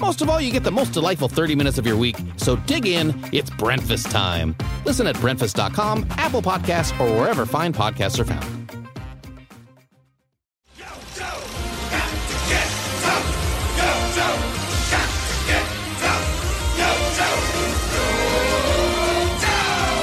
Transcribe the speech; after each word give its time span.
Most 0.00 0.22
of 0.22 0.30
all, 0.30 0.40
you 0.40 0.50
get 0.50 0.64
the 0.64 0.70
most 0.70 0.92
delightful 0.94 1.28
30 1.28 1.54
minutes 1.54 1.76
of 1.76 1.86
your 1.86 1.96
week. 1.96 2.16
So 2.38 2.56
dig 2.56 2.86
in, 2.86 3.14
it's 3.32 3.50
Breakfast 3.50 4.10
time. 4.10 4.56
Listen 4.86 5.06
at 5.06 5.20
breakfast.com, 5.20 6.06
Apple 6.12 6.40
Podcasts, 6.40 6.98
or 6.98 7.20
wherever 7.20 7.44
fine 7.44 7.74
podcasts 7.74 8.18
are 8.18 8.24
found. 8.24 8.44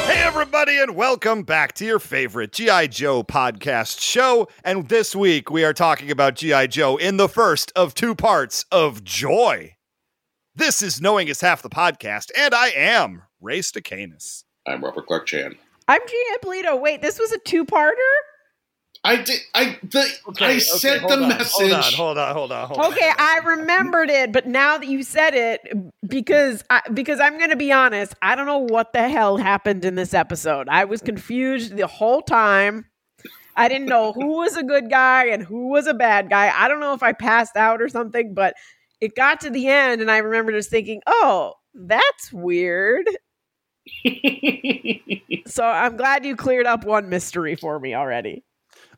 Hey, 0.05 0.23
everybody, 0.23 0.77
and 0.77 0.95
welcome 0.95 1.41
back 1.41 1.73
to 1.73 1.85
your 1.85 1.99
favorite 1.99 2.51
G.I. 2.51 2.87
Joe 2.87 3.23
podcast 3.23 3.99
show. 3.99 4.47
And 4.63 4.87
this 4.89 5.15
week 5.15 5.49
we 5.49 5.63
are 5.63 5.73
talking 5.73 6.11
about 6.11 6.35
G.I. 6.35 6.67
Joe 6.67 6.97
in 6.97 7.17
the 7.17 7.27
first 7.27 7.71
of 7.75 7.95
two 7.95 8.13
parts 8.13 8.63
of 8.71 9.03
Joy. 9.03 9.76
This 10.57 10.81
is 10.81 10.99
Knowing 10.99 11.27
is 11.27 11.39
Half 11.39 11.61
the 11.61 11.69
Podcast, 11.69 12.31
and 12.35 12.51
I 12.51 12.69
am 12.69 13.21
Ray 13.39 13.59
Stacanus. 13.59 14.43
I'm 14.65 14.83
Robert 14.83 15.05
Clark 15.05 15.27
Chan. 15.27 15.55
I'm 15.87 16.01
Gina 16.07 16.37
Polito. 16.43 16.81
Wait, 16.81 16.99
this 17.03 17.19
was 17.19 17.31
a 17.31 17.37
two-parter? 17.37 17.91
I 19.03 19.17
did. 19.17 19.39
I 19.53 19.77
the, 19.83 20.09
I 20.41 20.57
sent 20.57 21.07
the 21.07 21.13
on, 21.13 21.29
message. 21.29 21.53
Hold 21.53 21.71
on, 21.71 21.83
hold 21.93 22.17
on, 22.17 22.33
hold 22.33 22.51
on, 22.51 22.67
hold 22.69 22.79
on. 22.79 22.91
Okay, 22.91 23.11
I 23.19 23.41
remembered 23.45 24.09
it, 24.09 24.31
but 24.31 24.47
now 24.47 24.79
that 24.79 24.87
you 24.87 25.03
said 25.03 25.35
it, 25.35 25.61
because 26.07 26.63
I, 26.71 26.81
because 26.91 27.19
I'm 27.19 27.37
going 27.37 27.51
to 27.51 27.55
be 27.55 27.71
honest, 27.71 28.15
I 28.23 28.33
don't 28.33 28.47
know 28.47 28.57
what 28.57 28.93
the 28.93 29.07
hell 29.07 29.37
happened 29.37 29.85
in 29.85 29.93
this 29.93 30.15
episode. 30.15 30.69
I 30.69 30.85
was 30.85 31.03
confused 31.03 31.77
the 31.77 31.85
whole 31.85 32.23
time. 32.23 32.87
I 33.55 33.67
didn't 33.67 33.89
know 33.89 34.11
who 34.11 34.37
was 34.37 34.57
a 34.57 34.63
good 34.63 34.89
guy 34.89 35.27
and 35.27 35.43
who 35.43 35.69
was 35.69 35.85
a 35.85 35.93
bad 35.93 36.31
guy. 36.31 36.51
I 36.51 36.67
don't 36.67 36.79
know 36.79 36.93
if 36.93 37.03
I 37.03 37.13
passed 37.13 37.55
out 37.55 37.79
or 37.79 37.89
something, 37.89 38.33
but 38.33 38.55
it 39.01 39.15
got 39.15 39.41
to 39.41 39.49
the 39.49 39.67
end, 39.67 40.01
and 40.01 40.09
I 40.11 40.17
remember 40.17 40.51
just 40.51 40.69
thinking, 40.69 41.01
"Oh, 41.07 41.53
that's 41.73 42.31
weird." 42.33 43.07
so 45.47 45.63
I'm 45.63 45.95
glad 45.97 46.25
you 46.25 46.35
cleared 46.35 46.65
up 46.65 46.83
one 46.85 47.09
mystery 47.09 47.55
for 47.55 47.79
me 47.79 47.93
already. 47.95 48.43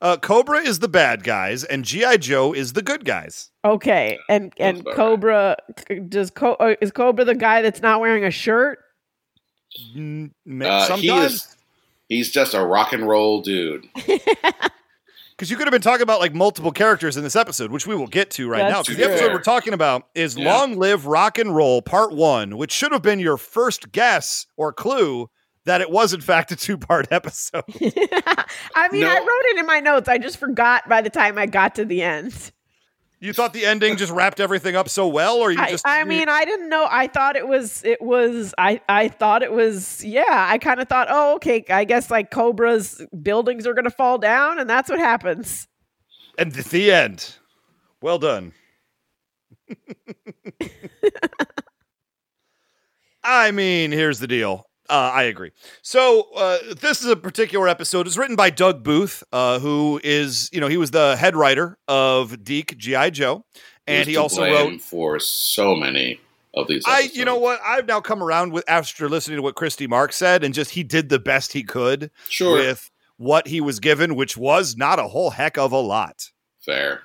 Uh, 0.02 0.18
Cobra 0.18 0.60
is 0.60 0.80
the 0.80 0.88
bad 0.88 1.24
guys, 1.24 1.64
and 1.64 1.84
G.I. 1.84 2.18
Joe 2.18 2.54
is 2.54 2.74
the 2.74 2.82
good 2.82 3.04
guys. 3.06 3.52
Okay, 3.66 4.18
and 4.30 4.54
and 4.58 4.80
about 4.82 4.96
Cobra 4.96 5.58
does 6.08 6.32
Co- 6.32 6.54
uh, 6.54 6.76
is 6.82 6.92
Cobra 6.92 7.26
the 7.26 7.36
guy 7.36 7.62
that's 7.62 7.82
not 7.82 8.00
wearing 8.00 8.24
a 8.24 8.32
shirt? 8.32 8.80
Ma- 9.96 10.66
Uh, 10.66 10.98
he 10.98 11.10
is. 11.10 11.56
He's 12.08 12.32
just 12.32 12.54
a 12.56 12.64
rock 12.66 12.92
and 12.94 13.08
roll 13.08 13.42
dude. 13.42 13.86
because 15.40 15.50
you 15.50 15.56
could 15.56 15.68
have 15.68 15.72
been 15.72 15.82
talking 15.82 16.02
about 16.04 16.20
like 16.20 16.34
multiple 16.34 16.74
characters 16.74 17.16
in 17.16 17.24
this 17.24 17.38
episode, 17.38 17.72
which 17.72 17.88
we 17.88 17.96
will 17.96 18.08
get 18.08 18.30
to 18.32 18.50
right 18.50 18.70
now. 18.70 18.82
Because 18.82 18.98
the 18.98 19.06
episode 19.06 19.32
we're 19.32 19.42
talking 19.42 19.72
about 19.74 20.04
is 20.14 20.36
Yeah. 20.38 20.54
"Long 20.54 20.76
Live 20.78 21.06
Rock 21.06 21.38
and 21.40 21.56
Roll" 21.56 21.82
Part 21.82 22.12
One, 22.12 22.58
which 22.58 22.74
should 22.74 22.92
have 22.92 23.02
been 23.02 23.20
your 23.20 23.38
first 23.38 23.94
guess 23.94 24.46
or 24.58 24.74
clue 24.74 25.30
that 25.64 25.80
it 25.80 25.90
was 25.90 26.14
in 26.14 26.20
fact 26.20 26.52
a 26.52 26.58
two-part 26.58 27.08
episode. 27.12 27.64
I 28.76 28.90
mean, 28.92 29.06
I 29.06 29.18
wrote 29.18 29.46
it 29.54 29.60
in 29.60 29.66
my 29.66 29.80
notes. 29.80 30.10
I 30.10 30.18
just 30.18 30.38
forgot 30.38 30.90
by 30.90 31.02
the 31.02 31.10
time 31.10 31.38
I 31.38 31.46
got 31.46 31.76
to 31.76 31.86
the 31.86 32.02
end. 32.02 32.52
You 33.22 33.34
thought 33.34 33.52
the 33.52 33.66
ending 33.66 33.98
just 33.98 34.14
wrapped 34.14 34.40
everything 34.40 34.78
up 34.78 34.88
so 34.88 35.06
well, 35.08 35.36
or 35.38 35.52
you 35.52 35.58
just? 35.68 35.86
I 35.86 36.00
you- 36.00 36.06
mean, 36.06 36.30
I 36.30 36.46
didn't 36.46 36.70
know. 36.70 36.88
I 36.90 37.08
thought 37.08 37.36
it 37.36 37.48
was. 37.48 37.84
It 37.84 38.02
was. 38.02 38.54
I. 38.58 38.80
I 38.88 39.10
thought 39.10 39.44
it 39.44 39.52
was. 39.52 40.04
Yeah. 40.06 40.24
I 40.30 40.58
kind 40.58 40.80
of 40.80 40.88
thought. 40.88 41.08
Oh, 41.10 41.36
okay. 41.36 41.66
I 41.70 41.84
guess 41.84 42.10
like 42.10 42.32
Cobra's 42.32 43.06
buildings 43.22 43.68
are 43.68 43.74
gonna 43.74 43.90
fall 43.90 44.18
down, 44.20 44.58
and 44.58 44.70
that's 44.70 44.90
what 44.90 45.00
happens. 45.00 45.68
and 46.38 46.54
the, 46.54 46.64
the 46.64 46.92
end. 46.94 47.36
Well 48.02 48.20
done. 48.20 48.54
I 53.24 53.52
mean, 53.52 53.92
here's 53.92 54.20
the 54.20 54.28
deal. 54.28 54.66
Uh, 54.90 55.12
I 55.14 55.24
agree. 55.24 55.52
So 55.82 56.30
uh, 56.36 56.58
this 56.82 57.02
is 57.02 57.08
a 57.08 57.16
particular 57.16 57.68
episode. 57.68 58.08
It's 58.08 58.18
written 58.18 58.36
by 58.36 58.50
Doug 58.50 58.84
Booth, 58.84 59.24
uh, 59.32 59.60
who 59.60 60.02
is, 60.04 60.50
you 60.52 60.60
know, 60.60 60.68
he 60.68 60.78
was 60.78 60.92
the 60.92 61.16
head 61.16 61.36
writer 61.36 61.78
of 61.88 62.44
DiC 62.44 62.76
GI 62.78 63.12
Joe, 63.12 63.46
and 63.86 64.00
was 64.00 64.08
he 64.08 64.18
also 64.18 64.44
wrote. 64.44 64.82
for 64.82 65.20
so 65.20 65.76
many 65.76 66.20
of 66.56 66.68
these. 66.68 66.84
I, 66.88 67.10
you 67.14 67.24
know 67.24 67.38
what? 67.38 67.60
I've 67.64 67.88
now 67.88 68.02
come 68.02 68.24
around 68.24 68.52
with 68.52 68.64
after 68.68 69.08
listening 69.08 69.38
to 69.38 69.44
what 69.44 69.56
Christy 69.56 69.86
Marx 69.86 70.16
said, 70.16 70.44
and 70.44 70.54
just 70.54 70.72
he 70.72 70.84
did 70.84 71.10
the 71.10 71.20
best 71.20 71.54
he 71.54 71.64
could 71.64 72.10
Sure, 72.28 72.54
with 72.58 72.90
what 73.18 73.48
he 73.48 73.62
was 73.62 73.80
given, 73.80 74.16
which 74.16 74.36
was 74.38 74.76
not 74.76 74.98
a 74.98 75.04
whole 75.04 75.30
heck 75.30 75.58
of 75.58 75.72
a 75.72 75.78
lot. 75.78 76.32
fair. 76.60 77.04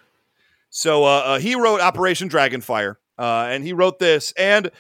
So 0.70 1.04
uh, 1.04 1.22
uh, 1.24 1.38
he 1.38 1.54
wrote 1.54 1.80
Operation 1.80 2.28
Dragonfire, 2.28 2.96
uh, 3.18 3.46
and 3.48 3.62
he 3.62 3.72
wrote 3.72 3.98
this. 4.00 4.32
And 4.36 4.70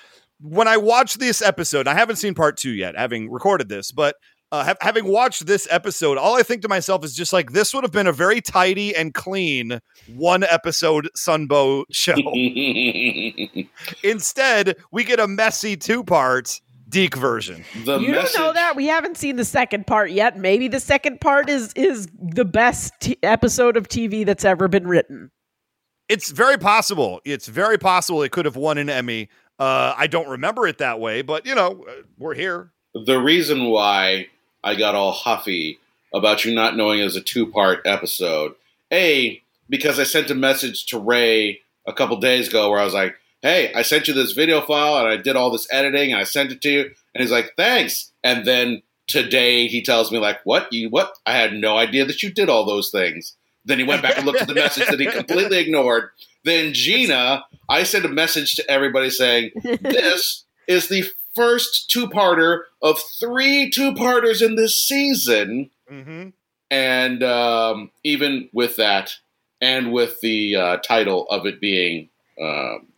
when 0.40 0.68
I 0.68 0.76
watched 0.76 1.18
this 1.18 1.40
episode, 1.42 1.86
I 1.88 1.94
haven't 1.94 2.16
seen 2.16 2.34
part 2.34 2.56
two 2.56 2.72
yet, 2.72 2.96
having 2.96 3.30
recorded 3.30 3.68
this, 3.68 3.92
but 3.92 4.16
uh, 4.52 4.64
ha- 4.64 4.74
having 4.80 5.06
watched 5.06 5.46
this 5.46 5.66
episode, 5.70 6.16
all 6.16 6.36
I 6.36 6.42
think 6.42 6.62
to 6.62 6.68
myself 6.68 7.04
is 7.04 7.14
just 7.14 7.32
like 7.32 7.52
this 7.52 7.74
would 7.74 7.82
have 7.82 7.92
been 7.92 8.06
a 8.06 8.12
very 8.12 8.40
tidy 8.40 8.94
and 8.94 9.12
clean 9.12 9.80
one 10.14 10.44
episode 10.44 11.08
Sunbow 11.16 11.84
show. 11.90 12.14
Instead, 14.04 14.76
we 14.92 15.04
get 15.04 15.18
a 15.18 15.26
messy 15.26 15.76
two 15.76 16.04
part 16.04 16.60
DiC 16.88 17.16
version. 17.16 17.64
the 17.84 17.98
you 17.98 18.12
message, 18.12 18.34
don't 18.34 18.46
know 18.46 18.52
that 18.52 18.76
we 18.76 18.86
haven't 18.86 19.16
seen 19.16 19.36
the 19.36 19.44
second 19.44 19.86
part 19.86 20.10
yet. 20.12 20.38
Maybe 20.38 20.68
the 20.68 20.80
second 20.80 21.20
part 21.20 21.48
is 21.50 21.72
is 21.74 22.08
the 22.20 22.44
best 22.44 22.92
t- 23.00 23.18
episode 23.22 23.76
of 23.76 23.88
TV 23.88 24.24
that's 24.24 24.44
ever 24.44 24.68
been 24.68 24.86
written. 24.86 25.30
It's 26.08 26.30
very 26.30 26.58
possible. 26.58 27.20
It's 27.24 27.48
very 27.48 27.78
possible 27.78 28.22
it 28.22 28.30
could 28.30 28.44
have 28.44 28.56
won 28.56 28.78
an 28.78 28.90
Emmy. 28.90 29.30
Uh, 29.58 29.94
I 29.96 30.06
don't 30.06 30.28
remember 30.28 30.66
it 30.66 30.78
that 30.78 31.00
way, 31.00 31.22
but 31.22 31.46
you 31.46 31.54
know, 31.54 31.84
uh, 31.88 32.02
we're 32.18 32.34
here. 32.34 32.72
The 32.94 33.18
reason 33.18 33.66
why 33.66 34.28
I 34.62 34.74
got 34.74 34.94
all 34.94 35.12
huffy 35.12 35.78
about 36.12 36.44
you 36.44 36.54
not 36.54 36.76
knowing 36.76 37.00
it 37.00 37.04
was 37.04 37.16
a 37.16 37.20
two-part 37.20 37.82
episode, 37.84 38.54
a 38.92 39.40
because 39.68 39.98
I 39.98 40.04
sent 40.04 40.30
a 40.30 40.34
message 40.34 40.86
to 40.86 40.98
Ray 40.98 41.60
a 41.86 41.92
couple 41.92 42.16
days 42.18 42.48
ago 42.48 42.70
where 42.70 42.80
I 42.80 42.84
was 42.84 42.94
like, 42.94 43.16
"Hey, 43.42 43.72
I 43.74 43.82
sent 43.82 44.08
you 44.08 44.14
this 44.14 44.32
video 44.32 44.60
file 44.60 44.98
and 44.98 45.08
I 45.08 45.16
did 45.16 45.36
all 45.36 45.50
this 45.50 45.68
editing 45.70 46.12
and 46.12 46.20
I 46.20 46.24
sent 46.24 46.52
it 46.52 46.60
to 46.62 46.70
you," 46.70 46.82
and 47.14 47.22
he's 47.22 47.32
like, 47.32 47.54
"Thanks," 47.56 48.12
and 48.22 48.44
then 48.44 48.82
today 49.06 49.68
he 49.68 49.82
tells 49.82 50.10
me 50.10 50.18
like, 50.18 50.40
"What 50.44 50.72
you 50.72 50.90
what? 50.90 51.14
I 51.26 51.32
had 51.32 51.54
no 51.54 51.76
idea 51.76 52.04
that 52.04 52.22
you 52.22 52.30
did 52.30 52.48
all 52.48 52.64
those 52.64 52.90
things." 52.90 53.36
Then 53.64 53.78
he 53.78 53.84
went 53.84 54.02
back 54.02 54.16
and 54.16 54.26
looked 54.26 54.42
at 54.42 54.48
the 54.48 54.54
message 54.54 54.88
that 54.88 55.00
he 55.00 55.06
completely 55.06 55.58
ignored. 55.58 56.10
Then 56.44 56.74
Gina, 56.74 57.44
I 57.68 57.82
sent 57.82 58.04
a 58.04 58.08
message 58.08 58.56
to 58.56 58.70
everybody 58.70 59.10
saying, 59.10 59.52
"This 59.80 60.44
is 60.68 60.88
the 60.88 61.04
first 61.34 61.90
two-parter 61.90 62.64
of 62.82 63.00
three 63.18 63.70
two-parters 63.70 64.42
in 64.42 64.56
this 64.56 64.78
season." 64.78 65.70
Mm-hmm. 65.90 66.30
And 66.70 67.22
um, 67.22 67.90
even 68.02 68.48
with 68.52 68.76
that, 68.76 69.16
and 69.60 69.92
with 69.92 70.20
the 70.20 70.56
uh, 70.56 70.76
title 70.78 71.26
of 71.30 71.46
it 71.46 71.60
being 71.60 72.10
um, 72.40 72.88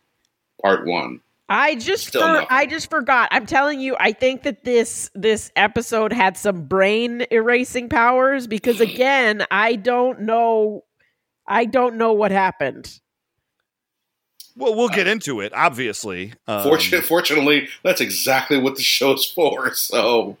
part 0.61 0.85
one, 0.85 1.21
I 1.49 1.75
just 1.75 2.11
for. 2.11 2.45
I 2.49 2.65
just 2.65 2.89
forgot. 2.89 3.29
I'm 3.31 3.45
telling 3.45 3.79
you, 3.79 3.95
I 3.99 4.11
think 4.11 4.43
that 4.43 4.63
this 4.63 5.09
this 5.15 5.51
episode 5.55 6.11
had 6.11 6.37
some 6.37 6.65
brain 6.65 7.25
erasing 7.31 7.89
powers 7.89 8.47
because 8.47 8.81
again, 8.81 9.45
I 9.49 9.75
don't 9.75 10.21
know 10.21 10.83
I 11.47 11.65
don't 11.65 11.95
know 11.95 12.13
what 12.13 12.31
happened. 12.31 12.99
Well, 14.55 14.75
we'll 14.75 14.89
get 14.89 15.07
into 15.07 15.39
it, 15.39 15.53
obviously. 15.55 16.33
Um, 16.47 16.63
Fortunate, 16.63 17.05
fortunately, 17.05 17.69
that's 17.83 18.01
exactly 18.01 18.57
what 18.57 18.75
the 18.75 18.81
show's 18.81 19.25
for. 19.31 19.73
So 19.73 20.29
Yeah. 20.29 20.33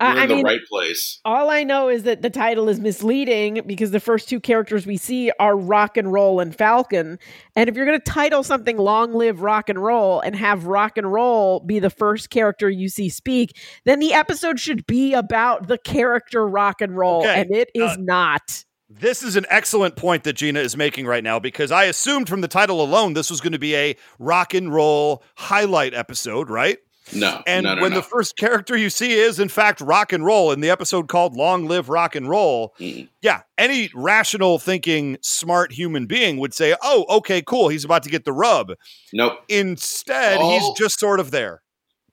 You're 0.00 0.18
I, 0.18 0.20
I 0.20 0.22
in 0.24 0.28
the 0.28 0.34
mean, 0.36 0.44
right 0.44 0.60
place. 0.68 1.20
all 1.24 1.50
I 1.50 1.62
know 1.64 1.88
is 1.88 2.04
that 2.04 2.22
the 2.22 2.30
title 2.30 2.68
is 2.68 2.80
misleading 2.80 3.62
because 3.66 3.90
the 3.90 4.00
first 4.00 4.28
two 4.28 4.40
characters 4.40 4.86
we 4.86 4.96
see 4.96 5.30
are 5.38 5.56
Rock 5.56 5.96
and 5.96 6.12
Roll 6.12 6.40
and 6.40 6.54
Falcon. 6.54 7.18
And 7.56 7.68
if 7.68 7.76
you're 7.76 7.86
going 7.86 7.98
to 7.98 8.04
title 8.04 8.42
something 8.42 8.76
Long 8.78 9.12
Live 9.12 9.42
Rock 9.42 9.68
and 9.68 9.78
Roll 9.82 10.20
and 10.20 10.34
have 10.36 10.66
Rock 10.66 10.96
and 10.96 11.12
Roll 11.12 11.60
be 11.60 11.78
the 11.78 11.90
first 11.90 12.30
character 12.30 12.70
you 12.70 12.88
see 12.88 13.08
speak, 13.08 13.56
then 13.84 13.98
the 14.00 14.12
episode 14.14 14.58
should 14.58 14.86
be 14.86 15.12
about 15.12 15.68
the 15.68 15.78
character 15.78 16.46
Rock 16.46 16.80
and 16.80 16.96
Roll. 16.96 17.20
Okay, 17.20 17.40
And 17.40 17.54
it 17.54 17.70
is 17.74 17.90
uh, 17.90 17.96
not. 17.98 18.64
This 18.92 19.22
is 19.22 19.36
an 19.36 19.46
excellent 19.48 19.94
point 19.94 20.24
that 20.24 20.32
Gina 20.32 20.58
is 20.58 20.76
making 20.76 21.06
right 21.06 21.22
now 21.22 21.38
because 21.38 21.70
I 21.70 21.84
assumed 21.84 22.28
from 22.28 22.40
the 22.40 22.48
title 22.48 22.82
alone 22.82 23.12
this 23.12 23.30
was 23.30 23.40
going 23.40 23.52
to 23.52 23.58
be 23.58 23.76
a 23.76 23.96
rock 24.18 24.52
and 24.52 24.74
roll 24.74 25.22
highlight 25.36 25.94
episode, 25.94 26.50
right? 26.50 26.78
No, 27.14 27.42
And 27.46 27.64
no, 27.64 27.74
no, 27.74 27.82
when 27.82 27.90
no. 27.92 27.96
the 27.98 28.02
first 28.02 28.36
character 28.36 28.76
you 28.76 28.90
see 28.90 29.12
is, 29.12 29.38
in 29.40 29.48
fact, 29.48 29.80
rock 29.80 30.12
and 30.12 30.24
roll 30.24 30.52
in 30.52 30.60
the 30.60 30.70
episode 30.70 31.08
called 31.08 31.34
Long 31.36 31.66
Live 31.66 31.88
Rock 31.88 32.14
and 32.14 32.28
Roll, 32.28 32.74
Mm. 32.80 33.08
yeah, 33.22 33.42
any 33.58 33.90
rational 33.94 34.58
thinking, 34.58 35.16
smart 35.22 35.72
human 35.72 36.06
being 36.06 36.38
would 36.38 36.54
say, 36.54 36.74
oh, 36.82 37.04
okay, 37.08 37.42
cool. 37.42 37.68
He's 37.68 37.84
about 37.84 38.02
to 38.04 38.10
get 38.10 38.24
the 38.24 38.32
rub. 38.32 38.72
nope. 39.12 39.40
Instead, 39.48 40.38
Oh. 40.40 40.50
he's 40.50 40.78
just 40.78 40.98
sort 40.98 41.20
of 41.20 41.30
there. 41.30 41.62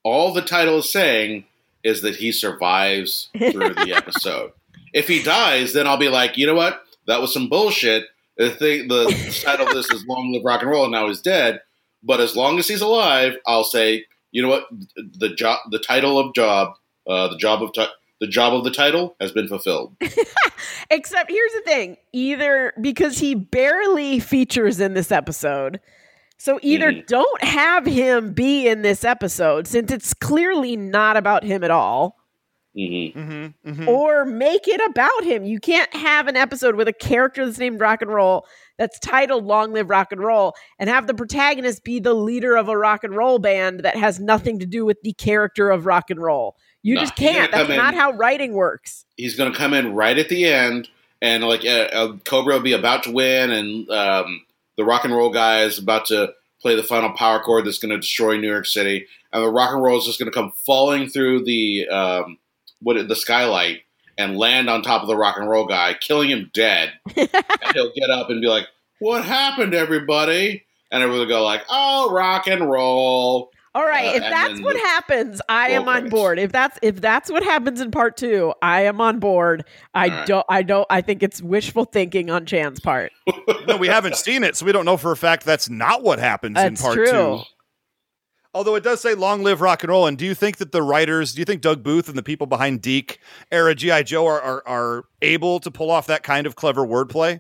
All 0.04 0.34
the 0.34 0.42
title 0.42 0.78
is 0.80 0.92
saying 0.92 1.46
is 1.84 2.02
that 2.02 2.16
he 2.18 2.32
survives 2.32 3.30
through 3.38 3.74
the 3.74 3.94
episode. 3.96 4.52
If 4.94 5.08
he 5.08 5.22
dies, 5.22 5.74
then 5.74 5.86
I'll 5.88 5.98
be 5.98 6.10
like, 6.10 6.38
you 6.38 6.46
know 6.48 6.56
what? 6.56 6.82
That 7.08 7.22
was 7.22 7.34
some 7.34 7.50
bullshit. 7.50 8.06
The 8.38 8.50
thing, 8.52 8.88
the 8.88 9.42
title 9.44 9.68
of 9.68 9.74
this 9.74 9.90
is 9.92 10.06
"Long 10.08 10.32
Live 10.32 10.44
Rock 10.46 10.62
and 10.62 10.70
Roll," 10.70 10.84
and 10.84 10.92
now 10.92 11.08
he's 11.08 11.22
dead. 11.22 11.60
But 12.04 12.20
as 12.20 12.36
long 12.36 12.60
as 12.60 12.68
he's 12.68 12.82
alive, 12.82 13.36
I'll 13.48 13.64
say, 13.64 14.06
you 14.38 14.44
know 14.44 14.50
what? 14.50 14.66
The 15.18 15.30
job, 15.30 15.58
the 15.72 15.80
title 15.80 16.20
of 16.20 16.36
job, 16.36 16.74
uh, 17.10 17.28
the 17.30 17.38
job 17.38 17.64
of 17.64 17.74
ti- 17.74 17.88
the 18.22 18.28
job 18.28 18.54
of 18.54 18.64
the 18.64 18.70
title 18.70 19.16
has 19.20 19.32
been 19.32 19.48
fulfilled. 19.48 19.96
Except 20.92 21.32
here's 21.32 21.54
the 21.54 21.62
thing 21.66 21.98
either 22.14 22.74
because 22.80 23.18
he 23.18 23.34
barely 23.34 24.20
features 24.20 24.80
in 24.80 24.94
this 24.94 25.12
episode. 25.12 25.80
So 26.38 26.60
either 26.62 26.92
Mhm. 26.92 27.08
don't 27.08 27.44
have 27.44 27.88
him 27.88 28.34
be 28.34 28.68
in 28.68 28.84
this 28.84 29.04
episode 29.04 29.66
since 29.66 29.92
it's 29.92 30.14
clearly 30.14 30.76
not 30.76 31.18
about 31.18 31.44
him 31.44 31.64
at 31.64 31.72
all. 31.72 32.16
hmm 32.76 32.84
Mm-hmm, 32.84 33.70
mm-hmm. 33.72 33.90
or 33.90 34.24
make 34.26 34.68
it 34.68 34.80
about 34.88 35.24
him. 35.24 35.46
You 35.46 35.60
can't 35.60 35.92
have 35.96 36.28
an 36.28 36.38
episode 36.38 36.76
with 36.76 36.88
a 36.88 36.94
character 36.94 37.44
that's 37.44 37.58
named 37.58 37.82
Rock 37.82 38.04
and 38.04 38.12
Roll 38.14 38.46
that's 38.78 39.00
titled 39.00 39.46
Long 39.46 39.74
Live 39.74 39.90
Rock 39.90 40.12
and 40.12 40.22
Roll 40.22 40.54
and 40.80 40.90
have 40.90 41.08
the 41.08 41.14
protagonist 41.14 41.84
be 41.84 42.00
the 42.00 42.14
leader 42.14 42.56
of 42.56 42.70
a 42.70 42.78
rock 42.78 43.04
and 43.04 43.16
roll 43.16 43.40
band 43.40 43.82
that 43.82 43.96
has 43.98 44.20
nothing 44.20 44.60
to 44.60 44.66
do 44.66 44.86
with 44.86 44.98
the 45.04 45.14
character 45.14 45.70
of 45.70 45.86
rock 45.86 46.10
and 46.10 46.22
roll. 46.22 46.56
You 46.84 46.96
No, 46.96 47.02
just 47.02 47.16
can't. 47.16 47.52
That's 47.52 47.70
in- 47.70 47.76
not 47.76 47.94
how 47.96 48.12
writing 48.14 48.54
works. 48.54 49.06
he's 49.18 49.36
going 49.36 49.52
to 49.52 49.58
come 49.58 49.74
in 49.74 49.94
right 49.94 50.18
at 50.18 50.30
the 50.30 50.46
end, 50.46 50.90
and 51.22 51.44
like 51.44 51.66
uh, 51.66 51.90
uh, 51.92 52.18
Cobra 52.26 52.56
will 52.56 52.62
be 52.62 52.74
about 52.74 53.04
to 53.04 53.12
win, 53.12 53.52
and 53.52 53.90
um, 53.90 54.46
the 54.78 54.86
rock 54.86 55.04
and 55.04 55.14
roll 55.14 55.32
guy 55.32 55.64
is 55.64 55.78
about 55.80 56.06
to 56.08 56.34
play 56.62 56.76
the 56.76 56.84
final 56.84 57.12
power 57.12 57.40
chord 57.40 57.66
that's 57.66 57.80
going 57.80 57.90
to 57.92 57.98
destroy 58.00 58.38
New 58.38 58.48
York 58.50 58.66
City, 58.68 59.08
and 59.34 59.44
the 59.44 59.50
rock 59.50 59.74
and 59.74 59.82
roll 59.84 59.98
is 59.98 60.06
just 60.06 60.20
going 60.20 60.32
to 60.32 60.36
come 60.36 60.52
falling 60.66 61.10
through 61.10 61.44
the 61.44 61.88
um, 61.90 62.38
what 62.82 63.08
the 63.08 63.16
skylight 63.16 63.82
and 64.18 64.38
land 64.38 64.70
on 64.70 64.82
top 64.82 65.02
of 65.02 65.08
the 65.08 65.16
rock 65.16 65.38
and 65.38 65.50
roll 65.50 65.66
guy, 65.66 65.94
killing 65.94 66.30
him 66.30 66.50
dead. 66.54 66.94
and 67.16 67.30
he'll 67.74 67.92
get 67.96 68.10
up 68.10 68.30
and 68.30 68.42
be 68.42 68.48
like, 68.48 68.68
"What 69.00 69.24
happened, 69.26 69.74
everybody?" 69.74 70.66
And 70.92 71.04
everyone 71.04 71.20
will 71.28 71.28
go 71.36 71.44
like, 71.44 71.64
"Oh, 71.70 72.12
rock 72.12 72.48
and 72.48 72.70
roll." 72.70 73.52
All 73.76 73.86
right, 73.86 74.08
Uh, 74.08 74.16
if 74.16 74.22
that's 74.22 74.60
what 74.62 74.76
happens, 74.76 75.40
I 75.48 75.70
am 75.70 75.84
on 75.88 75.94
credits. 75.96 76.12
board. 76.12 76.40
If 76.40 76.52
that's 76.52 76.80
if 76.82 77.00
that's 77.00 77.32
what 77.32 77.44
happens 77.44 77.80
in 77.80 77.92
part 77.92 78.18
2, 78.18 78.54
I 78.60 78.82
am 78.84 79.00
on 79.00 79.20
board. 79.20 79.66
I 79.94 80.06
All 80.10 80.16
right. 80.18 80.28
don't 80.28 80.46
I 80.50 80.64
don't 80.64 80.88
I 80.90 81.02
think 81.02 81.22
it's 81.22 81.44
wishful 81.44 81.86
thinking 81.86 82.32
on 82.32 82.48
Chan's 82.48 82.80
part. 82.80 83.12
no, 83.68 83.78
we 83.78 83.88
haven't 83.88 84.16
seen 84.16 84.44
it, 84.44 84.56
so 84.56 84.66
we 84.66 84.72
don't 84.72 84.86
know 84.86 84.98
for 84.98 85.12
a 85.12 85.18
fact 85.18 85.46
that's 85.46 85.70
not 85.70 86.02
what 86.02 86.18
happens 86.18 86.56
That's 86.56 86.68
in 86.70 86.84
part 86.84 86.96
true. 86.96 87.06
two. 87.12 87.40
Although 88.58 88.74
it 88.74 88.84
does 88.84 89.02
say 89.02 89.14
"Long 89.14 89.44
live 89.44 89.62
rock 89.62 89.84
and 89.84 89.92
roll," 89.92 90.08
and 90.08 90.18
do 90.18 90.26
you 90.26 90.34
think 90.34 90.58
that 90.58 90.72
the 90.72 90.82
writers, 90.82 91.34
do 91.36 91.40
you 91.42 91.46
think 91.46 91.62
Doug 91.62 91.84
Booth 91.84 92.10
and 92.10 92.18
the 92.18 92.24
people 92.24 92.48
behind 92.48 92.82
DiC 92.82 93.20
era 93.52 93.76
GI 93.76 94.04
Joe 94.06 94.26
are, 94.26 94.42
are 94.42 94.64
are 94.66 95.04
able 95.22 95.60
to 95.60 95.70
pull 95.70 95.92
off 95.92 96.08
that 96.08 96.24
kind 96.24 96.48
of 96.48 96.56
clever 96.56 96.82
wordplay? 96.82 97.40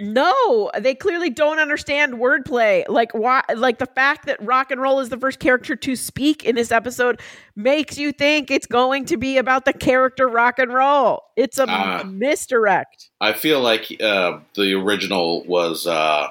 No, 0.00 0.72
they 0.76 0.96
clearly 0.96 1.30
don't 1.30 1.60
understand 1.60 2.14
wordplay. 2.14 2.82
Like 2.88 3.12
why 3.14 3.42
like 3.54 3.78
the 3.78 3.86
fact 3.86 4.26
that 4.26 4.42
rock 4.44 4.72
and 4.72 4.80
roll 4.80 4.98
is 4.98 5.08
the 5.08 5.16
first 5.16 5.38
character 5.38 5.76
to 5.76 5.94
speak 5.94 6.44
in 6.44 6.56
this 6.56 6.72
episode 6.72 7.20
makes 7.54 7.96
you 7.96 8.10
think 8.10 8.50
it's 8.50 8.66
going 8.66 9.04
to 9.04 9.16
be 9.16 9.38
about 9.38 9.64
the 9.66 9.72
character 9.72 10.26
rock 10.26 10.58
and 10.58 10.72
roll. 10.74 11.22
It's 11.36 11.60
a 11.60 11.66
Ah. 11.68 12.02
misdirect. 12.04 13.10
I 13.20 13.34
feel 13.34 13.60
like 13.60 13.86
uh, 14.02 14.40
the 14.56 14.74
original 14.74 15.44
was 15.44 15.86
uh, 15.86 16.26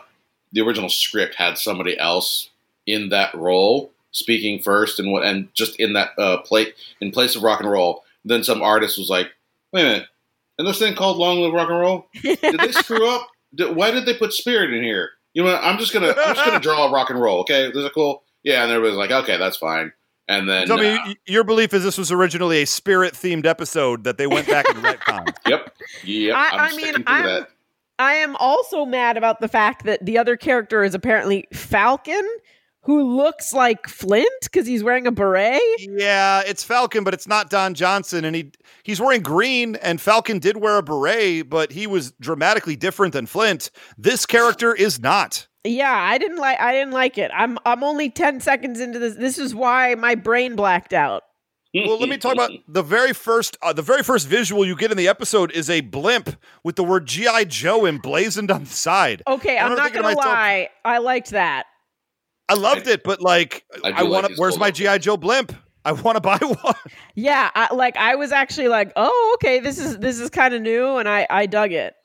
the 0.51 0.59
original 0.59 0.89
script 0.89 1.35
had 1.35 1.57
somebody 1.57 1.97
else 1.97 2.49
in 2.85 3.09
that 3.09 3.33
role 3.35 3.91
speaking 4.11 4.61
first, 4.61 4.99
and 4.99 5.11
what 5.11 5.23
and 5.25 5.53
just 5.53 5.79
in 5.79 5.93
that 5.93 6.09
uh, 6.17 6.37
plate 6.37 6.75
in 7.01 7.11
place 7.11 7.35
of 7.35 7.43
rock 7.43 7.59
and 7.59 7.69
roll. 7.69 8.03
Then 8.25 8.43
some 8.43 8.61
artist 8.61 8.97
was 8.97 9.09
like, 9.09 9.27
"Wait 9.71 9.81
a 9.81 9.85
minute, 9.85 10.07
and 10.57 10.67
this 10.67 10.79
thing 10.79 10.95
called 10.95 11.17
Long 11.17 11.39
Live 11.39 11.53
Rock 11.53 11.69
and 11.69 11.79
Roll? 11.79 12.07
Did 12.21 12.39
they 12.59 12.71
screw 12.71 13.09
up? 13.09 13.27
Did, 13.55 13.75
why 13.75 13.91
did 13.91 14.05
they 14.05 14.13
put 14.15 14.33
Spirit 14.33 14.73
in 14.73 14.83
here? 14.83 15.11
You 15.33 15.43
know, 15.43 15.51
what? 15.53 15.63
I'm 15.63 15.77
just 15.77 15.93
gonna 15.93 16.09
I'm 16.09 16.35
just 16.35 16.45
gonna 16.45 16.59
draw 16.59 16.87
a 16.87 16.91
rock 16.91 17.09
and 17.09 17.19
roll. 17.19 17.41
Okay, 17.41 17.67
is 17.69 17.75
it 17.75 17.93
cool? 17.93 18.23
Yeah." 18.43 18.63
And 18.63 18.71
everybody's 18.71 18.97
like, 18.97 19.11
"Okay, 19.11 19.37
that's 19.37 19.57
fine." 19.57 19.91
And 20.29 20.47
then, 20.49 20.67
Tell 20.67 20.77
me, 20.77 20.87
uh, 20.93 20.97
y- 21.05 21.15
your 21.25 21.43
belief 21.43 21.73
is 21.73 21.83
this 21.83 21.97
was 21.97 22.09
originally 22.09 22.61
a 22.61 22.65
spirit 22.65 23.13
themed 23.13 23.45
episode 23.45 24.05
that 24.05 24.17
they 24.17 24.25
went 24.25 24.47
back 24.47 24.65
and 24.69 24.77
retconned. 24.77 25.35
yep, 25.47 25.75
yep. 26.05 26.35
I- 26.37 26.49
I'm 26.49 26.73
I 26.73 26.77
mean, 26.77 27.03
I'm- 27.07 27.25
that. 27.25 27.49
I 27.99 28.13
am 28.15 28.35
also 28.37 28.85
mad 28.85 29.17
about 29.17 29.39
the 29.41 29.47
fact 29.49 29.83
that 29.85 30.03
the 30.05 30.17
other 30.17 30.35
character 30.37 30.83
is 30.83 30.95
apparently 30.95 31.45
Falcon, 31.53 32.25
who 32.83 33.15
looks 33.15 33.53
like 33.53 33.87
Flint 33.87 34.27
because 34.43 34.67
he's 34.67 34.83
wearing 34.83 35.07
a 35.07 35.11
beret. 35.11 35.61
Yeah, 35.79 36.41
it's 36.45 36.63
Falcon, 36.63 37.03
but 37.03 37.13
it's 37.13 37.27
not 37.27 37.49
Don 37.49 37.73
Johnson, 37.73 38.25
and 38.25 38.35
he 38.35 38.51
he's 38.83 38.99
wearing 38.99 39.21
green. 39.21 39.75
And 39.77 39.99
Falcon 39.99 40.39
did 40.39 40.57
wear 40.57 40.77
a 40.77 40.83
beret, 40.83 41.49
but 41.49 41.71
he 41.71 41.87
was 41.87 42.11
dramatically 42.19 42.75
different 42.75 43.13
than 43.13 43.25
Flint. 43.25 43.71
This 43.97 44.25
character 44.25 44.73
is 44.73 44.99
not. 44.99 45.47
Yeah, 45.63 45.93
I 45.93 46.17
didn't 46.17 46.37
like 46.37 46.59
I 46.59 46.73
didn't 46.73 46.93
like 46.93 47.17
it. 47.17 47.31
I'm 47.33 47.57
I'm 47.65 47.83
only 47.83 48.09
10 48.09 48.41
seconds 48.41 48.79
into 48.79 48.99
this. 48.99 49.15
This 49.15 49.37
is 49.37 49.55
why 49.55 49.95
my 49.95 50.15
brain 50.15 50.55
blacked 50.55 50.93
out. 50.93 51.23
Well, 51.75 51.99
let 51.99 52.07
me 52.07 52.17
talk 52.17 52.33
about 52.33 52.51
the 52.67 52.83
very 52.83 53.13
first 53.13 53.57
uh, 53.61 53.73
the 53.73 53.81
very 53.81 54.03
first 54.03 54.27
visual 54.27 54.63
you 54.63 54.75
get 54.75 54.91
in 54.91 54.97
the 54.97 55.07
episode 55.07 55.51
is 55.53 55.69
a 55.71 55.81
blimp 55.81 56.37
with 56.63 56.75
the 56.75 56.83
word 56.83 57.07
GI 57.07 57.45
Joe 57.45 57.85
emblazoned 57.87 58.51
on 58.51 58.65
the 58.65 58.69
side. 58.69 59.23
Okay, 59.27 59.57
I'm 59.57 59.75
not 59.75 59.91
going 59.91 60.05
to 60.05 60.21
lie. 60.21 60.69
I 60.85 60.99
liked 60.99 61.31
that. 61.31 61.65
I 62.49 62.55
loved 62.55 62.87
it, 62.87 63.03
but 63.03 63.21
like 63.21 63.63
I 63.83 63.89
I, 63.89 63.91
do 63.91 64.03
like 64.09 64.23
want 64.23 64.25
to. 64.27 64.41
Where's 64.41 64.57
my. 64.57 64.71
GI 64.71 64.99
Joe 64.99 65.17
blimp? 65.17 65.53
I 65.85 65.91
want 65.91 66.15
to 66.15 66.21
buy 66.21 66.37
one. 66.37 66.75
Yeah, 67.15 67.49
I, 67.55 67.73
like 67.73 67.95
I 67.97 68.15
was 68.15 68.31
actually 68.31 68.67
like, 68.67 68.91
"Oh, 68.95 69.31
okay, 69.35 69.59
this 69.59 69.77
is 69.79 69.97
this 69.99 70.19
is 70.19 70.29
kind 70.29 70.53
of 70.53 70.61
new 70.61 70.97
and 70.97 71.07
I 71.09 71.25
I 71.29 71.45
dug 71.45 71.71
it." 71.71 71.95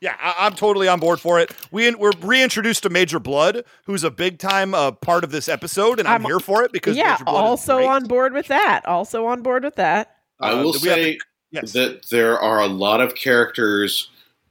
Yeah, 0.00 0.16
I, 0.20 0.34
I'm 0.46 0.54
totally 0.54 0.88
on 0.88 0.98
board 0.98 1.20
for 1.20 1.38
it. 1.38 1.52
We 1.70 1.94
we're 1.94 2.10
reintroduced 2.20 2.82
to 2.82 2.90
Major 2.90 3.20
Bludd, 3.20 3.62
who's 3.86 4.02
a 4.02 4.10
big 4.10 4.38
time 4.40 4.74
uh, 4.74 4.90
part 4.92 5.22
of 5.22 5.30
this 5.30 5.48
episode, 5.48 5.98
and 6.00 6.08
I'm, 6.08 6.22
I'm- 6.22 6.24
here 6.24 6.40
for 6.40 6.64
it 6.64 6.72
because 6.72 6.96
yeah, 6.96 7.12
Major 7.12 7.24
Bludd 7.24 7.34
is 7.44 7.48
also 7.50 7.76
great. 7.78 7.86
on 7.88 8.04
board 8.06 8.32
with 8.32 8.46
that. 8.48 8.84
Also 8.86 9.26
on 9.26 9.42
board 9.42 9.62
with 9.64 9.76
that. 9.76 10.16
I 10.40 10.52
Uh, 10.52 10.62
will 10.64 10.72
do 10.72 10.78
say 10.80 11.12
to- 11.18 11.24
yes. 11.52 11.72
that 11.72 12.08
there 12.10 12.36
are 12.38 12.60
a 12.60 12.66
lot 12.66 13.00
of 13.00 13.14
characters 13.14 14.10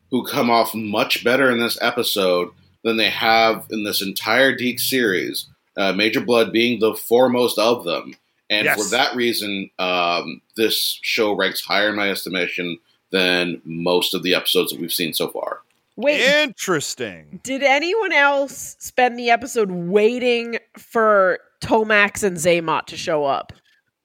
who 0.09 0.25
come 0.25 0.49
off 0.49 0.73
much 0.73 1.23
better 1.23 1.49
in 1.51 1.59
this 1.59 1.77
episode 1.81 2.49
than 2.83 2.97
they 2.97 3.09
have 3.09 3.65
in 3.69 3.83
this 3.83 4.01
entire 4.01 4.55
DiC 4.55 4.79
series. 4.79 5.47
Uh, 5.77 5.93
Major 5.93 6.19
Bludd 6.21 6.51
being 6.51 6.79
the 6.79 6.93
foremost 6.95 7.57
of 7.57 7.83
them, 7.85 8.13
and 8.49 8.65
Yes. 8.65 8.81
for 8.83 8.89
that 8.95 9.15
reason, 9.15 9.69
um, 9.79 10.41
this 10.57 10.99
show 11.01 11.33
ranks 11.33 11.61
higher 11.61 11.89
in 11.89 11.95
my 11.95 12.09
estimation 12.09 12.77
than 13.11 13.61
most 13.63 14.13
of 14.13 14.23
the 14.23 14.35
episodes 14.35 14.71
that 14.71 14.81
we've 14.81 14.91
seen 14.91 15.13
so 15.13 15.29
far. 15.29 15.61
Wait, 15.97 16.21
Interesting. 16.21 17.39
did 17.43 17.63
anyone 17.63 18.11
else 18.13 18.75
spend 18.79 19.17
the 19.19 19.29
episode 19.29 19.69
waiting 19.71 20.57
for 20.77 21.39
Tomax 21.61 22.23
and 22.23 22.37
Xamot 22.37 22.85
to 22.87 22.97
show 22.97 23.25
up? 23.25 23.53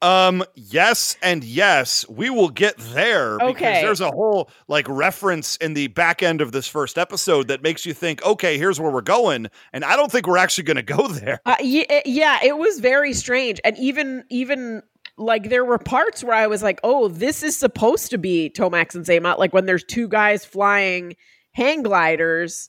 Um, 0.02 0.44
yes 0.54 1.16
and 1.22 1.42
yes, 1.42 2.06
we 2.08 2.28
will 2.28 2.50
get 2.50 2.76
there 2.76 3.38
because 3.38 3.50
Okay. 3.52 3.80
there's 3.82 4.02
a 4.02 4.10
whole 4.10 4.50
like 4.68 4.86
reference 4.88 5.56
in 5.56 5.72
the 5.72 5.86
back 5.88 6.22
end 6.22 6.40
of 6.42 6.52
this 6.52 6.68
first 6.68 6.98
episode 6.98 7.48
that 7.48 7.62
makes 7.62 7.86
you 7.86 7.94
think, 7.94 8.22
okay, 8.24 8.58
here's 8.58 8.78
where 8.78 8.90
we're 8.90 9.00
going, 9.00 9.46
and 9.72 9.84
I 9.84 9.96
don't 9.96 10.12
think 10.12 10.26
we're 10.26 10.36
actually 10.36 10.64
going 10.64 10.76
to 10.76 10.82
go 10.82 11.08
there. 11.08 11.40
Uh, 11.46 11.56
yeah, 11.60 12.00
yeah, 12.04 12.38
it 12.44 12.58
was 12.58 12.78
very 12.80 13.14
strange, 13.14 13.58
and 13.64 13.76
even 13.78 14.24
even 14.28 14.82
like 15.16 15.48
there 15.48 15.64
were 15.64 15.78
parts 15.78 16.22
where 16.22 16.36
I 16.36 16.46
was 16.46 16.62
like, 16.62 16.78
"Oh, 16.84 17.08
this 17.08 17.42
is 17.42 17.56
supposed 17.56 18.10
to 18.10 18.18
be 18.18 18.52
Tomax 18.54 18.94
and 18.94 19.04
Xamot." 19.06 19.38
Like 19.38 19.54
when 19.54 19.64
there's 19.64 19.82
two 19.84 20.08
guys 20.08 20.44
flying 20.44 21.16
hang 21.52 21.82
gliders. 21.82 22.68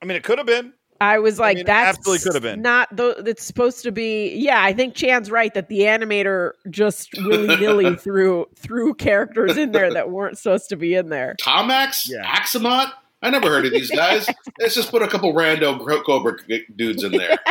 I 0.00 0.06
mean, 0.06 0.16
it 0.16 0.24
could 0.24 0.38
have 0.38 0.46
been. 0.46 0.72
I 1.02 1.18
was 1.18 1.38
like, 1.38 1.56
mean, 1.56 1.66
that's 1.66 1.98
absolutely 1.98 2.22
could 2.24 2.34
have 2.34 2.42
been. 2.42 2.62
not 2.62 2.94
the. 2.96 3.22
It's 3.26 3.44
supposed 3.44 3.82
to 3.82 3.92
be. 3.92 4.34
Yeah, 4.36 4.62
I 4.62 4.72
think 4.72 4.94
Chan's 4.94 5.30
right 5.30 5.52
that 5.54 5.68
the 5.68 5.80
animator 5.80 6.52
just 6.70 7.10
willy 7.18 7.56
nilly 7.56 7.96
threw 8.00 8.46
threw 8.56 8.94
characters 8.94 9.56
in 9.56 9.72
there 9.72 9.92
that 9.92 10.10
weren't 10.10 10.38
supposed 10.38 10.68
to 10.70 10.76
be 10.76 10.94
in 10.94 11.08
there. 11.08 11.36
Tomax, 11.42 12.08
Yeah. 12.08 12.24
Axamot. 12.24 12.90
I 13.24 13.30
never 13.30 13.48
heard 13.48 13.66
of 13.66 13.72
these 13.72 13.90
guys. 13.94 14.28
Let's 14.58 14.74
just 14.74 14.90
put 14.90 15.02
a 15.02 15.08
couple 15.08 15.32
random 15.34 15.78
Cobra 15.78 16.36
dudes 16.76 17.02
in 17.04 17.12
there. 17.12 17.38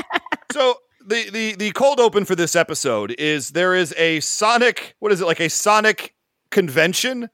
So 0.52 0.76
the 1.08 1.30
the 1.30 1.56
the 1.56 1.72
cold 1.72 2.02
open 2.02 2.26
for 2.26 2.36
this 2.36 2.58
episode 2.58 3.16
is 3.18 3.52
there 3.52 3.74
is 3.74 3.94
a 3.98 4.20
Sonic. 4.20 4.96
What 5.00 5.14
is 5.14 5.22
it 5.22 5.26
like 5.26 5.40
a 5.40 5.50
Sonic 5.50 6.14
convention? 6.50 7.30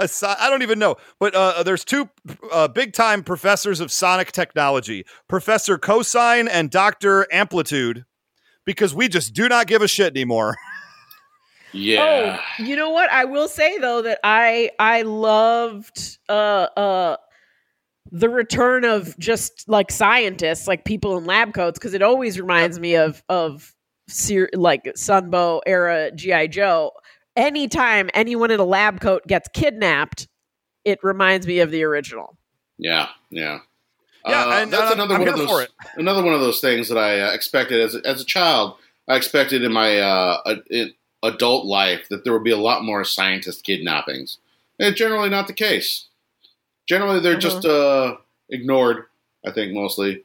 A 0.00 0.08
so- 0.08 0.34
I 0.38 0.50
don't 0.50 0.62
even 0.62 0.78
know, 0.78 0.96
but 1.18 1.34
uh, 1.34 1.62
there's 1.62 1.84
two 1.84 2.08
uh, 2.50 2.66
big 2.68 2.92
time 2.92 3.22
professors 3.22 3.80
of 3.80 3.92
Sonic 3.92 4.32
technology, 4.32 5.04
Professor 5.28 5.78
Cosine 5.78 6.48
and 6.48 6.70
Doctor 6.70 7.26
Amplitude, 7.32 8.04
because 8.64 8.94
we 8.94 9.08
just 9.08 9.34
do 9.34 9.48
not 9.48 9.66
give 9.66 9.82
a 9.82 9.88
shit 9.88 10.12
anymore. 10.16 10.56
Yeah. 11.72 12.40
Oh, 12.58 12.64
you 12.64 12.74
know 12.74 12.90
what? 12.90 13.10
I 13.12 13.26
will 13.26 13.46
say 13.46 13.78
though 13.78 14.02
that 14.02 14.18
I 14.24 14.70
I 14.80 15.02
loved 15.02 16.18
uh 16.28 16.66
uh 16.76 17.16
the 18.10 18.28
return 18.28 18.84
of 18.84 19.16
just 19.20 19.68
like 19.68 19.92
scientists, 19.92 20.66
like 20.66 20.84
people 20.84 21.16
in 21.16 21.26
lab 21.26 21.54
coats, 21.54 21.78
because 21.78 21.94
it 21.94 22.02
always 22.02 22.40
reminds 22.40 22.80
me 22.80 22.96
of 22.96 23.22
of 23.28 23.72
ser- 24.08 24.50
like 24.52 24.82
Sunbow 24.96 25.60
era 25.64 26.10
GI 26.10 26.48
Joe. 26.48 26.90
Anytime 27.36 28.10
anyone 28.14 28.50
in 28.50 28.60
a 28.60 28.64
lab 28.64 29.00
coat 29.00 29.26
gets 29.26 29.48
kidnapped, 29.52 30.28
it 30.84 30.98
reminds 31.02 31.46
me 31.46 31.60
of 31.60 31.70
the 31.70 31.82
original. 31.84 32.36
Yeah, 32.78 33.08
yeah. 33.30 33.58
Yeah, 34.26 34.44
Uh, 34.46 34.50
and, 34.62 34.70
that's 34.72 34.90
uh, 34.90 34.94
another 34.94 35.14
I'm 35.14 35.20
one 35.20 35.28
of 35.28 35.38
those. 35.38 35.66
Another 35.96 36.22
one 36.22 36.34
of 36.34 36.40
those 36.40 36.60
things 36.60 36.88
that 36.88 36.98
I 36.98 37.20
uh, 37.20 37.32
expected 37.32 37.80
as 37.80 37.94
a, 37.94 38.06
as 38.06 38.20
a 38.20 38.24
child. 38.24 38.74
I 39.08 39.16
expected 39.16 39.62
in 39.62 39.72
my 39.72 39.98
uh, 39.98 40.38
a- 40.44 40.62
in 40.70 40.92
adult 41.22 41.64
life 41.66 42.06
that 42.10 42.24
there 42.24 42.32
would 42.34 42.44
be 42.44 42.50
a 42.50 42.58
lot 42.58 42.84
more 42.84 43.04
scientist 43.04 43.64
kidnappings. 43.64 44.38
And 44.78 44.94
generally 44.96 45.28
not 45.30 45.46
the 45.46 45.52
case. 45.54 46.08
Generally, 46.86 47.20
they're 47.20 47.38
just 47.38 47.64
uh, 47.64 48.16
ignored. 48.50 49.04
I 49.46 49.52
think 49.52 49.72
mostly. 49.72 50.24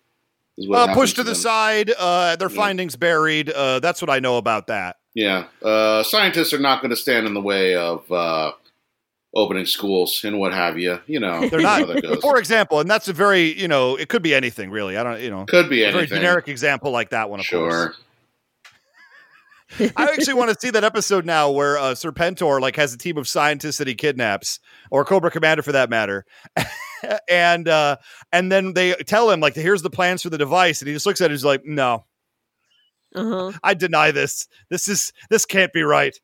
Is 0.58 0.68
what 0.68 0.76
Uh, 0.78 0.80
happens 0.88 0.98
pushed 0.98 1.16
to 1.18 1.24
the 1.24 1.32
them. 1.32 1.36
side, 1.36 1.92
uh, 1.98 2.36
their 2.38 2.50
Yeah. 2.50 2.56
findings 2.56 2.96
buried. 2.98 3.50
Uh, 3.50 3.80
that's 3.80 4.02
what 4.02 4.10
I 4.10 4.20
know 4.20 4.38
about 4.38 4.68
that. 4.68 4.98
Yeah, 5.16 5.46
uh, 5.64 6.04
scientists 6.04 6.54
are 6.54 6.60
not 6.60 6.82
going 6.82 6.90
to 6.92 6.96
stand 6.98 7.26
in 7.26 7.34
the 7.34 7.42
way 7.42 7.74
of 7.76 8.12
uh, 8.12 8.52
opening 9.34 9.66
schools 9.66 10.22
and 10.26 10.38
what 10.40 10.54
have 10.54 10.78
you. 10.78 11.00
You 11.08 11.22
know, 11.22 11.48
They're 11.48 11.62
not. 11.62 11.80
how 11.80 11.86
that 11.88 12.02
goes. 12.04 12.22
For 12.22 12.38
example, 12.38 12.82
and 12.82 12.90
that's 12.90 13.08
a 13.08 13.14
very 13.14 13.58
you 13.60 13.68
know 13.70 13.96
it 13.96 14.10
could 14.10 14.22
be 14.22 14.36
anything 14.36 14.70
really. 14.72 14.98
I 14.98 15.04
don't 15.04 15.22
you 15.22 15.30
know 15.30 15.46
Could 15.46 15.70
be 15.70 15.84
a 15.84 15.88
very 15.92 16.00
anything. 16.04 16.18
generic 16.18 16.48
example 16.50 16.92
like 16.92 17.10
that 17.12 17.30
one. 17.30 17.40
Of 17.40 17.50
course. 17.50 17.96
Sure. 19.78 19.90
I 19.98 20.04
actually 20.12 20.36
want 20.36 20.52
to 20.54 20.58
see 20.60 20.70
that 20.70 20.84
episode 20.84 21.26
now 21.26 21.50
where 21.50 21.78
uh, 21.78 21.92
Serpentor 21.96 22.62
like 22.62 22.76
has 22.76 22.94
a 22.94 22.98
team 22.98 23.18
of 23.18 23.28
scientists 23.28 23.78
that 23.80 23.88
he 23.88 23.96
kidnaps, 23.96 24.60
or 24.92 25.04
Cobra 25.04 25.32
Commander 25.32 25.64
for 25.64 25.72
that 25.72 25.90
matter, 25.90 26.24
and 27.30 27.68
uh, 27.68 27.98
and 28.32 28.52
then 28.52 28.74
they 28.74 28.94
tell 28.94 29.30
him 29.32 29.40
like, 29.40 29.56
"Here's 29.56 29.82
the 29.82 29.90
plans 29.90 30.22
for 30.22 30.30
the 30.30 30.38
device," 30.38 30.82
and 30.82 30.88
he 30.88 30.94
just 30.94 31.06
looks 31.06 31.20
at 31.20 31.26
it. 31.26 31.28
and 31.28 31.34
He's 31.34 31.44
like, 31.44 31.66
"No, 31.66 32.06
Uh-huh. 33.16 33.52
I 33.64 33.74
deny 33.74 34.12
this. 34.12 34.48
This 34.70 34.88
is 34.88 35.14
this 35.30 35.46
can't 35.46 35.72
be 35.74 35.84
right. 35.84 36.18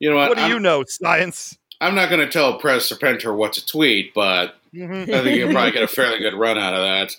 You 0.00 0.10
know 0.10 0.16
what? 0.16 0.30
What 0.30 0.38
do 0.38 0.44
I'm, 0.44 0.50
you 0.50 0.60
know, 0.60 0.84
science?" 0.86 1.56
I'm 1.80 1.94
not 1.94 2.08
going 2.10 2.20
to 2.20 2.30
tell 2.30 2.58
Press 2.58 2.90
Serpentor 2.90 3.36
what 3.36 3.52
to 3.52 3.64
tweet, 3.64 4.12
but 4.12 4.56
Mhm. 4.74 5.08
I 5.14 5.22
think 5.22 5.38
you'll 5.38 5.52
probably 5.52 5.70
get 5.70 5.82
a 5.82 5.88
fairly 5.88 6.18
good 6.18 6.34
run 6.34 6.58
out 6.58 6.74
of 6.74 6.82
that. 6.82 7.16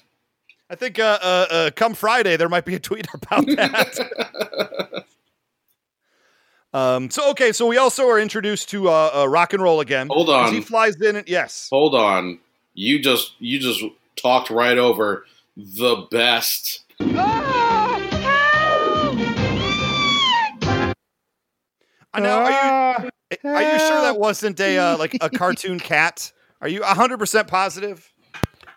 I 0.70 0.76
think 0.76 1.00
uh, 1.00 1.18
uh, 1.22 1.46
uh, 1.50 1.70
come 1.76 1.94
Friday 1.96 2.38
there 2.38 2.50
might 2.50 2.66
be 2.66 2.76
a 2.76 2.80
tweet 2.80 3.08
about 3.14 3.46
that. 3.48 5.04
um, 6.74 7.10
so 7.10 7.32
okay, 7.32 7.52
so 7.52 7.66
we 7.66 7.78
also 7.78 8.08
are 8.08 8.20
introduced 8.20 8.70
to 8.70 8.90
uh, 8.90 9.12
uh, 9.16 9.28
rock 9.28 9.54
and 9.54 9.64
roll 9.64 9.80
again. 9.80 10.08
Hold 10.10 10.30
on. 10.30 10.54
he 10.54 10.62
flies 10.62 11.02
in. 11.02 11.16
And, 11.16 11.28
yes. 11.28 11.70
Hold 11.72 11.96
on. 11.96 12.40
You 12.76 13.02
just 13.02 13.34
you 13.40 13.60
just 13.60 13.84
talked 14.16 14.50
right 14.52 14.78
over 14.78 15.26
the 15.58 16.08
best. 16.12 16.84
I 22.14 22.20
know. 22.22 22.40
Are 22.40 23.04
you 23.04 23.10
are 23.50 23.62
you 23.74 23.80
sure 23.80 24.02
that 24.02 24.18
wasn't 24.18 24.60
a 24.60 24.78
uh, 24.78 24.98
like 24.98 25.16
a 25.22 25.30
cartoon 25.30 25.80
cat? 25.80 26.32
Are 26.62 26.68
you 26.68 26.84
hundred 26.84 27.20
percent 27.20 27.48
positive? 27.48 28.12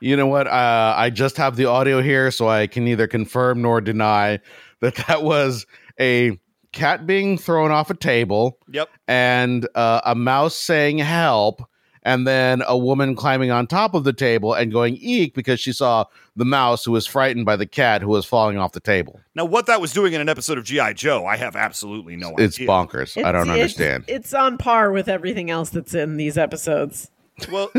You 0.00 0.16
know 0.16 0.26
what? 0.26 0.46
Uh, 0.48 0.94
I 0.96 1.10
just 1.10 1.36
have 1.36 1.56
the 1.56 1.66
audio 1.66 2.02
here, 2.02 2.30
so 2.30 2.48
I 2.48 2.66
can 2.66 2.84
neither 2.84 3.06
confirm 3.06 3.62
nor 3.62 3.80
deny 3.80 4.40
that 4.80 4.96
that 5.06 5.22
was 5.22 5.64
a 6.00 6.38
cat 6.72 7.06
being 7.06 7.38
thrown 7.38 7.70
off 7.70 7.88
a 7.90 7.94
table 7.94 8.58
Yep. 8.72 8.88
and 9.06 9.68
uh, 9.74 10.00
a 10.04 10.14
mouse 10.14 10.56
saying 10.56 10.98
help, 10.98 11.62
and 12.04 12.26
then 12.26 12.62
a 12.66 12.76
woman 12.76 13.14
climbing 13.14 13.50
on 13.50 13.66
top 13.66 13.94
of 13.94 14.04
the 14.04 14.12
table 14.12 14.54
and 14.54 14.73
going 14.73 14.97
eek 15.00 15.35
because 15.35 15.61
she 15.61 15.73
saw 15.73 16.04
the 16.37 16.44
mouse 16.44 16.85
who 16.85 16.92
was 16.92 17.06
frightened 17.06 17.47
by 17.47 17.56
the 17.56 17.66
cat 17.66 18.02
who 18.02 18.09
was 18.09 18.25
falling 18.25 18.59
off 18.59 18.73
the 18.73 18.80
table. 18.80 19.21
Now, 19.35 19.44
what 19.44 19.66
that 19.66 19.80
was 19.80 19.92
doing 19.92 20.12
in 20.12 20.21
an 20.21 20.28
episode 20.28 20.59
of 20.59 20.64
GI 20.64 20.94
Joe, 20.94 21.25
I 21.26 21.37
have 21.37 21.54
absolutely 21.56 22.16
no 22.16 22.32
idea. 22.32 22.44
It's 22.47 22.56
idea. 22.59 22.68
bonkers. 22.68 23.16
I 23.25 23.32
don't 23.32 23.42
It's- 23.42 23.56
understand. 23.59 24.04
It's, 24.09 24.26
it's 24.26 24.35
on 24.35 24.59
par 24.59 24.90
with 24.92 25.09
everything 25.09 25.50
else 25.50 25.71
that's 25.71 25.94
in 25.94 26.16
these 26.16 26.37
episodes. 26.38 27.11
Well, 27.50 27.71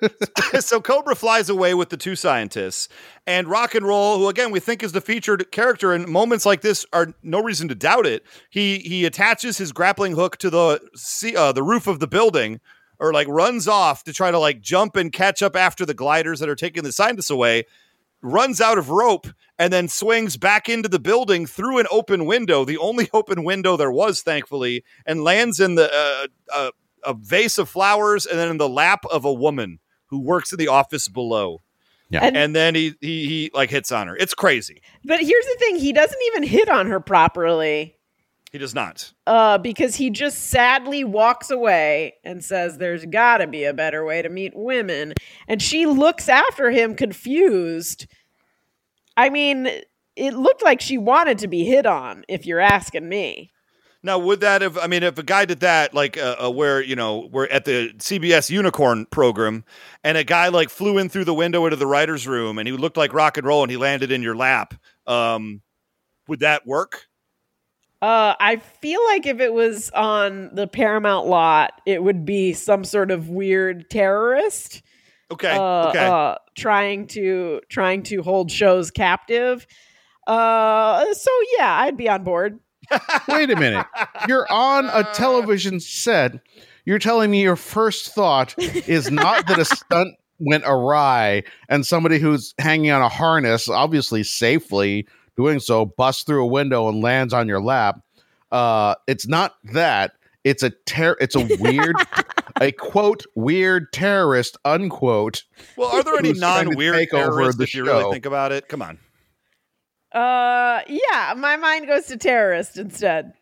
so 0.60 0.80
Cobra 0.80 1.14
flies 1.16 1.48
away 1.48 1.74
with 1.74 1.88
the 1.88 1.96
two 1.96 2.14
scientists, 2.14 2.88
and 3.26 3.48
Rock 3.48 3.74
and 3.74 3.86
Roll, 3.86 4.18
who 4.18 4.28
again 4.28 4.50
we 4.50 4.60
think 4.60 4.82
is 4.82 4.92
the 4.92 5.00
featured 5.00 5.50
character 5.50 5.94
in 5.94 6.10
moments 6.10 6.44
like 6.44 6.60
this, 6.60 6.84
are 6.92 7.14
no 7.22 7.42
reason 7.42 7.68
to 7.68 7.74
doubt 7.74 8.06
it. 8.06 8.22
He 8.50 8.78
he 8.80 9.04
attaches 9.06 9.56
his 9.58 9.72
grappling 9.72 10.12
hook 10.14 10.36
to 10.38 10.50
the 10.50 10.80
uh, 11.36 11.52
the 11.52 11.62
roof 11.62 11.86
of 11.86 12.00
the 12.00 12.06
building, 12.06 12.60
or 13.00 13.12
like 13.12 13.28
runs 13.28 13.68
off 13.68 14.04
to 14.04 14.12
try 14.12 14.30
to 14.30 14.38
like 14.38 14.60
jump 14.60 14.96
and 14.96 15.12
catch 15.12 15.42
up 15.42 15.54
after 15.56 15.84
the 15.86 15.94
gliders 15.94 16.40
that 16.40 16.48
are 16.48 16.54
taking 16.56 16.82
the 16.82 16.92
scientists 16.92 17.30
away. 17.30 17.64
Runs 18.20 18.60
out 18.60 18.78
of 18.78 18.90
rope 18.90 19.28
and 19.60 19.72
then 19.72 19.86
swings 19.86 20.36
back 20.36 20.68
into 20.68 20.88
the 20.88 20.98
building 20.98 21.46
through 21.46 21.78
an 21.78 21.86
open 21.90 22.26
window, 22.26 22.64
the 22.64 22.78
only 22.78 23.08
open 23.14 23.44
window 23.44 23.76
there 23.76 23.92
was, 23.92 24.22
thankfully, 24.22 24.82
and 25.06 25.22
lands 25.22 25.60
in 25.60 25.76
the 25.76 25.88
uh, 25.92 26.26
uh, 26.52 26.70
a 27.04 27.14
vase 27.14 27.58
of 27.58 27.68
flowers 27.68 28.26
and 28.26 28.36
then 28.38 28.48
in 28.50 28.56
the 28.56 28.68
lap 28.68 29.04
of 29.10 29.24
a 29.24 29.32
woman 29.32 29.78
who 30.06 30.18
works 30.20 30.52
in 30.52 30.58
the 30.58 30.66
office 30.66 31.06
below. 31.06 31.60
Yeah. 32.10 32.20
And- 32.24 32.36
And 32.36 32.56
then 32.56 32.74
he, 32.74 32.94
he 33.00 33.26
he 33.28 33.50
like 33.54 33.70
hits 33.70 33.92
on 33.92 34.08
her. 34.08 34.16
It's 34.16 34.34
crazy. 34.34 34.82
But 35.04 35.20
here's 35.20 35.44
the 35.44 35.56
thing: 35.60 35.76
he 35.76 35.92
doesn't 35.92 36.18
even 36.28 36.42
hit 36.42 36.68
on 36.68 36.86
her 36.88 36.98
properly. 37.00 37.97
He 38.50 38.58
does 38.58 38.74
not. 38.74 39.12
uh, 39.26 39.58
because 39.58 39.96
he 39.96 40.08
just 40.10 40.48
sadly 40.48 41.04
walks 41.04 41.50
away 41.50 42.14
and 42.24 42.42
says, 42.42 42.78
There's 42.78 43.04
got 43.04 43.38
to 43.38 43.46
be 43.46 43.64
a 43.64 43.74
better 43.74 44.04
way 44.04 44.22
to 44.22 44.28
meet 44.28 44.52
women. 44.54 45.12
And 45.46 45.60
she 45.60 45.84
looks 45.86 46.28
after 46.28 46.70
him 46.70 46.94
confused. 46.94 48.06
I 49.16 49.28
mean, 49.28 49.68
it 50.16 50.34
looked 50.34 50.62
like 50.62 50.80
she 50.80 50.96
wanted 50.96 51.38
to 51.38 51.48
be 51.48 51.64
hit 51.64 51.84
on, 51.86 52.24
if 52.28 52.46
you're 52.46 52.60
asking 52.60 53.08
me. 53.08 53.52
Now, 54.02 54.18
would 54.18 54.40
that 54.40 54.62
have? 54.62 54.78
I 54.78 54.86
mean, 54.86 55.02
if 55.02 55.18
a 55.18 55.24
guy 55.24 55.44
did 55.44 55.60
that, 55.60 55.92
like 55.92 56.16
uh, 56.16 56.36
uh, 56.46 56.50
where 56.50 56.80
you 56.80 56.94
know 56.94 57.28
we're 57.32 57.48
at 57.48 57.64
the 57.64 57.92
CBS 57.98 58.48
Unicorn 58.48 59.06
program, 59.06 59.64
and 60.04 60.16
a 60.16 60.22
guy 60.22 60.48
like 60.48 60.70
flew 60.70 60.98
in 60.98 61.08
through 61.08 61.24
the 61.24 61.34
window 61.34 61.66
into 61.66 61.76
the 61.76 61.86
writers' 61.86 62.26
room, 62.26 62.58
and 62.58 62.68
he 62.68 62.72
looked 62.72 62.96
like 62.96 63.12
rock 63.12 63.36
and 63.36 63.46
roll, 63.46 63.62
and 63.62 63.70
he 63.70 63.76
landed 63.76 64.12
in 64.12 64.22
your 64.22 64.36
lap, 64.36 64.74
um, 65.08 65.62
would 66.28 66.40
that 66.40 66.64
work? 66.64 67.06
Uh, 68.00 68.34
I 68.38 68.56
feel 68.56 69.04
like 69.06 69.26
if 69.26 69.40
it 69.40 69.52
was 69.52 69.90
on 69.90 70.54
the 70.54 70.68
Paramount 70.68 71.26
lot, 71.26 71.72
it 71.84 72.02
would 72.02 72.24
be 72.24 72.52
some 72.52 72.84
sort 72.84 73.10
of 73.10 73.28
weird 73.28 73.90
terrorist 73.90 74.82
Okay, 75.30 75.50
uh, 75.50 75.88
okay. 75.88 76.06
uh, 76.06 76.36
trying 76.56 77.06
to 77.08 77.60
trying 77.68 78.02
to 78.04 78.22
hold 78.22 78.50
shows 78.50 78.90
captive. 78.90 79.66
Uh, 80.26 81.12
so 81.12 81.30
yeah, 81.58 81.74
I'd 81.74 81.96
be 81.96 82.08
on 82.08 82.24
board. 82.24 82.58
Wait 83.28 83.50
a 83.50 83.56
minute. 83.56 83.86
You're 84.26 84.50
on 84.50 84.86
a 84.86 85.04
television 85.12 85.80
set. 85.80 86.40
You're 86.86 86.98
telling 86.98 87.30
me 87.30 87.42
your 87.42 87.56
first 87.56 88.14
thought 88.14 88.54
is 88.58 89.10
not 89.10 89.46
that 89.48 89.58
a 89.58 89.66
stunt 89.66 90.14
went 90.38 90.64
awry 90.66 91.42
and 91.68 91.84
somebody 91.84 92.18
who's 92.18 92.54
hanging 92.58 92.90
on 92.90 93.02
a 93.02 93.08
harness, 93.10 93.68
obviously 93.68 94.22
safely 94.22 95.06
doing 95.38 95.60
so, 95.60 95.86
busts 95.86 96.24
through 96.24 96.42
a 96.42 96.46
window 96.46 96.88
and 96.88 97.00
lands 97.00 97.32
on 97.32 97.46
your 97.48 97.62
lap. 97.62 98.00
Uh, 98.50 98.96
it's 99.06 99.26
not 99.26 99.54
that. 99.72 100.12
It's 100.42 100.62
a 100.64 100.70
ter- 100.84 101.16
It's 101.20 101.36
a 101.36 101.46
weird, 101.60 101.94
a 102.60 102.72
quote 102.72 103.24
weird 103.36 103.92
terrorist 103.92 104.56
unquote. 104.64 105.44
well, 105.76 105.88
are 105.88 106.02
there 106.02 106.16
any 106.18 106.30
who's 106.30 106.40
trying 106.40 106.64
to 106.64 106.70
non-weird 106.70 106.94
take 106.96 107.14
over 107.14 107.24
terrorists 107.24 107.62
if 107.62 107.74
you 107.74 107.84
really 107.84 108.12
think 108.12 108.26
about 108.26 108.50
it? 108.50 108.68
Come 108.68 108.82
on. 108.82 108.98
Uh, 110.12 110.80
yeah, 110.88 111.34
my 111.36 111.56
mind 111.56 111.86
goes 111.86 112.06
to 112.06 112.16
terrorist 112.16 112.76
instead. 112.76 113.32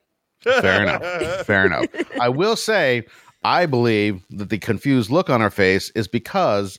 Fair 0.42 0.82
enough. 0.82 1.02
Fair 1.46 1.64
enough. 1.64 1.86
I 2.20 2.28
will 2.28 2.56
say, 2.56 3.04
I 3.42 3.64
believe 3.66 4.22
that 4.30 4.50
the 4.50 4.58
confused 4.58 5.10
look 5.10 5.30
on 5.30 5.40
her 5.40 5.50
face 5.50 5.90
is 5.94 6.08
because, 6.08 6.78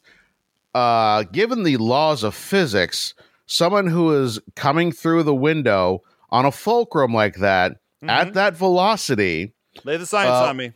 uh, 0.76 1.24
given 1.24 1.64
the 1.64 1.78
laws 1.78 2.24
of 2.24 2.36
physics, 2.36 3.14
someone 3.48 3.88
who 3.88 4.12
is 4.24 4.40
coming 4.56 4.92
through 4.92 5.24
the 5.24 5.34
window 5.36 6.02
on 6.30 6.46
a 6.46 6.52
fulcrum 6.52 7.14
like 7.14 7.36
that 7.38 7.78
at 8.08 8.28
Mhm. 8.30 8.34
that 8.34 8.56
velocity, 8.56 9.54
Lay 9.84 9.98
the 9.98 10.06
science 10.06 10.30
Uh, 10.32 10.50
on 10.50 10.58
me. 10.58 10.72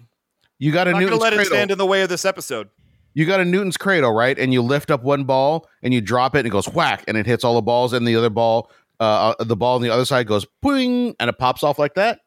you 0.59 0.71
got 0.71 0.87
a 0.87 0.91
I'm 0.91 0.93
not 0.93 0.99
going 1.01 1.05
Newton's 1.11 1.19
to 1.19 1.23
let 1.23 1.33
it 1.33 1.45
stand 1.47 1.71
in 1.71 1.77
the 1.77 1.85
way 1.85 2.01
of 2.01 2.09
this 2.09 2.25
episode. 2.25 2.69
you 3.13 3.25
got 3.25 3.39
a 3.39 3.45
Newton's 3.45 3.77
cradle, 3.77 4.13
right? 4.13 4.37
And 4.39 4.53
you 4.53 4.61
lift 4.61 4.89
up 4.89 5.03
one 5.03 5.25
ball 5.25 5.67
and 5.83 5.93
you 5.93 6.01
drop 6.01 6.35
it 6.35 6.39
and 6.39 6.47
it 6.47 6.51
goes 6.51 6.67
whack 6.69 7.03
and 7.07 7.17
it 7.17 7.25
hits 7.25 7.43
all 7.43 7.55
the 7.55 7.61
balls 7.61 7.93
and 7.93 8.07
the 8.07 8.15
other 8.15 8.29
ball, 8.29 8.71
uh, 8.99 9.33
uh, 9.39 9.43
the 9.43 9.55
ball 9.55 9.75
on 9.75 9.81
the 9.81 9.89
other 9.89 10.05
side 10.05 10.27
goes 10.27 10.45
boing 10.63 11.13
and 11.19 11.29
it 11.29 11.37
pops 11.37 11.61
off 11.63 11.77
like 11.77 11.95
that. 11.95 12.19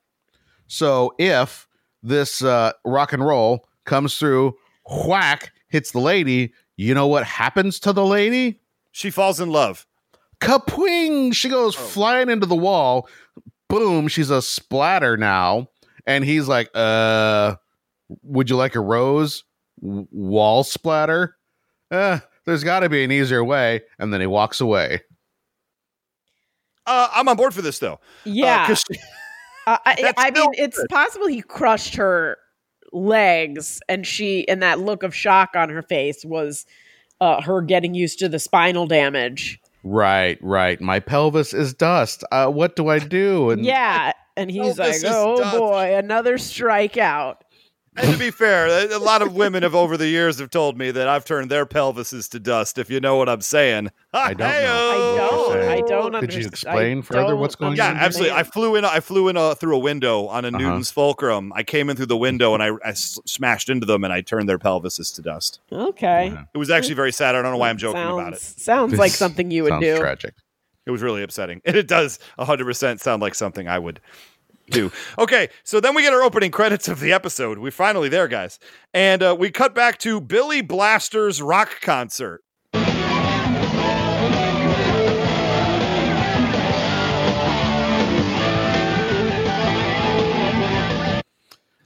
So 0.66 1.14
if 1.18 1.66
this 2.02 2.42
uh, 2.42 2.72
rock 2.84 3.12
and 3.12 3.24
roll 3.24 3.66
comes 3.84 4.16
through, 4.18 4.54
whack, 5.06 5.52
hits 5.68 5.92
the 5.92 6.00
lady, 6.00 6.52
you 6.76 6.92
know 6.94 7.06
what 7.06 7.24
happens 7.24 7.78
to 7.80 7.92
the 7.92 8.04
lady? 8.04 8.60
She 8.92 9.10
falls 9.10 9.40
in 9.40 9.50
love. 9.50 9.86
Kapwing! 10.44 11.34
She 11.34 11.48
goes 11.48 11.76
Oh. 11.76 11.80
flying 11.80 12.28
into 12.30 12.46
the 12.46 12.54
wall. 12.56 13.08
Boom! 13.68 14.08
She's 14.08 14.30
a 14.30 14.42
splatter 14.42 15.16
now. 15.16 15.68
And 16.06 16.22
he's 16.24 16.46
like, 16.48 16.68
uh, 16.74 17.56
would 18.22 18.50
you 18.50 18.56
like 18.56 18.74
a 18.74 18.80
rose? 18.80 19.44
W- 19.82 20.06
wall 20.10 20.62
splatter? 20.64 21.36
Uh, 21.90 22.18
there's 22.44 22.62
got 22.64 22.80
to 22.80 22.88
be 22.90 23.02
an 23.04 23.10
easier 23.10 23.42
way. 23.42 23.82
And 23.98 24.12
then 24.12 24.20
he 24.20 24.26
walks 24.26 24.60
away. 24.60 25.00
Uh, 26.86 27.08
I'm 27.14 27.28
on 27.28 27.36
board 27.36 27.54
for 27.54 27.62
this 27.62 27.78
though. 27.78 28.00
Uh, 28.26 28.74
she- 28.74 28.84
Uh, 29.66 29.78
I, 29.86 30.12
I 30.18 30.30
mean, 30.30 30.34
still 30.34 30.50
it's 30.66 30.84
possible 30.90 31.26
he 31.26 31.40
crushed 31.40 31.94
her 31.94 32.36
legs, 32.92 33.80
and 33.88 34.06
she, 34.06 34.46
and 34.46 34.62
that 34.62 34.78
look 34.78 35.02
of 35.02 35.14
shock 35.14 35.56
on 35.56 35.70
her 35.70 35.80
face 35.80 36.22
was 36.22 36.66
uh, 37.22 37.40
her 37.40 37.62
getting 37.62 37.94
used 37.94 38.18
to 38.18 38.28
the 38.28 38.38
spinal 38.38 38.86
damage. 38.86 39.58
Right, 39.84 40.38
right. 40.40 40.80
My 40.80 40.98
pelvis 40.98 41.52
is 41.52 41.74
dust. 41.74 42.24
Uh, 42.32 42.48
what 42.48 42.74
do 42.74 42.88
I 42.88 42.98
do? 42.98 43.50
And 43.50 43.64
yeah, 43.64 44.12
and 44.34 44.50
he's 44.50 44.78
like, 44.78 44.96
"Oh 45.04 45.36
dust." 45.36 45.58
boy, 45.58 45.94
another 45.94 46.38
strikeout." 46.38 47.36
And 47.96 48.12
to 48.12 48.18
be 48.18 48.30
fair, 48.30 48.66
a 48.66 48.96
a 48.96 48.98
lot 48.98 49.22
of 49.22 49.34
women 49.34 49.62
have 49.62 49.74
over 49.74 49.96
the 49.96 50.06
years 50.08 50.38
have 50.38 50.50
told 50.50 50.76
me 50.78 50.90
that 50.90 51.08
I've 51.08 51.24
turned 51.24 51.50
their 51.50 51.66
pelvises 51.66 52.28
to 52.30 52.40
dust. 52.40 52.78
If 52.78 52.90
you 52.90 53.00
know 53.00 53.16
what 53.16 53.28
I'm 53.28 53.40
saying. 53.40 53.90
I 54.14 54.34
don't 54.34 54.38
know. 54.38 54.44
I 54.48 55.16
don't. 55.18 55.62
I 55.68 55.80
don't 55.80 56.12
you 56.12 56.18
understand. 56.18 56.42
You 56.42 56.48
explain 56.48 57.02
further 57.02 57.34
what's 57.36 57.54
going 57.56 57.76
Yeah, 57.76 57.90
on? 57.90 57.96
Yeah, 57.96 58.02
absolutely. 58.04 58.36
I 58.36 58.42
flew 58.44 58.76
in. 58.76 58.84
I 58.84 59.00
flew 59.00 59.28
in 59.28 59.36
uh, 59.36 59.54
through 59.54 59.74
a 59.76 59.78
window 59.78 60.26
on 60.28 60.44
a 60.44 60.48
Uh-huh. 60.48 60.58
Newton's 60.58 60.90
fulcrum. 60.90 61.52
I 61.54 61.62
came 61.62 61.90
in 61.90 61.96
through 61.96 62.06
the 62.06 62.16
window 62.16 62.54
and 62.54 62.62
I, 62.62 62.68
I 62.84 62.90
s- 62.90 63.18
smashed 63.26 63.68
into 63.68 63.86
them 63.86 64.04
and 64.04 64.12
I 64.12 64.20
turned 64.20 64.48
their 64.48 64.58
pelvises 64.58 65.12
to 65.16 65.22
dust. 65.22 65.60
Okay. 65.72 66.30
Wow. 66.30 66.44
It 66.54 66.58
was 66.58 66.70
actually 66.70 66.94
very 66.94 67.12
sad. 67.12 67.34
I 67.34 67.42
don't 67.42 67.50
know 67.52 67.58
why 67.58 67.70
I'm 67.70 67.78
joking 67.78 68.00
sounds, 68.02 68.20
about 68.20 68.32
it. 68.34 68.40
Sounds 68.40 68.98
like 68.98 69.10
something 69.24 69.50
you 69.50 69.64
would 69.64 69.70
Sounds 69.70 69.84
do. 69.84 69.98
tragic. 69.98 70.34
It 70.86 70.90
was 70.90 71.02
really 71.02 71.22
upsetting. 71.22 71.60
And 71.64 71.76
it 71.82 71.88
does 71.88 72.18
100% 72.38 73.00
sound 73.00 73.22
like 73.22 73.34
something 73.34 73.66
I 73.68 73.78
would 73.78 74.00
do. 74.70 74.90
Okay, 75.18 75.48
so 75.62 75.80
then 75.80 75.94
we 75.94 76.02
get 76.02 76.12
our 76.12 76.22
opening 76.22 76.50
credits 76.50 76.88
of 76.88 77.00
the 77.00 77.12
episode. 77.12 77.58
We're 77.58 77.70
finally 77.70 78.08
there, 78.08 78.28
guys. 78.28 78.58
And 78.92 79.22
uh, 79.22 79.36
we 79.38 79.50
cut 79.50 79.74
back 79.74 79.98
to 79.98 80.20
Billy 80.20 80.62
Blaster's 80.62 81.40
rock 81.42 81.80
concert. 81.80 82.42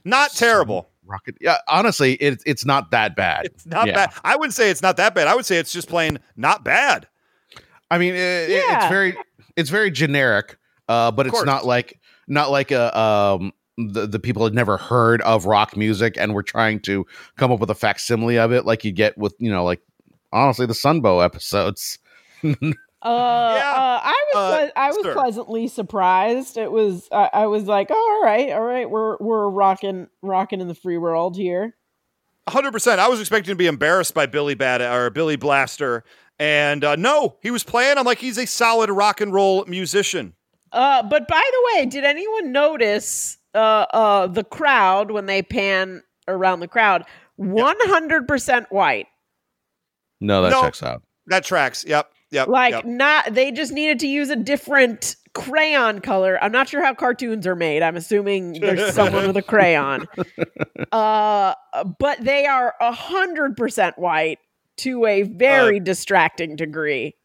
Not 0.05 0.31
terrible. 0.31 0.89
Rocket. 1.05 1.35
Yeah, 1.41 1.57
honestly, 1.67 2.13
it, 2.15 2.41
it's 2.45 2.65
not 2.65 2.91
that 2.91 3.15
bad. 3.15 3.45
It's 3.45 3.65
not 3.65 3.87
Yeah. 3.87 3.93
bad. 3.95 4.13
I 4.23 4.35
wouldn't 4.35 4.53
say 4.53 4.69
it's 4.69 4.81
not 4.81 4.97
that 4.97 5.13
bad. 5.15 5.27
I 5.27 5.35
would 5.35 5.45
say 5.45 5.57
it's 5.57 5.71
just 5.73 5.89
plain 5.89 6.19
not 6.35 6.63
bad. 6.63 7.07
I 7.91 7.97
mean, 7.97 8.13
it, 8.13 8.49
it- 8.49 8.63
it's 8.67 8.85
very 8.87 9.17
it's 9.55 9.69
very 9.69 9.91
generic, 9.91 10.57
uh, 10.87 11.11
but 11.11 11.25
it's 11.27 11.33
course. 11.33 11.45
not 11.45 11.65
like 11.65 11.99
not 12.29 12.51
like 12.51 12.71
a 12.71 12.97
um 12.97 13.51
the, 13.77 14.07
the 14.07 14.19
people 14.19 14.43
had 14.43 14.53
never 14.53 14.77
heard 14.77 15.21
of 15.21 15.45
rock 15.45 15.75
music 15.77 16.15
and 16.17 16.33
we're 16.33 16.41
trying 16.41 16.81
to 16.81 17.05
come 17.37 17.51
up 17.51 17.59
with 17.59 17.69
a 17.69 17.75
facsimile 17.75 18.37
of 18.37 18.51
it 18.51 18.65
like 18.65 18.83
you 18.83 18.91
get 18.91 19.17
with 19.17 19.33
you 19.39 19.49
know 19.49 19.63
like 19.63 19.81
honestly 20.31 20.65
the 20.65 20.73
Sunbow 20.73 21.23
episodes. 21.23 21.97
Uh, 23.01 23.05
uh, 23.07 24.01
I 24.03 24.25
was 24.33 24.35
uh, 24.35 24.57
ple- 24.57 24.71
I 24.75 24.87
was 24.89 25.03
sir. 25.03 25.13
pleasantly 25.13 25.67
surprised. 25.69 26.57
It 26.57 26.69
was 26.69 27.07
I, 27.13 27.29
I 27.31 27.47
was 27.47 27.63
like, 27.63 27.87
oh, 27.91 28.19
all 28.21 28.25
right, 28.29 28.51
all 28.51 28.61
right, 28.61 28.89
we're 28.89 29.15
we're 29.21 29.49
rocking 29.49 30.07
rocking 30.21 30.59
in 30.59 30.67
the 30.67 30.75
free 30.75 30.97
world 30.97 31.37
here. 31.37 31.77
hundred 32.49 32.73
percent. 32.73 32.99
I 32.99 33.07
was 33.07 33.21
expecting 33.21 33.53
to 33.53 33.55
be 33.57 33.67
embarrassed 33.67 34.13
by 34.13 34.25
Billy 34.25 34.53
Bad 34.53 34.81
or 34.81 35.09
Billy 35.11 35.37
Blaster, 35.37 36.03
and 36.39 36.83
uh, 36.83 36.97
no, 36.97 37.37
he 37.41 37.51
was 37.51 37.63
playing. 37.63 37.97
I'm 37.97 38.05
like, 38.05 38.19
he's 38.19 38.37
a 38.37 38.45
solid 38.45 38.89
rock 38.89 39.21
and 39.21 39.31
roll 39.31 39.63
musician. 39.65 40.33
Uh, 40.71 41.03
but 41.03 41.27
by 41.27 41.43
the 41.51 41.69
way, 41.79 41.85
did 41.85 42.03
anyone 42.03 42.51
notice 42.51 43.37
uh 43.55 43.85
uh 43.91 44.27
the 44.27 44.43
crowd 44.43 45.09
when 45.11 45.25
they 45.25 45.41
pan 45.41 46.03
around 46.27 46.59
the 46.59 46.67
crowd? 46.67 47.03
One 47.37 47.77
hundred 47.81 48.27
percent 48.27 48.67
white. 48.71 49.07
no, 50.19 50.41
that 50.43 50.51
No. 50.51 50.61
checks 50.61 50.83
out. 50.83 51.01
That 51.27 51.43
tracks. 51.43 51.85
Yep. 51.85 52.11
Yep. 52.31 52.47
Like 52.47 52.73
yep. 52.73 52.85
not 52.85 53.33
they 53.33 53.51
just 53.51 53.71
needed 53.71 53.99
to 53.99 54.07
use 54.07 54.29
a 54.29 54.35
different 54.35 55.15
crayon 55.33 55.99
color. 56.01 56.37
I'm 56.43 56.51
not 56.51 56.69
sure 56.69 56.83
how 56.83 56.93
cartoons 56.93 57.47
are 57.47 57.55
made. 57.55 57.81
I'm 57.81 57.95
assuming 57.95 58.53
there's 58.59 58.93
someone 58.93 59.25
with 59.27 59.37
a 59.37 59.41
crayon. 59.41 60.07
Uh 60.91 61.53
but 61.97 62.23
they 62.23 62.45
are 62.45 62.75
a 62.79 62.91
hundred 62.91 63.57
percent 63.57 63.97
white 63.97 64.39
to 64.77 65.05
a 65.05 65.23
very 65.23 65.79
distracting 65.79 66.55
degree. 66.55 67.15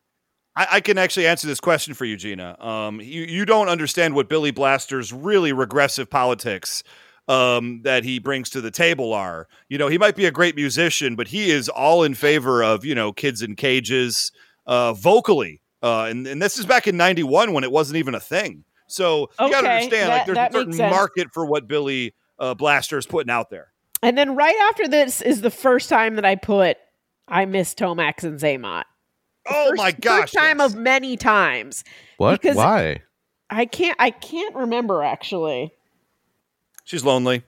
I, 0.57 0.67
I 0.73 0.81
can 0.81 0.99
actually 0.99 1.27
answer 1.27 1.47
this 1.47 1.61
question 1.61 1.95
for 1.95 2.05
you, 2.05 2.17
Gina. 2.17 2.57
Um, 2.65 3.01
you 3.01 3.23
you 3.23 3.45
don't 3.45 3.69
understand 3.69 4.15
what 4.15 4.29
Billy 4.29 4.51
Blaster's 4.51 5.13
really 5.13 5.53
regressive 5.53 6.09
politics 6.11 6.83
um, 7.29 7.81
that 7.83 8.05
he 8.05 8.19
brings 8.19 8.51
to 8.51 8.61
the 8.61 8.71
table 8.71 9.13
are. 9.13 9.49
You 9.69 9.79
know, 9.79 9.89
he 9.89 9.99
might 9.99 10.17
be 10.17 10.27
a 10.27 10.31
great 10.31 10.55
musician, 10.57 11.17
but 11.17 11.29
he 11.29 11.51
is 11.51 11.69
all 11.69 12.03
in 12.05 12.15
favor 12.15 12.63
of 12.63 12.85
you 12.85 12.95
know 12.95 13.13
kids 13.13 13.43
in 13.43 13.57
cages 13.57 14.31
uh, 14.67 14.93
vocally. 14.93 15.61
Uh, 15.83 16.07
and, 16.09 16.27
and 16.27 16.41
this 16.41 16.59
is 16.59 16.65
back 16.67 16.87
in 16.87 16.97
'91 16.97 17.53
when 17.53 17.65
it 17.65 17.71
wasn't 17.73 17.97
even 17.99 18.15
a 18.15 18.21
thing. 18.21 18.65
So 18.87 19.31
you 19.41 19.51
got 19.51 19.63
to 19.63 19.71
understand, 19.71 20.09
that- 20.09 20.09
like, 20.09 20.27
there's 20.27 20.37
a 20.39 20.53
certain 20.53 20.73
market 20.91 21.29
for 21.33 21.47
what 21.47 21.67
Billy 21.67 22.15
uh, 22.39 22.55
Blaster 22.55 22.97
is 22.99 23.07
putting 23.07 23.31
out 23.31 23.51
there. 23.51 23.73
And 24.03 24.17
then 24.17 24.37
right 24.37 24.55
after 24.69 24.87
this 24.87 25.23
is 25.23 25.41
the 25.41 25.51
first 25.51 25.89
time 25.89 26.17
that 26.17 26.25
I 26.25 26.37
put 26.37 26.77
I 27.27 27.47
miss 27.47 27.75
Tomax 27.75 28.23
and 28.25 28.39
Xamot. 28.39 28.85
Oh 29.47 29.71
First- 29.71 29.77
my 29.83 29.93
gosh! 29.93 30.21
First 30.23 30.35
time 30.35 30.59
yes. 30.59 30.73
of 30.73 30.79
many 30.79 31.17
times. 31.17 31.85
What? 32.17 32.41
Because- 32.41 32.57
Why? 32.57 33.03
I 33.51 33.67
can't 33.67 33.97
I 34.01 34.11
can't 34.11 34.55
remember 34.57 35.03
actually. 35.03 35.73
she's 36.85 37.05
lonely. 37.05 37.45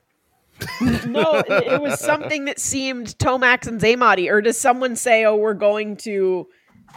No, 0.81 1.35
it, 1.35 1.49
it 1.73 1.81
was 1.81 1.99
something 1.99 2.45
that 2.45 2.59
seemed 2.59 3.17
Tomax 3.19 3.67
and 3.67 3.79
Zaymati. 3.81 4.31
Or 4.31 4.41
does 4.41 4.57
someone 4.57 4.95
say, 4.95 5.25
"Oh, 5.25 5.35
we're 5.35 5.53
going 5.53 5.97
to 5.97 6.47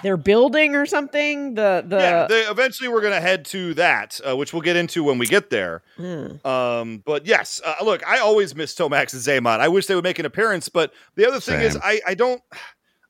their 0.02 0.16
building 0.16 0.76
or 0.76 0.86
something"? 0.86 1.54
The 1.54 1.84
the 1.86 1.96
yeah, 1.96 2.26
they, 2.26 2.42
eventually 2.42 2.88
we're 2.88 3.00
going 3.00 3.14
to 3.14 3.20
head 3.20 3.44
to 3.46 3.74
that, 3.74 4.20
uh, 4.26 4.36
which 4.36 4.52
we'll 4.52 4.62
get 4.62 4.76
into 4.76 5.02
when 5.04 5.18
we 5.18 5.26
get 5.26 5.50
there. 5.50 5.82
Hmm. 5.96 6.46
Um, 6.46 7.02
but 7.04 7.26
yes, 7.26 7.60
uh, 7.64 7.74
look, 7.84 8.06
I 8.06 8.18
always 8.18 8.54
miss 8.54 8.74
Tomax 8.74 9.12
and 9.12 9.44
Xamot. 9.44 9.60
I 9.60 9.68
wish 9.68 9.86
they 9.86 9.94
would 9.94 10.04
make 10.04 10.18
an 10.18 10.26
appearance, 10.26 10.68
but 10.68 10.92
the 11.16 11.26
other 11.26 11.40
thing 11.40 11.60
is, 11.60 11.76
I, 11.82 12.00
I 12.06 12.14
don't, 12.14 12.40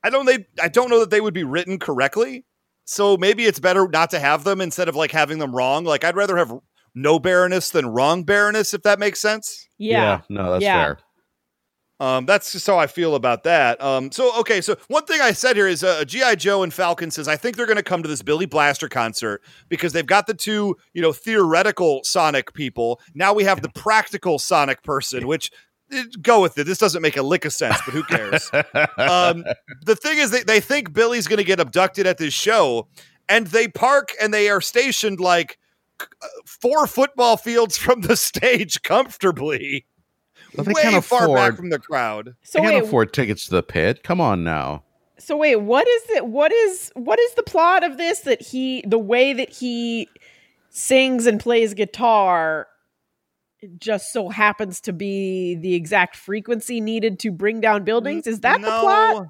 I 0.03 0.11
don't, 0.11 0.27
they, 0.27 0.47
I 0.61 0.69
don't 0.69 0.91
know 0.91 1.01
that 1.01 1.11
they 1.11 1.21
would 1.21 1.35
be 1.35 1.45
written 1.45 1.79
correctly. 1.79 2.45
So 2.85 3.17
maybe 3.17 3.45
it's 3.45 3.61
better 3.61 3.87
not 3.89 4.11
to 4.11 4.19
have 4.19 4.45
them 4.45 4.61
instead 4.61 4.89
of 4.89 4.97
like 4.97 5.13
having 5.13 5.39
them 5.39 5.55
wrong. 5.55 5.85
Like 5.85 6.03
I'd 6.05 6.17
rather 6.17 6.37
have 6.37 6.53
no 6.95 7.19
Baroness 7.19 7.71
than 7.71 7.87
wrong 7.87 8.25
Baroness, 8.25 8.75
if 8.75 8.83
that 8.83 8.99
makes 8.99 9.21
sense. 9.21 9.69
yeah. 9.79 10.23
No, 10.29 10.51
that's 10.53 10.65
Yeah. 10.65 10.83
fair. 10.83 10.99
Um, 12.01 12.25
that's 12.25 12.51
just 12.51 12.67
how 12.67 12.79
I 12.79 12.87
feel 12.87 13.15
about 13.15 13.43
that. 13.45 13.79
Um, 13.83 14.11
so 14.11 14.35
okay, 14.41 14.63
so 14.63 14.75
one 14.89 15.05
thing 15.05 15.21
I 15.21 15.33
said 15.33 15.55
here 15.55 15.69
is 15.69 15.85
uh, 15.85 16.03
GI 16.07 16.37
Joe 16.37 16.63
and 16.63 16.73
Falcon 16.73 17.11
says 17.11 17.29
I 17.29 17.37
think 17.37 17.57
they're 17.57 17.67
going 17.67 17.77
to 17.77 17.83
come 17.83 18.03
to 18.03 18.09
this 18.09 18.23
Billy 18.23 18.47
Blaster 18.47 18.89
concert 18.89 19.43
because 19.69 19.93
they've 19.93 20.07
got 20.07 20.27
the 20.27 20.33
two, 20.33 20.77
you 20.95 21.03
know, 21.03 21.13
theoretical 21.13 22.01
Sonic 22.03 22.55
people. 22.55 23.03
Now 23.15 23.35
we 23.35 23.45
have 23.45 23.61
the 23.61 23.69
practical 23.69 24.39
Sonic 24.39 24.83
person, 24.83 25.27
which 25.27 25.51
go 26.23 26.41
with 26.41 26.59
it. 26.59 26.65
This 26.65 26.79
doesn't 26.79 27.03
make 27.03 27.17
a 27.17 27.23
lick 27.23 27.45
of 27.45 27.53
sense, 27.53 27.79
but 27.85 27.95
who 27.95 28.03
cares? 28.05 28.51
um, 28.99 29.45
the 29.85 29.97
thing 29.97 30.19
is, 30.19 30.31
they, 30.31 30.43
they 30.43 30.61
think 30.61 30.93
Billy's 30.93 31.27
going 31.27 31.39
to 31.39 31.45
get 31.45 31.61
abducted 31.61 32.07
at 32.07 32.19
this 32.19 32.35
show, 32.35 32.89
and 33.29 33.47
they 33.49 33.69
park 33.69 34.13
and 34.21 34.33
they 34.33 34.49
are 34.49 34.61
stationed 34.61 35.21
like 35.21 35.59
uh, 36.01 36.27
four 36.47 36.87
football 36.87 37.37
fields 37.37 37.77
from 37.79 38.03
the 38.03 38.17
stage 38.17 38.83
comfortably. 38.83 39.87
Well, 40.57 40.65
they 40.65 40.73
way 40.73 40.83
can't 40.83 40.97
afford, 40.97 41.27
far 41.27 41.35
back 41.37 41.57
from 41.57 41.71
the 41.71 41.79
crowd. 41.79 42.35
So 42.43 42.59
they 42.59 42.65
can't 42.65 42.83
wait, 42.83 42.89
afford 42.89 43.13
tickets 43.13 43.45
to 43.47 43.53
the 43.53 43.63
pit. 43.63 44.03
Come 44.03 44.21
on 44.21 44.43
now. 44.43 44.83
so 45.19 45.37
wait, 45.37 45.57
what 45.57 45.87
is 45.87 46.11
it? 46.11 46.27
What 46.27 46.53
is 46.53 46.91
what 46.95 47.19
is 47.21 47.35
the 47.35 47.43
plot 47.43 47.85
of 47.85 47.97
this? 47.97 48.21
That 48.21 48.43
he, 48.43 48.83
the 48.87 48.99
way 48.99 49.33
that 49.33 49.51
he 49.51 50.09
sings 50.71 51.27
and 51.27 51.39
plays 51.39 51.75
guitar, 51.75 52.67
just 53.79 54.13
so 54.13 54.29
happens 54.29 54.81
to 54.83 54.93
be 54.93 55.55
the 55.57 55.75
exact 55.75 56.17
frequency 56.17 56.81
needed 56.81 57.19
to 57.21 57.31
bring 57.31 57.61
down 57.61 57.85
buildings. 57.85 58.27
Is 58.27 58.41
that 58.41 58.61
the 58.61 58.67
plot? 58.67 59.27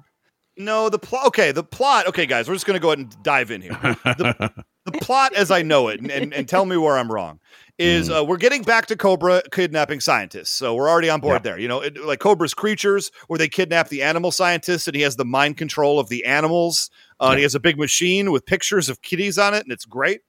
No, 0.57 0.89
the 0.89 0.99
plot. 0.99 1.27
Okay, 1.27 1.51
the 1.51 1.63
plot. 1.63 2.07
Okay, 2.07 2.25
guys, 2.25 2.47
we're 2.47 2.55
just 2.55 2.65
going 2.65 2.75
to 2.79 2.81
go 2.81 2.89
ahead 2.89 2.99
and 2.99 3.23
dive 3.23 3.51
in 3.51 3.61
here. 3.61 3.71
The, 3.71 4.51
the 4.85 4.91
plot, 4.93 5.33
as 5.33 5.49
I 5.49 5.61
know 5.61 5.87
it, 5.87 5.99
and, 6.01 6.11
and, 6.11 6.33
and 6.33 6.47
tell 6.47 6.65
me 6.65 6.75
where 6.77 6.97
I'm 6.97 7.11
wrong, 7.11 7.39
is 7.79 8.09
Mm. 8.09 8.19
uh, 8.21 8.25
we're 8.25 8.37
getting 8.37 8.61
back 8.63 8.85
to 8.87 8.95
Cobra 8.97 9.41
kidnapping 9.51 10.01
scientists. 10.01 10.51
So 10.51 10.75
we're 10.75 10.89
already 10.89 11.09
on 11.09 11.19
board 11.21 11.35
Yeah. 11.45 11.51
there. 11.51 11.59
You 11.59 11.67
know, 11.69 11.79
it, 11.81 11.97
like 12.03 12.19
Cobra's 12.19 12.53
creatures, 12.53 13.11
where 13.27 13.37
they 13.37 13.47
kidnap 13.47 13.87
the 13.89 14.03
animal 14.03 14.31
scientists, 14.31 14.87
and 14.87 14.95
he 14.95 15.01
has 15.03 15.15
the 15.15 15.25
mind 15.25 15.57
control 15.57 15.99
of 15.99 16.09
the 16.09 16.25
animals. 16.25 16.89
Uh, 17.19 17.29
and 17.29 17.37
he 17.37 17.43
has 17.43 17.55
a 17.55 17.59
big 17.59 17.77
machine 17.79 18.31
with 18.31 18.45
pictures 18.45 18.89
of 18.89 19.01
kitties 19.01 19.37
on 19.37 19.53
it, 19.53 19.63
and 19.63 19.71
it's 19.71 19.85
great. 19.85 20.21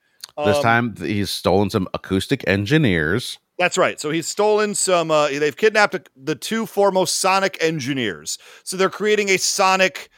This 0.45 0.57
Um, 0.59 0.63
time 0.63 0.97
he's 0.97 1.31
stolen 1.31 1.69
some 1.69 1.89
acoustic 1.93 2.47
engineers. 2.47 3.39
That's 3.63 3.79
right. 3.79 4.01
So 4.01 4.11
he's 4.11 4.27
stolen 4.27 4.75
some. 4.75 5.13
Uh, 5.13 5.29
they've 5.29 5.57
kidnapped 5.57 5.97
the 6.17 6.35
two 6.35 6.67
foremost 6.67 7.19
sonic 7.19 7.57
engineers. 7.61 8.37
So 8.65 8.77
they're 8.77 8.91
creating 8.91 9.29
a 9.29 9.37
sonic 9.37 10.11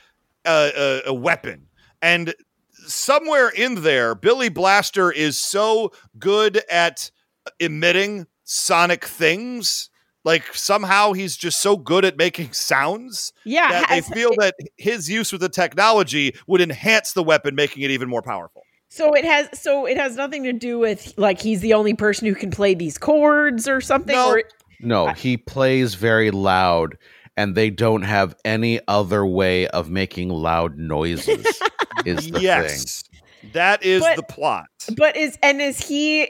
uh, 0.47 0.71
uh, 0.75 1.01
a 1.05 1.13
weapon, 1.13 1.67
and 2.01 2.35
somewhere 2.87 3.51
in 3.51 3.83
there, 3.83 4.15
Billy 4.15 4.49
Blaster 4.49 5.13
is 5.13 5.37
so 5.37 5.93
good 6.19 6.63
at 6.71 7.11
emitting 7.61 8.29
sonic 8.45 9.05
things. 9.05 9.91
Like 10.25 10.55
somehow 10.55 11.13
he's 11.13 11.37
just 11.37 11.61
so 11.61 11.77
good 11.77 12.07
at 12.07 12.17
making 12.17 12.53
sounds 12.55 13.35
Yeah, 13.45 13.69
that 13.69 13.91
they 13.91 14.01
feel 14.01 14.31
that 14.39 14.55
his 14.79 15.11
use 15.11 15.33
with 15.33 15.43
the 15.43 15.51
technology 15.51 16.35
would 16.47 16.63
enhance 16.63 17.13
the 17.13 17.23
weapon, 17.23 17.55
making 17.55 17.83
it 17.83 17.91
even 17.91 18.09
more 18.09 18.23
powerful. 18.23 18.64
So 18.95 19.13
it 19.13 19.25
has 19.25 19.49
so 19.61 19.87
it 19.87 19.97
has 19.97 20.15
nothing 20.15 20.45
to 20.45 20.53
do 20.53 20.79
with 20.79 21.15
like 21.17 21.41
he's 21.41 21.61
the 21.61 21.75
only 21.75 21.95
person 21.95 22.29
who 22.29 22.35
can 22.37 22.53
play 22.53 22.75
these 22.75 22.97
chords 22.97 23.67
or 23.67 23.81
something. 23.81 24.15
No. 24.15 24.31
Or, 24.31 24.43
No, 24.79 25.07
I- 25.09 25.15
he 25.15 25.37
plays 25.37 25.95
very 25.97 26.31
loud, 26.31 26.97
and 27.37 27.57
they 27.57 27.71
don't 27.71 28.03
have 28.03 28.37
any 28.45 28.79
other 28.87 29.27
way 29.27 29.67
of 29.67 29.91
making 29.91 30.29
loud 30.29 30.79
noises. 30.79 31.45
is 32.07 32.27
the 32.27 32.35
thing. 32.35 32.43
yes, 32.43 33.03
that 33.53 33.83
is 33.83 34.01
But- 34.01 34.15
the 34.17 34.23
plot. 34.23 34.67
but 34.97 35.17
is 35.17 35.37
and 35.43 35.61
is 35.61 35.85
he 35.85 36.29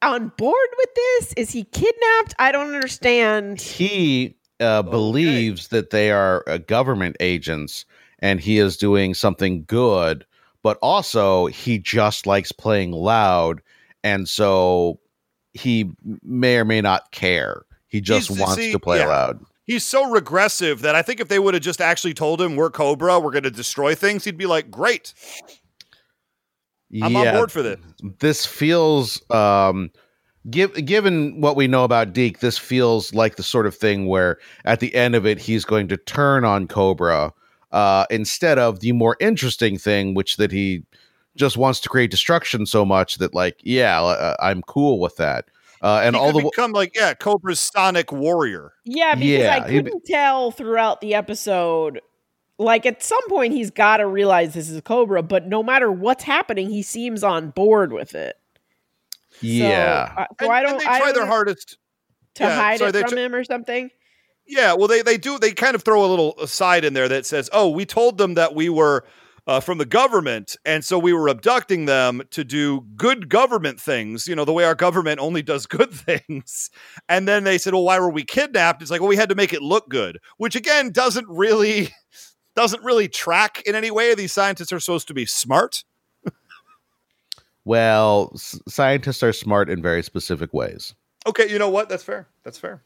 on 0.00 0.32
board 0.38 0.68
with 0.78 0.88
this? 0.94 1.34
Is 1.36 1.50
he 1.50 1.64
kidnapped? 1.64 2.34
I 2.38 2.50
don't 2.50 2.74
understand. 2.74 3.60
He 3.60 4.36
uh, 4.58 4.80
believes 4.82 5.68
that 5.68 5.90
they 5.90 6.10
are 6.12 6.44
uh, 6.46 6.56
government 6.58 7.16
agents, 7.20 7.84
and 8.20 8.40
he 8.40 8.56
is 8.58 8.78
doing 8.78 9.12
something 9.12 9.64
good. 9.66 10.24
But 10.66 10.78
also, 10.82 11.46
he 11.46 11.78
just 11.78 12.26
likes 12.26 12.50
playing 12.50 12.90
loud, 12.90 13.62
and 14.02 14.28
so 14.28 14.98
he 15.52 15.92
may 16.24 16.56
or 16.56 16.64
may 16.64 16.80
not 16.80 17.12
care. 17.12 17.62
He 17.86 18.00
just 18.00 18.26
He's- 18.26 18.40
wants 18.40 18.56
see, 18.56 18.72
to 18.72 18.80
play 18.80 18.98
yeah. 18.98 19.06
loud. 19.06 19.44
He's 19.62 19.84
so 19.84 20.10
regressive 20.10 20.80
that 20.80 20.96
I 20.96 21.02
think 21.02 21.20
if 21.20 21.28
they 21.28 21.38
would 21.38 21.54
have 21.54 21.62
just 21.62 21.80
actually 21.80 22.14
told 22.14 22.42
him 22.42 22.56
we're 22.56 22.70
Cobra, 22.70 23.20
we're 23.20 23.30
going 23.30 23.44
to 23.44 23.50
destroy 23.52 23.94
things, 23.94 24.24
he'd 24.24 24.36
be 24.36 24.46
like, 24.46 24.68
"Great, 24.68 25.14
I'm 27.00 27.14
on 27.14 27.32
board 27.32 27.52
for 27.52 27.62
this." 27.62 27.78
this 28.18 28.44
feels 28.44 29.22
um 29.30 29.92
give, 30.50 30.74
given 30.84 31.40
what 31.40 31.54
we 31.54 31.68
know 31.68 31.84
about 31.84 32.12
DiC, 32.12 32.40
this 32.40 32.58
feels 32.58 33.14
like 33.14 33.36
the 33.36 33.44
sort 33.44 33.68
of 33.68 33.76
thing 33.76 34.08
where 34.08 34.38
at 34.64 34.80
the 34.80 34.92
end 34.96 35.14
of 35.14 35.24
it 35.24 35.38
he's 35.38 35.64
going 35.64 35.86
to 35.86 35.96
turn 35.96 36.44
on 36.44 36.66
Cobra 36.66 37.32
uh 37.72 38.06
instead 38.10 38.58
of 38.58 38.80
the 38.80 38.92
more 38.92 39.16
interesting 39.20 39.76
thing 39.78 40.14
which 40.14 40.36
that 40.36 40.52
he 40.52 40.84
just 41.36 41.56
wants 41.56 41.80
to 41.80 41.88
create 41.88 42.10
destruction 42.10 42.64
so 42.66 42.84
much 42.84 43.16
that 43.18 43.34
like 43.34 43.58
yeah 43.62 44.02
uh, 44.02 44.36
I'm 44.40 44.62
cool 44.62 44.98
with 45.00 45.16
that. 45.16 45.46
Uh 45.82 46.00
and 46.02 46.16
he 46.16 46.20
all 46.20 46.32
could 46.32 46.44
the 46.44 46.50
become 46.50 46.72
like 46.72 46.94
yeah, 46.96 47.12
Cobra's 47.14 47.60
Sonic 47.60 48.10
warrior. 48.12 48.72
Yeah, 48.84 49.14
because 49.14 49.28
Yeah, 49.28 49.62
I 49.64 49.68
he'd 49.70 49.84
be- 49.84 49.90
couldn't 49.90 50.06
tell 50.06 50.50
throughout 50.50 51.00
the 51.02 51.14
episode. 51.14 52.00
Like 52.58 52.86
at 52.86 53.02
some 53.02 53.20
point, 53.28 53.52
he's 53.52 53.70
got 53.70 53.98
to 53.98 54.06
realize 54.06 54.54
this 54.54 54.70
is 54.70 54.80
Cobra, 54.80 55.22
but 55.22 55.46
no 55.46 55.62
matter 55.62 55.92
what's 55.92 56.24
happening, 56.24 56.70
he 56.70 56.80
seems 56.82 57.22
on 57.22 57.50
board 57.50 57.92
with 57.92 58.14
it. 58.14 58.36
yeah. 59.40 60.14
So, 60.14 60.20
uh, 60.22 60.26
so 60.40 60.44
and, 60.46 60.52
I 60.52 60.62
don't. 60.62 60.78
they 60.78 60.86
I 60.86 60.98
try 60.98 61.06
don't 61.06 61.14
their 61.16 61.26
hardest. 61.26 61.76
to 62.36 62.44
yeah, 62.44 62.56
hide 62.56 62.78
sorry, 62.78 62.90
it 62.92 63.00
from 63.00 63.10
tr- 63.10 63.18
him 63.18 63.34
or 63.34 63.44
something. 63.44 63.90
Yeah, 64.46 64.74
well, 64.74 64.88
they 64.88 65.02
they 65.02 65.16
do. 65.18 65.38
They 65.38 65.52
kind 65.52 65.74
of 65.74 65.82
throw 65.82 66.04
a 66.04 66.06
little 66.06 66.34
aside 66.40 66.84
in 66.84 66.94
there 66.94 67.08
that 67.08 67.26
says, 67.26 67.50
"Oh, 67.52 67.68
we 67.68 67.84
told 67.84 68.18
them 68.18 68.34
that 68.34 68.54
we 68.54 68.68
were." 68.68 69.04
Uh, 69.48 69.60
from 69.60 69.78
the 69.78 69.84
government, 69.86 70.56
and 70.64 70.84
so 70.84 70.98
we 70.98 71.12
were 71.12 71.28
abducting 71.28 71.84
them 71.84 72.20
to 72.32 72.42
do 72.42 72.80
good 72.96 73.28
government 73.28 73.80
things. 73.80 74.26
You 74.26 74.34
know, 74.34 74.44
the 74.44 74.52
way 74.52 74.64
our 74.64 74.74
government 74.74 75.20
only 75.20 75.40
does 75.40 75.66
good 75.68 75.92
things. 75.92 76.68
And 77.08 77.28
then 77.28 77.44
they 77.44 77.56
said, 77.56 77.72
"Well, 77.72 77.84
why 77.84 78.00
were 78.00 78.10
we 78.10 78.24
kidnapped?" 78.24 78.82
It's 78.82 78.90
like, 78.90 79.00
well, 79.00 79.06
we 79.08 79.14
had 79.14 79.28
to 79.28 79.36
make 79.36 79.52
it 79.52 79.62
look 79.62 79.88
good, 79.88 80.18
which 80.38 80.56
again 80.56 80.90
doesn't 80.90 81.28
really 81.28 81.90
doesn't 82.56 82.82
really 82.82 83.06
track 83.06 83.62
in 83.64 83.76
any 83.76 83.92
way. 83.92 84.16
These 84.16 84.32
scientists 84.32 84.72
are 84.72 84.80
supposed 84.80 85.06
to 85.06 85.14
be 85.14 85.26
smart. 85.26 85.84
Well, 87.64 88.32
s- 88.34 88.60
scientists 88.68 89.22
are 89.22 89.32
smart 89.32 89.68
in 89.70 89.82
very 89.82 90.02
specific 90.02 90.52
ways. 90.52 90.94
Okay, 91.26 91.48
you 91.50 91.58
know 91.58 91.70
what? 91.70 91.88
That's 91.88 92.02
fair. 92.04 92.28
That's 92.42 92.58
fair. 92.58 92.82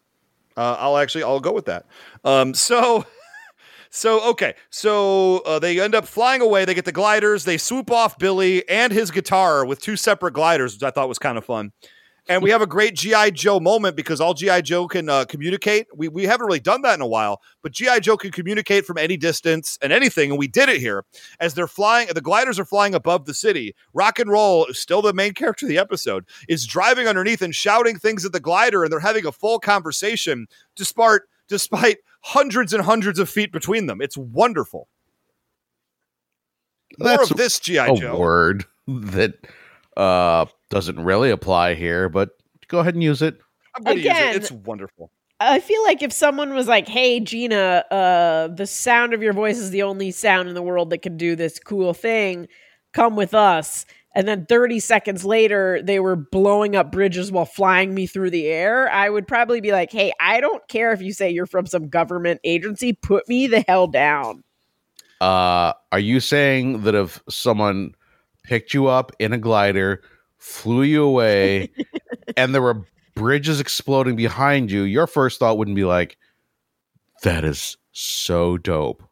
Uh, 0.60 0.76
I'll 0.78 0.98
actually 0.98 1.24
I'll 1.24 1.40
go 1.40 1.52
with 1.52 1.64
that. 1.64 1.86
Um, 2.22 2.52
so, 2.52 3.06
so 3.90 4.28
okay, 4.32 4.54
so 4.68 5.38
uh, 5.38 5.58
they 5.58 5.80
end 5.80 5.94
up 5.94 6.06
flying 6.06 6.42
away. 6.42 6.66
They 6.66 6.74
get 6.74 6.84
the 6.84 6.92
gliders. 6.92 7.44
They 7.44 7.56
swoop 7.56 7.90
off 7.90 8.18
Billy 8.18 8.68
and 8.68 8.92
his 8.92 9.10
guitar 9.10 9.64
with 9.64 9.80
two 9.80 9.96
separate 9.96 10.34
gliders, 10.34 10.74
which 10.74 10.82
I 10.82 10.90
thought 10.90 11.08
was 11.08 11.18
kind 11.18 11.38
of 11.38 11.46
fun. 11.46 11.72
And 12.28 12.42
we 12.42 12.50
have 12.50 12.62
a 12.62 12.66
great 12.66 12.94
GI 12.94 13.32
Joe 13.32 13.60
moment 13.60 13.96
because 13.96 14.20
all 14.20 14.34
GI 14.34 14.62
Joe 14.62 14.86
can 14.86 15.08
uh, 15.08 15.24
communicate. 15.24 15.86
We 15.94 16.08
we 16.08 16.24
haven't 16.24 16.46
really 16.46 16.60
done 16.60 16.82
that 16.82 16.94
in 16.94 17.00
a 17.00 17.06
while, 17.06 17.40
but 17.62 17.72
GI 17.72 18.00
Joe 18.00 18.16
can 18.16 18.30
communicate 18.30 18.86
from 18.86 18.98
any 18.98 19.16
distance 19.16 19.78
and 19.82 19.92
anything, 19.92 20.30
and 20.30 20.38
we 20.38 20.48
did 20.48 20.68
it 20.68 20.78
here 20.78 21.04
as 21.40 21.54
they're 21.54 21.66
flying. 21.66 22.08
The 22.08 22.20
gliders 22.20 22.58
are 22.58 22.64
flying 22.64 22.94
above 22.94 23.24
the 23.24 23.34
city. 23.34 23.74
Rock 23.94 24.18
and 24.18 24.30
Roll, 24.30 24.66
still 24.72 25.02
the 25.02 25.12
main 25.12 25.34
character 25.34 25.66
of 25.66 25.70
the 25.70 25.78
episode, 25.78 26.24
is 26.48 26.66
driving 26.66 27.08
underneath 27.08 27.42
and 27.42 27.54
shouting 27.54 27.98
things 27.98 28.24
at 28.24 28.32
the 28.32 28.40
glider, 28.40 28.84
and 28.84 28.92
they're 28.92 29.00
having 29.00 29.26
a 29.26 29.32
full 29.32 29.58
conversation 29.58 30.46
despite 30.76 31.20
despite 31.48 31.98
hundreds 32.22 32.72
and 32.72 32.84
hundreds 32.84 33.18
of 33.18 33.28
feet 33.28 33.52
between 33.52 33.86
them. 33.86 34.00
It's 34.00 34.16
wonderful. 34.16 34.88
More 36.98 37.16
That's 37.16 37.30
of 37.30 37.36
this 37.36 37.60
GI 37.60 37.78
a 37.78 37.94
Joe. 37.94 38.18
word 38.18 38.64
that 38.86 39.34
uh 39.96 40.46
doesn't 40.70 41.00
really 41.02 41.30
apply 41.30 41.74
here, 41.74 42.08
but 42.08 42.30
go 42.68 42.78
ahead 42.78 42.94
and 42.94 43.02
use 43.02 43.22
it. 43.22 43.38
I'm 43.76 43.82
gonna 43.84 43.96
use 43.96 44.06
it. 44.06 44.10
Again- 44.10 44.36
It's 44.36 44.52
wonderful. 44.52 45.10
I 45.42 45.58
feel 45.60 45.82
like 45.84 46.02
if 46.02 46.12
someone 46.12 46.52
was 46.52 46.68
like, 46.68 46.86
"Hey, 46.86 47.18
Gina, 47.18 47.82
uh, 47.90 48.48
the 48.48 48.66
sound 48.66 49.14
of 49.14 49.22
your 49.22 49.32
voice 49.32 49.56
is 49.56 49.70
the 49.70 49.82
only 49.82 50.10
sound 50.10 50.50
in 50.50 50.54
the 50.54 50.60
world 50.62 50.90
that 50.90 50.98
can 50.98 51.16
do 51.16 51.34
this 51.34 51.58
cool 51.58 51.94
thing. 51.94 52.46
Come 52.92 53.16
with 53.16 53.32
us." 53.32 53.86
And 54.14 54.28
then 54.28 54.44
30 54.46 54.80
seconds 54.80 55.24
later, 55.24 55.80
they 55.82 55.98
were 55.98 56.16
blowing 56.16 56.76
up 56.76 56.92
bridges 56.92 57.32
while 57.32 57.46
flying 57.46 57.94
me 57.94 58.06
through 58.06 58.30
the 58.30 58.48
air. 58.48 58.90
I 58.90 59.08
would 59.08 59.26
probably 59.26 59.60
be 59.62 59.72
like, 59.72 59.90
"Hey, 59.92 60.12
I 60.20 60.40
don't 60.40 60.66
care 60.68 60.92
if 60.92 61.00
you 61.00 61.12
say 61.14 61.30
you're 61.30 61.46
from 61.46 61.64
some 61.64 61.88
government 61.88 62.40
agency. 62.44 62.92
Put 62.92 63.26
me 63.26 63.46
the 63.46 63.64
hell 63.66 63.86
down." 63.86 64.42
Uh, 65.22 65.72
are 65.92 65.98
you 65.98 66.20
saying 66.20 66.82
that 66.82 66.94
if 66.94 67.22
someone 67.30 67.94
picked 68.50 68.74
you 68.74 68.88
up 68.88 69.12
in 69.20 69.32
a 69.32 69.38
glider, 69.38 70.02
flew 70.38 70.82
you 70.82 71.04
away, 71.04 71.70
and 72.36 72.52
there 72.52 72.60
were 72.60 72.84
bridges 73.14 73.60
exploding 73.60 74.16
behind 74.16 74.72
you, 74.72 74.82
your 74.82 75.06
first 75.06 75.38
thought 75.38 75.56
wouldn't 75.56 75.76
be 75.76 75.84
like, 75.84 76.18
"That 77.22 77.44
is 77.44 77.76
so 77.92 78.58
dope." 78.58 79.04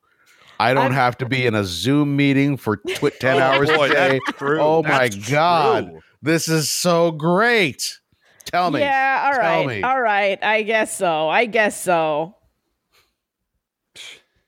I 0.58 0.74
don't 0.74 0.86
I'm- 0.86 0.92
have 0.92 1.16
to 1.18 1.26
be 1.26 1.46
in 1.46 1.54
a 1.54 1.62
Zoom 1.64 2.16
meeting 2.16 2.56
for 2.56 2.78
tw- 2.78 2.82
oh 3.04 3.10
ten 3.20 3.36
Oh, 3.36 3.44
hours 3.44 3.70
boy, 3.70 3.84
a 3.84 3.88
day. 3.94 4.20
that's 4.26 4.38
true. 4.38 4.60
Oh 4.60 4.82
my 4.82 5.08
God. 5.08 5.86
true. 5.88 6.00
This 6.20 6.48
is 6.48 6.68
so 6.68 7.12
great. 7.12 7.96
Tell 8.44 8.72
me. 8.72 8.80
Yeah, 8.80 9.22
all 9.26 9.38
right. 9.38 9.54
Tell 9.60 9.64
me. 9.66 9.82
All 9.84 10.00
right. 10.00 10.42
I 10.42 10.62
guess 10.62 10.96
so. 10.96 11.28
I 11.28 11.44
guess 11.46 11.80
so. 11.80 12.34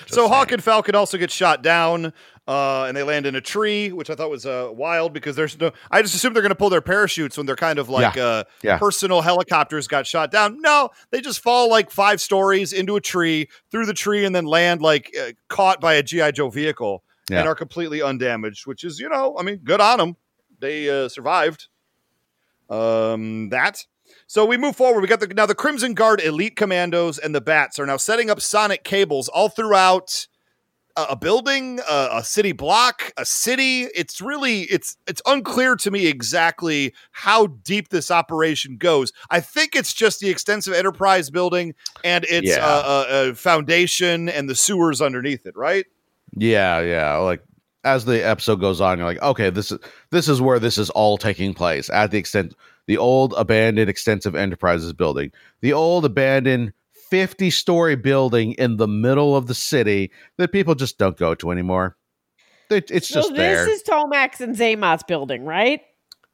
so 0.08 0.30
Hawk 0.30 0.54
and 0.54 0.64
Falcon 0.64 0.96
also 0.96 1.18
get 1.18 1.30
shot 1.32 1.62
down, 1.62 2.14
uh, 2.48 2.86
and 2.88 2.96
they 2.96 3.02
land 3.04 3.26
in 3.26 3.36
a 3.36 3.42
tree, 3.42 3.92
which 3.92 4.10
I 4.10 4.16
thought 4.16 4.30
was 4.30 4.46
uh, 4.46 4.70
wild 4.72 5.14
because 5.14 5.36
there's 5.36 5.60
no. 5.60 5.72
I 5.90 6.02
just 6.04 6.14
assumed 6.16 6.36
they're 6.36 6.44
going 6.44 6.52
to 6.52 6.56
pull 6.56 6.70
their 6.70 6.82
parachutes 6.82 7.38
when 7.38 7.46
they're 7.48 7.56
kind 7.56 7.80
of 7.80 7.90
like 7.90 8.18
uh, 8.18 8.44
Yeah. 8.62 8.78
personal 8.78 9.22
helicopters 9.22 9.88
got 9.88 10.06
shot 10.06 10.30
down. 10.32 10.62
No, 10.62 10.90
they 11.10 11.22
just 11.22 11.40
fall 11.40 11.70
like 11.70 11.90
five 11.90 12.22
stories 12.22 12.72
into 12.72 12.96
a 12.96 13.02
tree, 13.02 13.50
through 13.72 13.88
the 13.88 13.94
tree, 13.94 14.26
and 14.26 14.36
then 14.36 14.46
land 14.46 14.82
like 14.82 15.12
uh, 15.20 15.32
caught 15.50 15.82
by 15.82 15.96
a 15.96 16.04
GI 16.04 16.34
Joe 16.34 16.50
vehicle 16.50 17.04
and 17.40 17.48
are 17.48 17.56
completely 17.56 18.02
undamaged. 18.04 18.68
Which 18.68 18.84
is, 18.84 19.00
you 19.00 19.10
know, 19.10 19.36
I 19.40 19.42
mean, 19.44 19.58
good 19.64 19.82
on 19.82 19.98
them. 19.98 20.16
They 20.60 20.88
uh, 20.90 21.10
survived. 21.10 21.68
Um, 22.70 23.50
that. 23.50 23.86
So 24.28 24.46
we 24.46 24.58
move 24.58 24.76
forward. 24.76 25.02
We 25.02 25.08
got 25.08 25.20
the 25.20 25.28
now 25.28 25.46
the 25.46 25.56
Crimson 25.56 25.94
Guard 25.94 26.22
elite 26.22 26.56
commandos 26.56 27.18
and 27.18 27.34
the 27.34 27.42
bats 27.42 27.78
are 27.80 27.86
now 27.86 27.98
setting 27.98 28.30
up 28.30 28.42
sonic 28.42 28.84
cables 28.84 29.28
all 29.28 29.50
throughout 29.50 30.28
a, 30.96 31.04
a 31.12 31.16
building, 31.16 31.80
a, 31.90 32.10
a 32.14 32.24
city 32.24 32.52
block, 32.52 33.12
a 33.18 33.26
city. 33.26 33.82
It's 33.96 34.22
really 34.22 34.62
it's 34.62 34.98
it's 35.08 35.22
unclear 35.26 35.76
to 35.78 35.92
me 35.92 36.08
exactly 36.08 36.94
how 37.12 37.48
deep 37.48 37.90
this 37.90 38.12
operation 38.12 38.78
goes. 38.78 39.12
I 39.30 39.40
think 39.42 39.76
it's 39.76 39.94
just 39.94 40.20
the 40.20 40.30
extensive 40.30 40.74
enterprise 40.74 41.30
building 41.30 41.74
and 42.04 42.26
its 42.26 42.50
Yeah. 42.50 42.66
uh, 42.66 42.84
uh, 42.86 43.14
uh, 43.14 43.34
foundation 43.34 44.30
and 44.30 44.50
the 44.50 44.56
sewers 44.56 45.02
underneath 45.02 45.46
it, 45.46 45.56
right? 45.56 45.86
Yeah, 46.36 46.82
yeah. 46.82 47.18
Like 47.18 47.44
as 47.84 48.06
the 48.06 48.26
episode 48.26 48.60
goes 48.60 48.82
on, 48.82 48.98
you're 48.98 49.08
like, 49.08 49.22
okay, 49.22 49.50
this 49.50 49.72
is 49.72 49.80
this 50.12 50.28
is 50.28 50.42
where 50.42 50.60
this 50.60 50.78
is 50.78 50.90
all 50.92 51.18
taking 51.18 51.54
place 51.54 51.90
at 51.90 52.12
the 52.12 52.18
extent 52.18 52.54
the 52.88 52.98
old 52.98 53.34
abandoned 53.36 53.90
extensive 53.90 54.36
enterprises 54.36 54.94
building, 54.94 55.32
the 55.62 55.74
old 55.74 56.06
abandoned 56.06 56.72
50 57.16 57.50
story 57.50 57.96
building 57.96 58.52
in 58.54 58.76
the 58.76 58.90
middle 58.90 59.38
of 59.38 59.48
the 59.48 59.56
city 59.56 60.12
that 60.38 60.52
people 60.52 60.76
just 60.76 60.98
don't 60.98 61.16
go 61.16 61.34
to 61.36 61.50
anymore. 61.50 61.96
It, 62.70 62.92
it's 62.92 63.08
So 63.08 63.22
just 63.22 63.30
this 63.30 63.38
there. 63.38 63.70
is 63.70 63.84
Tomax 63.84 64.42
and 64.42 64.54
Xamot's 64.54 65.04
building, 65.04 65.46
right? 65.46 65.80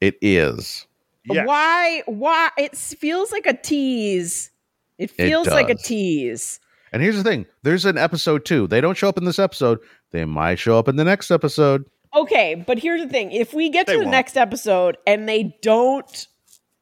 it 0.00 0.16
is. 0.20 0.88
Yes. 1.24 1.46
Why? 1.46 2.02
Why? 2.06 2.50
It 2.58 2.76
feels 2.76 3.30
like 3.30 3.46
a 3.46 3.52
tease. 3.56 4.50
It 4.98 5.12
feels 5.12 5.46
like 5.46 5.70
a 5.70 5.76
tease. 5.76 6.58
And 6.92 7.00
here's 7.00 7.16
the 7.16 7.22
thing: 7.22 7.46
there's 7.62 7.84
an 7.84 7.96
episode 7.96 8.44
two. 8.44 8.66
They 8.66 8.80
don't 8.80 8.96
show 8.96 9.08
up 9.08 9.16
in 9.18 9.24
this 9.24 9.38
episode. 9.38 9.78
They 10.10 10.24
might 10.24 10.58
show 10.58 10.76
up 10.80 10.88
in 10.88 10.96
the 10.96 11.04
next 11.04 11.30
episode. 11.30 11.84
Okay, 12.12 12.56
but 12.66 12.80
here's 12.80 13.00
the 13.02 13.08
thing: 13.08 13.30
if 13.30 13.54
we 13.54 13.68
get 13.70 13.86
to 13.86 13.92
the 13.92 13.98
won't. 14.00 14.10
next 14.10 14.36
episode 14.36 14.96
and 15.06 15.28
they 15.28 15.56
don't 15.62 16.26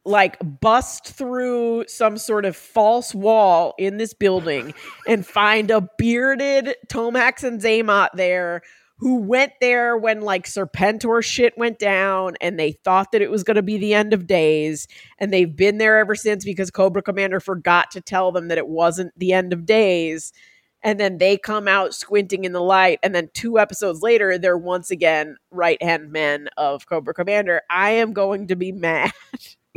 like 0.05 0.39
bust 0.61 1.07
through 1.07 1.85
some 1.87 2.17
sort 2.17 2.45
of 2.45 2.57
false 2.57 3.15
wall 3.15 3.75
in 3.79 3.99
this 3.99 4.15
building 4.15 4.73
and 5.07 5.27
find 5.27 5.71
a 5.71 5.89
bearded 5.99 6.75
Tomax 6.89 7.45
and 7.45 7.61
Xamot 7.61 8.09
there 8.15 8.63
who 9.01 9.17
went 9.17 9.53
there 9.61 9.97
when 9.97 10.21
like 10.21 10.47
Serpentor 10.47 11.25
shit 11.25 11.57
went 11.57 11.79
down 11.79 12.35
and 12.41 12.59
they 12.59 12.73
thought 12.73 13.13
that 13.13 13.23
it 13.23 13.31
was 13.31 13.43
going 13.43 13.55
to 13.57 13.63
be 13.63 13.79
the 13.79 13.95
end 13.95 14.13
of 14.13 14.27
days. 14.27 14.87
And 15.19 15.33
they've 15.33 15.55
been 15.55 15.79
there 15.79 15.99
ever 15.99 16.15
since 16.15 16.45
because 16.45 16.71
Cobra 16.71 17.03
Commander 17.03 17.41
forgot 17.41 17.91
to 17.93 18.03
tell 18.03 18.31
them 18.31 18.49
that 18.49 18.59
it 18.59 18.69
wasn't 18.69 19.19
the 19.19 19.33
end 19.33 19.55
of 19.55 19.65
days. 19.65 20.35
And 20.83 21.01
then 21.01 21.17
they 21.17 21.39
come 21.39 21.67
out 21.67 21.95
squinting 21.95 22.45
in 22.45 22.53
the 22.53 22.61
light. 22.61 22.99
And 23.03 23.15
then 23.15 23.31
two 23.33 23.59
episodes 23.59 24.03
later 24.03 24.37
they're 24.37 24.59
once 24.59 24.91
again 24.91 25.37
right 25.51 25.83
hand 25.83 26.13
men 26.13 26.49
of 26.59 26.87
cobra 26.87 27.15
commander. 27.15 27.63
I 27.71 27.93
am 27.93 28.13
going 28.13 28.49
to 28.49 28.57
be 28.57 28.71
mad 28.73 29.13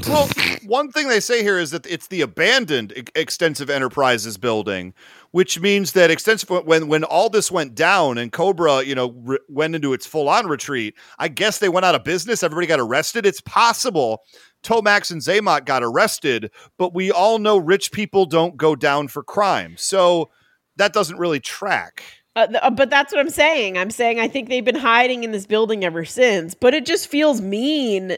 well, 0.08 0.28
one 0.66 0.92
thing 0.92 1.08
they 1.08 1.20
say 1.20 1.44
here 1.44 1.60
is 1.60 1.72
that 1.72 1.86
it's 1.86 2.08
the 2.08 2.22
abandoned 2.22 3.10
extensive 3.16 3.70
enterprises 3.70 4.38
building, 4.38 4.94
which 5.32 5.60
means 5.60 5.92
that 5.94 6.10
extensive 6.12 6.50
when 6.50 6.88
when 6.88 7.04
all 7.04 7.30
this 7.30 7.52
went 7.52 7.76
down 7.76 8.18
and 8.18 8.32
Cobra, 8.32 8.84
you 8.84 8.96
know, 8.96 9.12
re- 9.12 9.40
went 9.50 9.76
into 9.76 9.94
its 9.94 10.06
full 10.06 10.30
on 10.30 10.48
retreat. 10.48 10.96
I 11.20 11.28
guess 11.28 11.60
they 11.60 11.70
went 11.70 11.86
out 11.86 11.96
of 11.96 12.04
business. 12.04 12.44
Everybody 12.44 12.68
got 12.68 12.80
arrested. 12.80 13.26
It's 13.26 13.42
possible 13.42 14.24
Tomax 14.64 15.12
and 15.12 15.22
Xamot 15.22 15.66
got 15.66 15.84
arrested, 15.84 16.52
but 16.78 16.94
we 16.94 17.12
all 17.12 17.38
know 17.38 17.58
rich 17.58 17.92
people 17.92 18.26
don't 18.26 18.58
go 18.58 18.76
down 18.76 19.10
for 19.10 19.24
crime, 19.24 19.76
so 19.78 20.30
that 20.78 20.94
doesn't 20.94 21.18
really 21.18 21.40
track. 21.40 22.02
uh, 22.36 22.48
th- 22.48 22.60
uh, 22.64 22.70
but 22.72 22.90
that's 22.90 23.14
what 23.14 23.20
i'm 23.20 23.30
saying 23.30 23.78
i'm 23.78 23.92
saying 23.92 24.20
i 24.20 24.28
think 24.28 24.50
they've 24.50 24.66
been 24.66 24.74
hiding 24.74 25.24
in 25.24 25.32
this 25.32 25.46
building 25.46 25.86
ever 25.86 26.04
since 26.04 26.56
but 26.56 26.74
it 26.74 26.84
just 26.84 27.08
feels 27.08 27.42
mean 27.42 28.18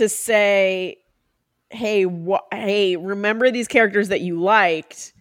to 0.00 0.08
say 0.08 0.96
hey 1.70 2.04
wha- 2.04 2.40
hey 2.52 2.96
remember 2.96 3.50
these 3.50 3.68
characters 3.68 4.08
that 4.08 4.20
you 4.20 4.40
liked 4.40 5.12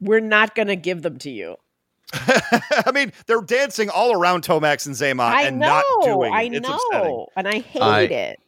we're 0.00 0.20
not 0.20 0.54
going 0.54 0.68
to 0.68 0.76
give 0.76 1.02
them 1.02 1.18
to 1.18 1.30
you 1.30 1.56
I 2.14 2.90
mean, 2.94 3.12
they're 3.26 3.42
dancing 3.42 3.90
all 3.90 4.12
around 4.18 4.42
Tomax 4.42 4.86
and 4.86 4.94
Xamot 4.96 5.20
i 5.30 5.42
and 5.42 5.58
know 5.58 5.66
not 5.66 5.84
doing 6.04 6.32
it. 6.32 6.36
i 6.36 6.42
It's 6.44 6.60
know 6.66 6.74
upsetting. 6.90 7.26
and 7.36 7.48
i 7.48 7.58
hate 7.58 7.82
I- 7.82 8.00
it 8.02 8.40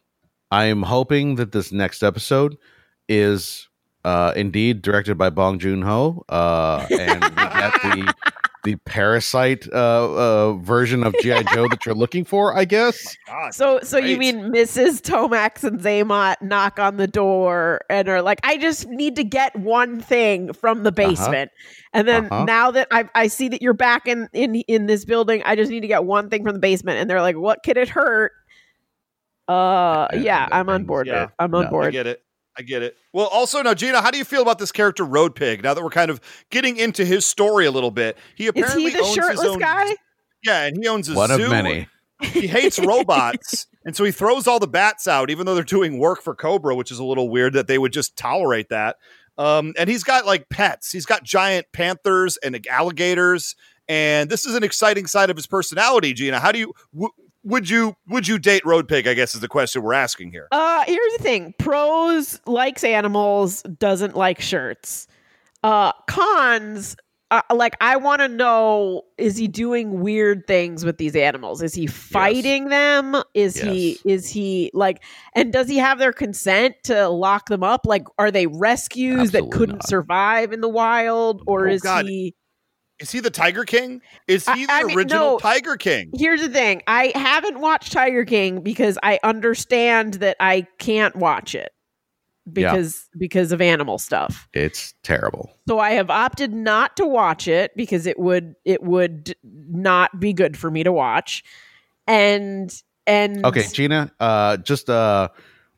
I 0.53 0.65
am 0.65 0.83
hoping 0.83 1.37
that 1.37 1.53
this 1.53 1.71
next 1.71 2.03
episode 2.03 2.57
is 3.09 3.69
uh, 4.05 4.33
indeed 4.35 4.83
directed 4.83 5.17
by 5.17 5.31
Bong 5.31 5.59
Joon 5.61 5.83
Ho, 5.83 6.25
uh, 6.29 6.85
and 6.91 7.23
we 7.23 7.31
get 7.31 7.73
the 7.83 8.15
the 8.65 8.77
parasite 8.85 9.67
uh, 9.73 9.77
uh, 9.77 10.53
version 10.55 11.03
of 11.03 11.15
GI 11.21 11.45
Joe 11.55 11.69
that 11.69 11.85
you're 11.87 11.95
looking 11.95 12.25
for. 12.25 12.57
I 12.57 12.65
guess. 12.65 13.17
God, 13.27 13.55
So, 13.55 13.81
so 13.83 13.97
you 13.99 14.17
mean 14.19 14.53
Mrs. 14.53 15.01
Tomax 15.01 15.65
and 15.65 15.81
Xamot 15.81 16.37
knock 16.43 16.79
on 16.79 16.97
the 16.97 17.07
door 17.07 17.81
and 17.89 18.09
are 18.09 18.23
like, 18.23 18.41
"I 18.43 18.59
just 18.59 18.87
need 18.89 19.17
to 19.17 19.25
get 19.25 19.55
one 19.59 20.01
thing 20.01 20.53
from 20.53 20.83
the 20.83 20.93
basement," 20.93 21.51
and 21.93 22.07
then 22.07 22.27
Uh-huh. 22.27 22.45
now 22.45 22.71
that 22.73 22.89
I, 22.91 23.09
I 23.15 23.29
see 23.29 23.49
that 23.49 23.63
you're 23.63 23.73
back 23.73 24.07
in 24.07 24.29
in 24.33 24.55
in 24.57 24.87
this 24.87 25.05
building, 25.05 25.43
I 25.45 25.57
just 25.57 25.71
need 25.71 25.81
to 25.81 25.89
get 25.89 26.05
one 26.05 26.29
thing 26.31 26.43
from 26.45 26.53
the 26.55 26.61
basement, 26.61 26.99
and 26.99 27.09
they're 27.09 27.23
like, 27.23 27.37
"What 27.37 27.63
could 27.65 27.77
it 27.77 27.89
hurt?" 27.89 28.33
Uh, 29.49 30.07
Yeah, 30.13 30.21
yeah, 30.21 30.49
I'm 30.53 30.69
on 30.69 30.85
board. 30.85 31.07
yeah. 31.07 31.29
I'm 31.39 31.55
on 31.55 31.63
No, 31.63 31.67
I 31.67 31.69
I 31.69 31.71
board. 31.71 31.93
get 31.93 32.07
it. 32.07 32.23
I 32.61 32.63
get 32.63 32.83
it. 32.83 32.97
Well, 33.13 33.27
also 33.27 33.63
now, 33.63 33.73
Gina, 33.75 34.03
how 34.03 34.11
do 34.11 34.19
you 34.19 34.25
feel 34.25 34.43
about 34.43 34.59
this 34.59 34.71
character 34.71 35.03
Road 35.05 35.35
Pig? 35.35 35.63
Now 35.65 35.73
that 35.75 35.83
we're 35.83 35.89
kind 35.91 36.11
of 36.11 36.21
getting 36.51 36.77
into 36.77 37.05
his 37.07 37.25
story 37.25 37.65
a 37.67 37.71
little 37.71 37.91
bit, 37.91 38.19
he 38.35 38.45
Is 38.45 38.51
apparently 38.51 38.85
he 38.85 38.91
the 38.91 38.99
owns 38.99 39.09
his 39.09 39.15
shirtless 39.17 39.47
own. 39.47 39.59
guy? 39.59 39.97
Yeah, 40.45 40.65
and 40.65 40.77
he 40.77 40.87
owns 40.87 41.09
a 41.09 41.15
One 41.15 41.31
zoo. 41.31 41.45
of 41.47 41.51
many. 41.51 41.89
He 42.23 42.47
hates 42.47 42.79
robots, 42.85 43.67
and 43.87 43.97
so 43.97 44.05
he 44.05 44.13
throws 44.13 44.47
all 44.47 44.59
the 44.59 44.69
bats 44.69 45.09
out, 45.09 45.31
even 45.31 45.47
though 45.47 45.55
they're 45.55 45.65
doing 45.65 45.99
work 45.99 46.21
for 46.23 46.35
Cobra, 46.35 46.75
which 46.75 46.91
is 46.93 46.99
a 46.99 47.05
little 47.05 47.31
weird 47.31 47.55
that 47.55 47.67
they 47.67 47.79
would 47.79 47.93
just 47.95 48.15
tolerate 48.17 48.69
that. 48.69 48.97
Um, 49.39 49.73
and 49.79 49.89
he's 49.89 50.05
got 50.05 50.27
like 50.27 50.51
pets. 50.51 50.93
He's 50.93 51.07
got 51.07 51.25
giant 51.25 51.67
panthers 51.73 52.37
and 52.39 52.67
alligators, 52.69 53.57
and 53.89 54.29
this 54.29 54.45
is 54.45 54.55
an 54.55 54.63
exciting 54.65 55.07
side 55.07 55.31
of 55.31 55.37
his 55.37 55.47
personality. 55.47 56.13
Gina, 56.13 56.39
how 56.41 56.53
do 56.53 56.59
you? 56.59 56.75
W- 56.93 57.13
would 57.45 57.69
you 57.71 57.95
would 58.09 58.29
you 58.29 58.39
date 58.39 58.65
Road 58.65 58.89
Pig? 58.89 59.07
I 59.07 59.15
guess 59.15 59.35
is 59.35 59.41
the 59.41 59.49
question 59.49 59.83
we're 59.83 59.93
asking 59.95 60.31
here. 60.31 60.49
Uh, 60.53 60.85
here's 60.87 61.13
the 61.17 61.23
thing: 61.23 61.55
pros 61.59 62.41
likes 62.47 62.85
animals, 62.85 63.63
doesn't 63.63 64.17
like 64.17 64.41
shirts. 64.41 65.07
Uh, 65.63 65.93
cons, 66.09 66.97
uh, 67.31 67.43
like 67.55 67.77
I 67.81 67.97
want 67.97 68.21
to 68.23 68.29
know: 68.29 69.03
is 69.19 69.37
he 69.37 69.47
doing 69.49 70.01
weird 70.01 70.47
things 70.47 70.85
with 70.85 70.99
these 70.99 71.15
animals? 71.15 71.63
Is 71.63 71.75
he 71.75 71.87
fighting 71.87 72.69
them? 72.69 73.23
Is 73.35 73.57
he? 73.57 73.99
Is 74.05 74.29
he 74.29 74.71
like? 74.75 75.03
And 75.35 75.53
does 75.53 75.69
he 75.69 75.77
have 75.79 75.99
their 75.99 76.13
consent 76.13 76.77
to 76.85 77.09
lock 77.09 77.49
them 77.49 77.63
up? 77.63 77.87
Like, 77.87 78.07
are 78.19 78.31
they 78.31 78.47
rescues 78.47 79.31
that 79.33 79.51
couldn't 79.51 79.77
not. 79.77 79.89
survive 79.89 80.53
in 80.53 80.61
the 80.61 80.69
wild, 80.69 81.43
or 81.47 81.69
Oh, 81.69 81.73
is 81.73 81.83
God. 81.83 82.07
he? 82.07 82.35
Is 83.01 83.11
he 83.11 83.21
the 83.21 83.31
Tiger 83.31 83.65
King? 83.65 84.03
Is 84.29 84.47
I- 84.47 84.57
he 84.57 84.67
the 84.67 84.73
I 84.73 84.83
mean, 84.85 84.97
original 84.97 85.33
no. 85.33 85.39
Tiger 85.39 85.77
King? 85.77 86.11
Here's 86.15 86.41
the 86.41 86.49
thing: 86.49 86.83
I 86.87 87.13
haven't 87.15 87.61
watched 87.61 87.93
Tiger 87.93 88.25
King 88.25 88.61
because 88.61 88.99
I 89.03 89.19
understand 89.25 90.15
that 90.15 90.37
I 90.39 90.67
can't 90.79 91.17
watch 91.17 91.55
it 91.55 91.73
because 92.53 93.09
because 93.19 93.53
of 93.53 93.61
animal 93.61 93.99
stuff. 93.99 94.49
It's 94.53 94.95
terrible. 95.03 95.51
So 95.69 95.79
I 95.79 95.93
have 95.93 96.11
opted 96.11 96.53
not 96.53 96.97
to 96.97 97.07
watch 97.07 97.49
it 97.49 97.73
because 97.77 98.07
it 98.07 98.19
would 98.19 98.55
it 98.65 98.83
would 98.83 99.35
not 99.43 100.21
be 100.21 100.33
good 100.33 100.57
for 100.57 100.71
me 100.71 100.83
to 100.83 100.93
watch. 100.93 101.43
And 102.07 102.71
and 103.07 103.45
Okay, 103.45 103.67
Gina, 103.73 104.13
uh, 104.21 104.57
just 104.59 104.91
uh, 104.91 105.29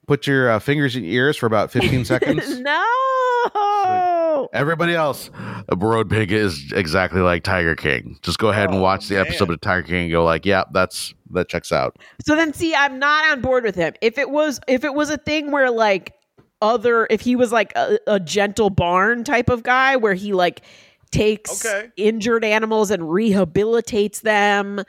put 0.06 0.26
your 0.26 0.50
uh, 0.50 0.58
fingers 0.58 0.96
in 0.96 1.04
your 1.04 1.12
ears 1.26 1.36
for 1.36 1.46
about 1.46 1.70
15 1.70 2.04
seconds. 2.06 2.58
no. 2.60 4.48
Everybody 4.52 4.94
else, 4.94 5.30
Road 5.76 6.10
Pig 6.10 6.32
is 6.32 6.72
exactly 6.72 7.20
like 7.20 7.42
Tiger 7.42 7.74
King. 7.74 8.18
Just 8.22 8.38
go 8.38 8.48
ahead 8.48 8.68
and 8.70 8.78
Oh, 8.78 8.82
watch 8.82 9.08
the 9.08 9.16
man. 9.16 9.26
episode 9.26 9.50
of 9.50 9.60
Tiger 9.60 9.82
King 9.86 10.04
and 10.04 10.10
go 10.12 10.24
like, 10.24 10.44
yeah, 10.46 10.64
that's 10.72 11.14
that 11.30 11.48
checks 11.48 11.72
out. 11.72 11.96
So 12.24 12.34
then 12.36 12.52
see, 12.52 12.74
I'm 12.74 12.98
not 12.98 13.24
on 13.32 13.40
board 13.40 13.64
with 13.64 13.74
him. 13.74 13.94
If 14.00 14.18
it 14.18 14.30
was 14.30 14.60
if 14.68 14.84
it 14.84 14.94
was 14.94 15.10
a 15.10 15.16
thing 15.16 15.50
where 15.50 15.70
like 15.70 16.14
other 16.60 17.06
if 17.10 17.20
he 17.20 17.34
was 17.36 17.50
like 17.52 17.72
a, 17.76 17.98
a 18.06 18.20
gentle 18.20 18.70
barn 18.70 19.24
type 19.24 19.48
of 19.48 19.62
guy 19.62 19.96
where 19.96 20.14
he 20.14 20.32
like 20.32 20.62
takes 21.10 21.64
Okay. 21.64 21.90
injured 21.96 22.44
animals 22.44 22.90
and 22.90 23.02
rehabilitates 23.02 24.20
them 24.22 24.82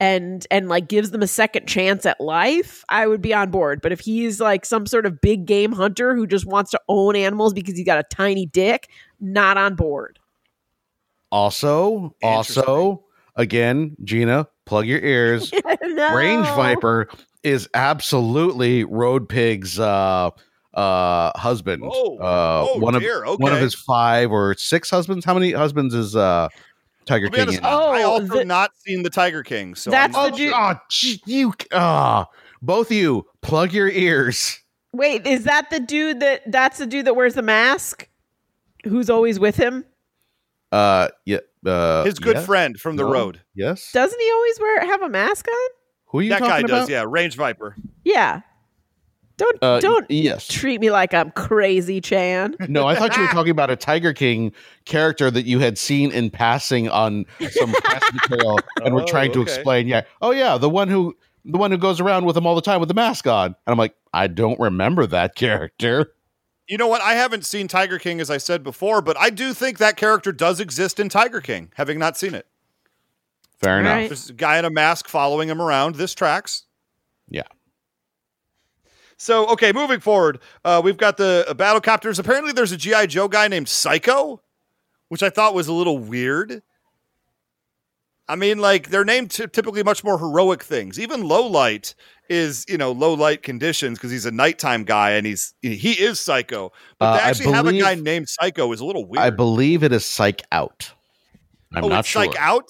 and 0.00 0.46
and 0.50 0.68
like 0.68 0.88
gives 0.88 1.10
them 1.10 1.22
a 1.22 1.26
second 1.26 1.66
chance 1.66 2.06
at 2.06 2.20
life, 2.20 2.84
I 2.88 3.06
would 3.06 3.20
be 3.20 3.34
on 3.34 3.50
board. 3.50 3.82
But 3.82 3.92
if 3.92 4.00
he's 4.00 4.40
like 4.40 4.64
some 4.64 4.86
sort 4.86 5.04
of 5.04 5.20
big 5.20 5.44
game 5.44 5.72
hunter 5.72 6.16
who 6.16 6.26
just 6.26 6.46
wants 6.46 6.70
to 6.70 6.80
own 6.88 7.14
animals 7.14 7.52
because 7.52 7.76
he's 7.76 7.86
got 7.86 7.98
a 7.98 8.04
tiny 8.14 8.46
dick, 8.46 8.88
not 9.20 9.58
on 9.58 9.76
board. 9.76 10.18
Also, 11.30 12.16
also, 12.22 13.04
again, 13.36 13.94
Gina, 14.02 14.48
plug 14.64 14.86
your 14.86 15.00
ears. 15.00 15.52
no. 15.82 16.14
Range 16.14 16.46
Viper 16.46 17.08
is 17.44 17.68
absolutely 17.74 18.84
Road 18.84 19.28
Pig's 19.28 19.78
uh 19.78 20.30
uh 20.72 21.38
husband. 21.38 21.82
Oh, 21.84 22.16
uh 22.18 22.66
oh 22.68 22.78
one 22.78 22.98
dear, 22.98 23.22
of 23.24 23.38
one 23.38 23.52
of 23.52 23.60
his 23.60 23.74
five 23.74 24.32
or 24.32 24.54
six 24.54 24.88
husbands. 24.88 25.26
How 25.26 25.34
many 25.34 25.52
husbands 25.52 25.94
is 25.94 26.16
uh 26.16 26.48
Tiger 27.10 27.26
To 27.26 27.30
be 27.32 27.36
King 27.38 27.42
honest, 27.48 27.58
in? 27.58 27.64
I 27.66 28.02
Oh, 28.02 28.10
also 28.10 28.26
the- 28.38 28.44
not 28.44 28.70
seen 28.76 29.02
the 29.02 29.10
Tiger 29.10 29.42
King. 29.42 29.74
So 29.74 29.90
That's 29.90 30.16
I'm 30.16 30.24
the 30.24 30.30
not 30.30 30.36
dude- 30.88 30.92
sure. 30.92 31.16
oh, 31.16 31.22
you 31.26 31.54
uh 31.72 32.24
both 32.62 32.88
of 32.90 32.96
you 32.96 33.26
plug 33.42 33.72
your 33.72 33.88
ears. 33.88 34.58
Wait, 34.92 35.26
is 35.26 35.44
that 35.44 35.70
the 35.70 35.80
dude 35.80 36.20
that 36.20 36.42
that's 36.50 36.78
the 36.78 36.86
dude 36.86 37.06
that 37.06 37.14
wears 37.14 37.34
the 37.34 37.42
mask? 37.42 38.08
Who's 38.84 39.10
always 39.10 39.38
with 39.38 39.56
him? 39.56 39.84
Uh 40.72 41.08
yeah, 41.26 41.38
Uh, 41.66 42.04
His 42.04 42.18
good 42.18 42.36
yes? 42.36 42.46
friend 42.46 42.78
from 42.78 42.96
the 42.96 43.02
No? 43.04 43.10
road. 43.12 43.40
Yes. 43.54 43.90
Doesn't 43.92 44.18
he 44.20 44.30
always 44.32 44.60
wear 44.60 44.86
have 44.86 45.02
a 45.02 45.08
mask 45.08 45.46
on? 45.48 45.70
Who 46.06 46.18
are 46.18 46.22
you 46.22 46.30
That 46.30 46.38
talking 46.38 46.50
guy 46.50 46.58
about? 46.60 46.68
does, 46.68 46.88
yeah. 46.90 47.04
Range 47.06 47.34
Viper. 47.36 47.76
Yeah. 48.04 48.40
Don't 49.40 49.58
Uh, 49.62 49.80
don't 49.80 50.10
Yes. 50.10 50.46
treat 50.46 50.80
me 50.80 50.90
like 50.90 51.14
I'm 51.14 51.30
crazy, 51.32 52.00
Chan. 52.00 52.56
No, 52.68 52.86
I 52.86 52.94
thought 52.94 53.16
you 53.16 53.22
were 53.22 53.28
talking 53.32 53.50
about 53.50 53.70
a 53.70 53.76
Tiger 53.76 54.12
King 54.12 54.52
character 54.84 55.30
that 55.30 55.46
you 55.46 55.58
had 55.60 55.78
seen 55.78 56.12
in 56.12 56.30
passing 56.30 56.88
on 56.90 57.24
some 57.50 57.72
press 57.72 58.02
material, 58.12 58.60
and 58.84 58.94
we're 58.94 59.02
Oh, 59.02 59.06
trying 59.06 59.32
to 59.32 59.40
okay. 59.40 59.52
explain. 59.54 59.88
Yeah. 59.88 60.02
Oh, 60.20 60.30
yeah, 60.30 60.58
the 60.58 60.68
one 60.68 60.88
who 60.88 61.16
the 61.46 61.56
one 61.56 61.70
who 61.70 61.78
goes 61.78 62.00
around 62.00 62.26
with 62.26 62.36
him 62.36 62.46
all 62.46 62.54
the 62.54 62.60
time 62.60 62.80
with 62.80 62.88
the 62.88 62.94
mask 62.94 63.26
on. 63.26 63.46
And 63.46 63.56
I'm 63.66 63.78
like, 63.78 63.94
I 64.12 64.26
don't 64.26 64.60
remember 64.60 65.06
that 65.06 65.34
character. 65.36 66.12
You 66.68 66.76
know 66.76 66.86
what? 66.86 67.00
I 67.00 67.14
haven't 67.14 67.46
seen 67.46 67.66
Tiger 67.66 67.98
King, 67.98 68.20
as 68.20 68.28
I 68.30 68.36
said 68.36 68.62
before, 68.62 69.00
but 69.00 69.16
I 69.18 69.30
do 69.30 69.54
think 69.54 69.78
that 69.78 69.96
character 69.96 70.32
does 70.32 70.60
exist 70.60 71.00
in 71.00 71.08
Tiger 71.08 71.40
King, 71.40 71.72
having 71.76 71.98
not 71.98 72.18
seen 72.18 72.34
it. 72.34 72.46
Fair 73.58 73.80
enough. 73.80 73.92
Right. 73.96 74.08
There's 74.10 74.28
a 74.30 74.34
guy 74.34 74.58
in 74.58 74.64
a 74.66 74.70
mask 74.70 75.08
following 75.08 75.48
him 75.48 75.60
around. 75.62 75.94
This 75.96 76.14
tracks. 76.14 76.66
Yeah. 77.28 77.42
So, 79.20 79.46
okay, 79.48 79.70
moving 79.70 80.00
forward, 80.00 80.38
uh, 80.64 80.80
we've 80.82 80.96
got 80.96 81.18
the 81.18 81.44
uh, 81.46 81.52
battle 81.52 81.82
copters. 81.82 82.18
Apparently, 82.18 82.52
there's 82.52 82.72
a 82.72 82.76
G.I. 82.78 83.04
Joe 83.04 83.28
guy 83.28 83.48
named 83.48 83.68
Psycho, 83.68 84.40
which 85.08 85.22
I 85.22 85.28
thought 85.28 85.52
was 85.52 85.68
a 85.68 85.74
little 85.74 85.98
weird. 85.98 86.62
I 88.26 88.36
mean, 88.36 88.60
like, 88.60 88.88
they're 88.88 89.04
named 89.04 89.32
ty- 89.32 89.44
typically 89.44 89.82
much 89.82 90.02
more 90.02 90.18
heroic 90.18 90.64
things. 90.64 90.98
Even 90.98 91.28
Low 91.28 91.46
Light 91.46 91.94
is, 92.30 92.64
you 92.66 92.78
know, 92.78 92.92
low 92.92 93.12
light 93.12 93.42
conditions 93.42 93.98
because 93.98 94.10
he's 94.10 94.24
a 94.24 94.30
nighttime 94.30 94.84
guy 94.84 95.10
and 95.10 95.26
he's 95.26 95.52
he 95.60 95.92
is 95.92 96.18
Psycho. 96.18 96.72
But 96.98 97.06
Uh, 97.06 97.16
to 97.18 97.22
actually 97.22 97.52
have 97.52 97.66
a 97.66 97.78
guy 97.78 97.96
named 97.96 98.26
Psycho 98.26 98.72
is 98.72 98.80
a 98.80 98.86
little 98.86 99.04
weird. 99.04 99.22
I 99.22 99.28
believe 99.28 99.82
it 99.82 99.92
is 99.92 100.06
Psych 100.06 100.40
Out. 100.50 100.92
I'm 101.74 101.84
oh, 101.84 101.88
not 101.88 102.06
sure. 102.06 102.24
Psych 102.24 102.36
Out? 102.38 102.68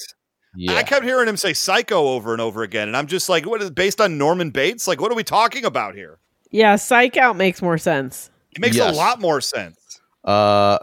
Yeah. 0.57 0.73
I 0.73 0.83
kept 0.83 1.05
hearing 1.05 1.29
him 1.29 1.37
say 1.37 1.53
Psycho 1.53 2.09
over 2.09 2.33
and 2.33 2.41
over 2.41 2.65
again, 2.65 2.89
and 2.89 2.97
I'm 2.97 3.07
just 3.07 3.29
like, 3.29 3.47
what 3.47 3.63
is 3.63 3.71
based 3.71 4.01
on 4.01 4.19
Norman 4.19 4.51
Bates? 4.51 4.89
Like, 4.89 5.01
what 5.01 5.13
are 5.13 5.15
we 5.15 5.23
talking 5.23 5.65
about 5.65 5.95
here? 5.95 6.19
Yeah, 6.51 6.77
psych 6.77 7.17
out 7.17 7.37
makes 7.37 7.63
more 7.63 7.79
sense. 7.79 8.31
It 8.53 8.61
makes 8.61 8.77
Yes. 8.77 8.95
a 8.95 8.99
lot 8.99 9.21
more 9.21 9.41
sense. 9.41 10.01
Uh, 10.25 10.79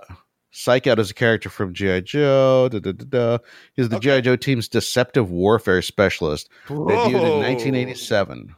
Psyche-Out 0.51 0.97
is 0.97 1.11
a 1.11 1.13
character 1.13 1.49
from 1.49 1.73
G.I. 1.73 1.99
Joe. 1.99 2.67
Da, 2.71 2.79
da, 2.79 2.91
da, 2.93 3.05
da. 3.07 3.37
He's 3.75 3.89
the 3.89 3.97
Okay. 3.97 4.05
G.I. 4.05 4.21
Joe 4.21 4.35
team's 4.35 4.67
deceptive 4.67 5.29
warfare 5.29 5.83
specialist. 5.83 6.49
Debuted 6.67 7.11
in 7.13 7.39
1987. 7.43 8.55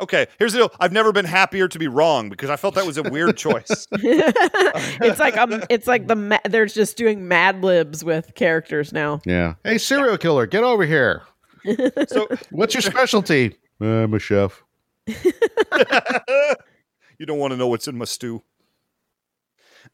Okay, 0.00 0.26
here's 0.38 0.52
the 0.52 0.58
deal. 0.60 0.72
I've 0.80 0.92
never 0.92 1.12
been 1.12 1.24
happier 1.26 1.68
to 1.68 1.78
be 1.78 1.88
wrong 1.88 2.28
because 2.30 2.48
I 2.50 2.56
felt 2.56 2.74
that 2.76 2.86
was 2.86 2.96
a 2.98 3.02
weird 3.02 3.36
choice. 3.38 3.86
it's 3.92 5.20
like 5.20 5.36
um, 5.36 5.62
it's 5.68 5.86
like 5.86 6.06
the 6.06 6.16
ma- 6.16 6.38
they're 6.44 6.66
just 6.66 6.96
doing 6.96 7.28
Mad 7.28 7.62
Libs 7.62 8.04
with 8.04 8.34
characters 8.34 8.92
now. 8.92 9.20
Yeah. 9.26 9.54
Hey, 9.64 9.78
serial 9.78 10.16
killer, 10.18 10.46
get 10.46 10.64
over 10.64 10.84
here. 10.86 11.22
So 12.08 12.28
What's 12.50 12.74
your 12.74 12.82
specialty? 12.82 13.56
I'm 13.80 14.14
a 14.14 14.18
chef. 14.18 14.62
you 17.18 17.26
don't 17.26 17.38
want 17.38 17.52
to 17.52 17.56
know 17.56 17.68
what's 17.68 17.88
in 17.88 17.98
my 17.98 18.04
stew. 18.04 18.42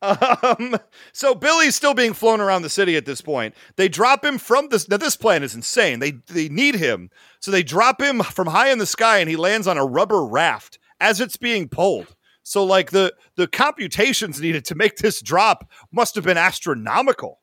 Um, 0.00 0.76
so 1.12 1.34
Billy's 1.34 1.76
still 1.76 1.94
being 1.94 2.12
flown 2.12 2.40
around 2.40 2.62
the 2.62 2.70
city 2.70 2.96
at 2.96 3.04
this 3.04 3.20
point. 3.20 3.54
They 3.76 3.88
drop 3.88 4.24
him 4.24 4.38
from 4.38 4.68
this. 4.68 4.88
Now 4.88 4.96
this 4.96 5.16
plan 5.16 5.42
is 5.42 5.54
insane. 5.54 5.98
They 5.98 6.12
they 6.26 6.48
need 6.48 6.76
him, 6.76 7.10
so 7.40 7.50
they 7.50 7.62
drop 7.62 8.00
him 8.00 8.20
from 8.20 8.48
high 8.48 8.70
in 8.70 8.78
the 8.78 8.86
sky, 8.86 9.18
and 9.18 9.28
he 9.28 9.36
lands 9.36 9.66
on 9.66 9.78
a 9.78 9.84
rubber 9.84 10.24
raft 10.24 10.78
as 11.00 11.20
it's 11.20 11.36
being 11.36 11.68
pulled. 11.68 12.16
So 12.42 12.64
like 12.64 12.90
the 12.90 13.14
the 13.36 13.46
computations 13.46 14.40
needed 14.40 14.64
to 14.66 14.74
make 14.74 14.96
this 14.96 15.20
drop 15.20 15.70
must 15.92 16.14
have 16.14 16.24
been 16.24 16.38
astronomical. 16.38 17.40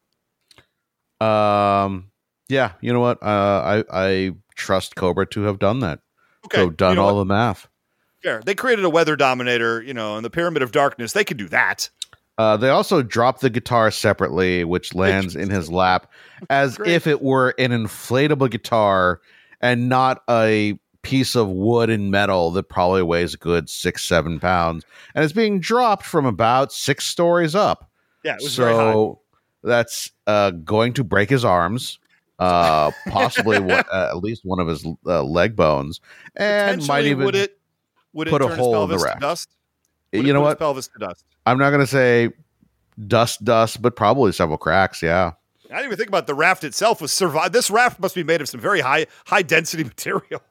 Um, 1.21 2.11
yeah, 2.49 2.73
you 2.81 2.91
know 2.91 2.99
what? 2.99 3.21
Uh, 3.21 3.83
I 3.83 3.83
I 3.91 4.31
trust 4.55 4.95
Cobra 4.95 5.25
to 5.27 5.41
have 5.43 5.59
done 5.59 5.79
that. 5.79 5.99
Okay, 6.53 6.63
so 6.63 6.69
done 6.69 6.91
you 6.91 6.95
know 6.97 7.03
all 7.03 7.15
what? 7.15 7.19
the 7.19 7.25
math. 7.25 7.67
Fair. 8.23 8.41
They 8.45 8.55
created 8.55 8.83
a 8.83 8.89
weather 8.89 9.15
dominator, 9.15 9.81
you 9.81 9.93
know, 9.93 10.17
in 10.17 10.23
the 10.23 10.29
Pyramid 10.29 10.61
of 10.61 10.71
Darkness. 10.71 11.13
They 11.13 11.23
could 11.23 11.37
do 11.37 11.47
that. 11.49 11.89
Uh, 12.37 12.57
they 12.57 12.69
also 12.69 13.01
drop 13.01 13.39
the 13.39 13.49
guitar 13.49 13.91
separately, 13.91 14.63
which 14.63 14.95
lands 14.95 15.35
in 15.35 15.49
his 15.49 15.69
lap 15.69 16.09
as 16.49 16.77
Great. 16.77 16.91
if 16.91 17.07
it 17.07 17.21
were 17.21 17.53
an 17.57 17.71
inflatable 17.71 18.49
guitar 18.49 19.21
and 19.61 19.89
not 19.89 20.23
a 20.29 20.79
piece 21.01 21.35
of 21.35 21.49
wood 21.49 21.89
and 21.89 22.11
metal 22.11 22.51
that 22.51 22.63
probably 22.63 23.01
weighs 23.03 23.33
a 23.33 23.37
good 23.37 23.69
six, 23.69 24.03
seven 24.03 24.39
pounds. 24.39 24.85
And 25.15 25.23
it's 25.23 25.33
being 25.33 25.59
dropped 25.59 26.05
from 26.05 26.25
about 26.25 26.71
six 26.71 27.05
stories 27.05 27.55
up. 27.55 27.89
Yeah, 28.23 28.35
it 28.35 28.43
was 28.43 28.55
very 28.55 28.73
high. 28.73 28.93
so 28.93 29.19
that's 29.63 30.11
uh, 30.27 30.51
going 30.51 30.93
to 30.93 31.03
break 31.03 31.29
his 31.29 31.45
arms, 31.45 31.99
uh, 32.39 32.91
possibly 33.09 33.59
one, 33.59 33.83
uh, 33.91 34.07
at 34.09 34.17
least 34.17 34.43
one 34.43 34.59
of 34.59 34.67
his 34.67 34.85
uh, 35.05 35.23
leg 35.23 35.55
bones, 35.55 36.01
and 36.35 36.85
might 36.87 37.05
even. 37.05 37.25
would 37.25 37.35
it 37.35 37.59
would 38.13 38.27
it 38.27 38.31
put 38.31 38.41
a 38.41 38.55
hole 38.55 38.83
in 38.83 38.89
the 38.89 38.97
to 38.97 39.19
dust? 39.19 39.49
Would 40.13 40.25
you 40.25 40.33
know 40.33 40.41
what? 40.41 40.57
pelvis 40.57 40.87
to 40.87 40.99
dust. 40.99 41.25
I'm 41.45 41.57
not 41.57 41.69
going 41.69 41.81
to 41.81 41.87
say 41.87 42.29
dust, 43.07 43.43
dust, 43.43 43.81
but 43.81 43.95
probably 43.95 44.31
several 44.31 44.57
cracks. 44.57 45.01
Yeah. 45.01 45.33
I 45.65 45.75
didn't 45.75 45.85
even 45.85 45.97
think 45.97 46.09
about 46.09 46.25
the 46.25 46.33
raft 46.33 46.63
itself 46.63 46.99
was 46.99 47.11
survive. 47.11 47.51
This 47.51 47.69
raft 47.69 47.99
must 47.99 48.15
be 48.15 48.23
made 48.23 48.41
of 48.41 48.49
some 48.49 48.59
very 48.59 48.81
high 48.81 49.05
high 49.25 49.43
density 49.43 49.83
material. 49.95 50.41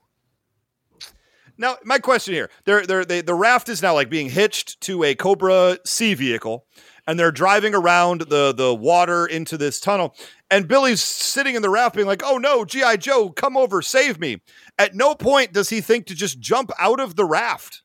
Now, 1.60 1.76
my 1.84 1.98
question 1.98 2.34
here: 2.34 2.50
they're, 2.64 2.86
they're, 2.86 3.04
they, 3.04 3.20
the 3.20 3.34
raft 3.34 3.68
is 3.68 3.82
now 3.82 3.94
like 3.94 4.08
being 4.08 4.30
hitched 4.30 4.80
to 4.82 5.02
a 5.02 5.16
Cobra 5.16 5.78
Sea 5.84 6.14
vehicle, 6.14 6.66
and 7.08 7.18
they're 7.18 7.32
driving 7.32 7.74
around 7.74 8.20
the 8.28 8.52
the 8.54 8.72
water 8.72 9.26
into 9.26 9.56
this 9.56 9.80
tunnel. 9.80 10.14
And 10.50 10.68
Billy's 10.68 11.02
sitting 11.02 11.56
in 11.56 11.62
the 11.62 11.70
raft, 11.70 11.96
being 11.96 12.06
like, 12.06 12.22
"Oh 12.24 12.38
no, 12.38 12.64
GI 12.64 12.98
Joe, 12.98 13.30
come 13.30 13.56
over, 13.56 13.82
save 13.82 14.20
me!" 14.20 14.40
At 14.78 14.94
no 14.94 15.16
point 15.16 15.52
does 15.52 15.70
he 15.70 15.80
think 15.80 16.06
to 16.06 16.14
just 16.14 16.38
jump 16.38 16.70
out 16.78 17.00
of 17.00 17.16
the 17.16 17.24
raft. 17.24 17.82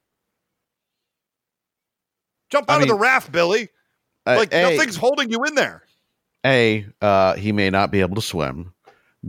Jump 2.52 2.70
I 2.70 2.76
out 2.76 2.82
of 2.84 2.88
the 2.88 2.94
raft, 2.96 3.32
Billy. 3.32 3.70
Uh, 4.28 4.36
Like 4.38 4.54
A- 4.54 4.62
nothing's 4.76 4.96
holding 4.96 5.32
you 5.32 5.44
in 5.46 5.56
there. 5.56 5.84
A, 6.46 6.86
uh, 7.02 7.36
he 7.36 7.52
may 7.52 7.70
not 7.70 7.90
be 7.92 8.02
able 8.02 8.16
to 8.16 8.22
swim. 8.22 8.74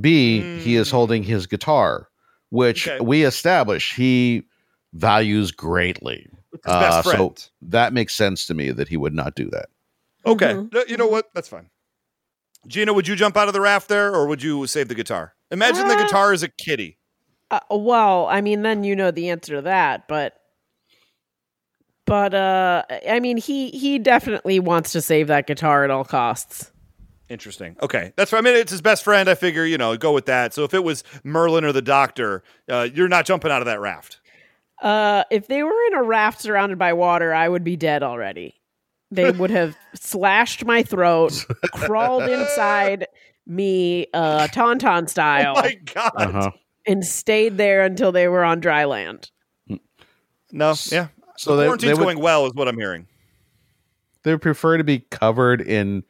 B, 0.00 0.59
he 0.59 0.74
is 0.76 0.88
Mm. 0.88 0.92
holding 0.92 1.22
his 1.22 1.46
guitar, 1.46 2.09
which 2.50 2.88
Okay. 2.88 3.00
we 3.00 3.24
establish 3.24 3.94
he 3.94 4.42
values 4.92 5.52
greatly. 5.52 6.28
His 6.52 6.61
best 6.64 7.07
Uh, 7.07 7.16
so 7.16 7.35
that 7.62 7.92
makes 7.92 8.14
sense 8.14 8.46
to 8.46 8.54
me 8.54 8.70
that 8.72 8.88
he 8.88 8.96
would 8.96 9.14
not 9.14 9.35
do 9.35 9.48
that. 9.50 9.68
Okay. 10.26 10.54
Mhm. 10.54 10.72
No, 10.72 10.84
You 10.88 10.96
know 10.96 11.06
what? 11.06 11.28
That's 11.34 11.48
fine. 11.48 11.68
Gina, 12.66 12.92
would 12.94 13.06
you 13.06 13.14
jump 13.16 13.37
out 13.37 13.46
of 13.48 13.52
the 13.54 13.60
raft 13.60 13.88
there 13.88 14.14
or 14.14 14.26
would 14.26 14.42
you 14.42 14.66
save 14.66 14.88
the 14.88 14.94
guitar? 14.94 15.34
Imagine 15.50 15.87
the 15.87 15.94
Uh, 15.94 16.02
guitar 16.04 16.32
is 16.32 16.42
a 16.42 16.48
kitty. 16.48 16.98
Uh, 17.50 17.60
well, 17.70 18.26
I 18.26 18.40
mean, 18.40 18.62
then 18.62 18.84
you 18.84 18.96
know 18.96 19.10
the 19.10 19.28
answer 19.30 19.56
to 19.56 19.62
that, 19.62 20.08
but 20.08 20.34
but 22.06 22.34
uh 22.34 22.82
I 23.08 23.20
mean, 23.20 23.37
he 23.37 23.70
he 23.70 23.98
definitely 23.98 24.60
wants 24.60 24.92
to 24.92 25.00
save 25.00 25.28
that 25.28 25.46
guitar 25.46 25.84
at 25.84 25.90
all 25.90 26.04
costs. 26.04 26.70
Interesting. 27.28 27.76
Okay. 27.82 28.12
That's 28.16 28.32
right. 28.32 28.38
I 28.38 28.42
mean, 28.42 28.54
it's 28.54 28.70
his 28.70 28.82
best 28.82 29.02
friend. 29.02 29.28
I 29.30 29.34
figure, 29.34 29.64
you 29.64 29.78
know, 29.78 29.96
go 29.96 30.12
with 30.12 30.26
that. 30.26 30.52
So 30.52 30.64
if 30.64 30.74
it 30.74 30.84
was 30.84 31.02
Merlin 31.24 31.64
or 31.64 31.72
the 31.72 31.80
doctor, 31.82 32.42
uh, 32.68 32.87
you're 32.92 33.08
not 33.08 33.24
jumping 33.24 33.50
out 33.50 33.62
of 33.62 33.66
that 33.66 33.80
raft. 33.80 34.20
Uh 34.82 35.24
if 35.30 35.46
they 35.46 35.62
were 35.62 35.82
in 35.88 35.94
a 35.94 36.02
raft 36.02 36.40
surrounded 36.40 36.78
by 36.78 36.92
water, 36.92 37.32
I 37.32 37.48
would 37.48 37.64
be 37.64 37.76
dead 37.76 38.02
already. 38.02 38.54
They 39.14 39.31
would 39.31 39.50
have 39.50 39.77
slashed 39.94 40.64
my 40.64 40.83
throat, 40.83 41.33
crawled 41.72 42.29
inside 42.29 43.07
me 43.46 44.07
uh 44.14 44.48
tauntaun 44.48 45.07
style 45.09 45.53
Oh 45.57 45.61
my 45.61 45.74
God. 45.92 46.12
Uh-huh. 46.16 46.50
and 46.87 47.05
stayed 47.05 47.59
there 47.59 47.83
until 47.85 48.11
they 48.11 48.27
were 48.27 48.42
on 48.42 48.61
dry 48.61 48.85
land. 48.87 49.31
No. 50.50 50.74
Yeah. 50.90 51.09
So 51.37 51.57
they, 51.57 51.64
Quarantine's 51.66 51.83
they, 51.83 51.94
would, 51.94 52.03
going 52.03 52.20
well, 52.20 52.46
is 52.46 52.55
what 52.55 52.68
I'm 52.68 52.79
hearing. 52.79 53.07
they 54.22 54.33
would 54.33 54.40
prefer 54.42 54.79
to 54.79 54.85
be 54.85 55.00
covered 55.00 55.61
in 55.61 56.05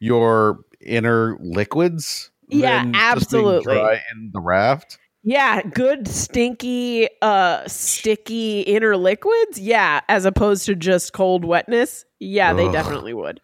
your 0.00 0.60
inner 0.80 1.36
liquids. 1.40 2.30
Yeah, 2.48 2.84
than 2.84 2.94
just 2.94 3.30
being 3.30 3.44
absolutely. 3.44 3.74
Dry 3.74 4.00
in 4.14 4.30
the 4.32 4.40
raft. 4.40 4.98
Yeah, 5.22 5.62
good 5.62 6.08
stinky 6.08 7.08
uh 7.20 7.66
sticky 7.66 8.60
inner 8.62 8.96
liquids. 8.96 9.58
Yeah, 9.58 10.00
as 10.08 10.24
opposed 10.24 10.66
to 10.66 10.74
just 10.74 11.12
cold 11.12 11.44
wetness. 11.44 12.04
Yeah, 12.20 12.52
they 12.52 12.66
Ugh. 12.66 12.72
definitely 12.72 13.14
would. 13.14 13.40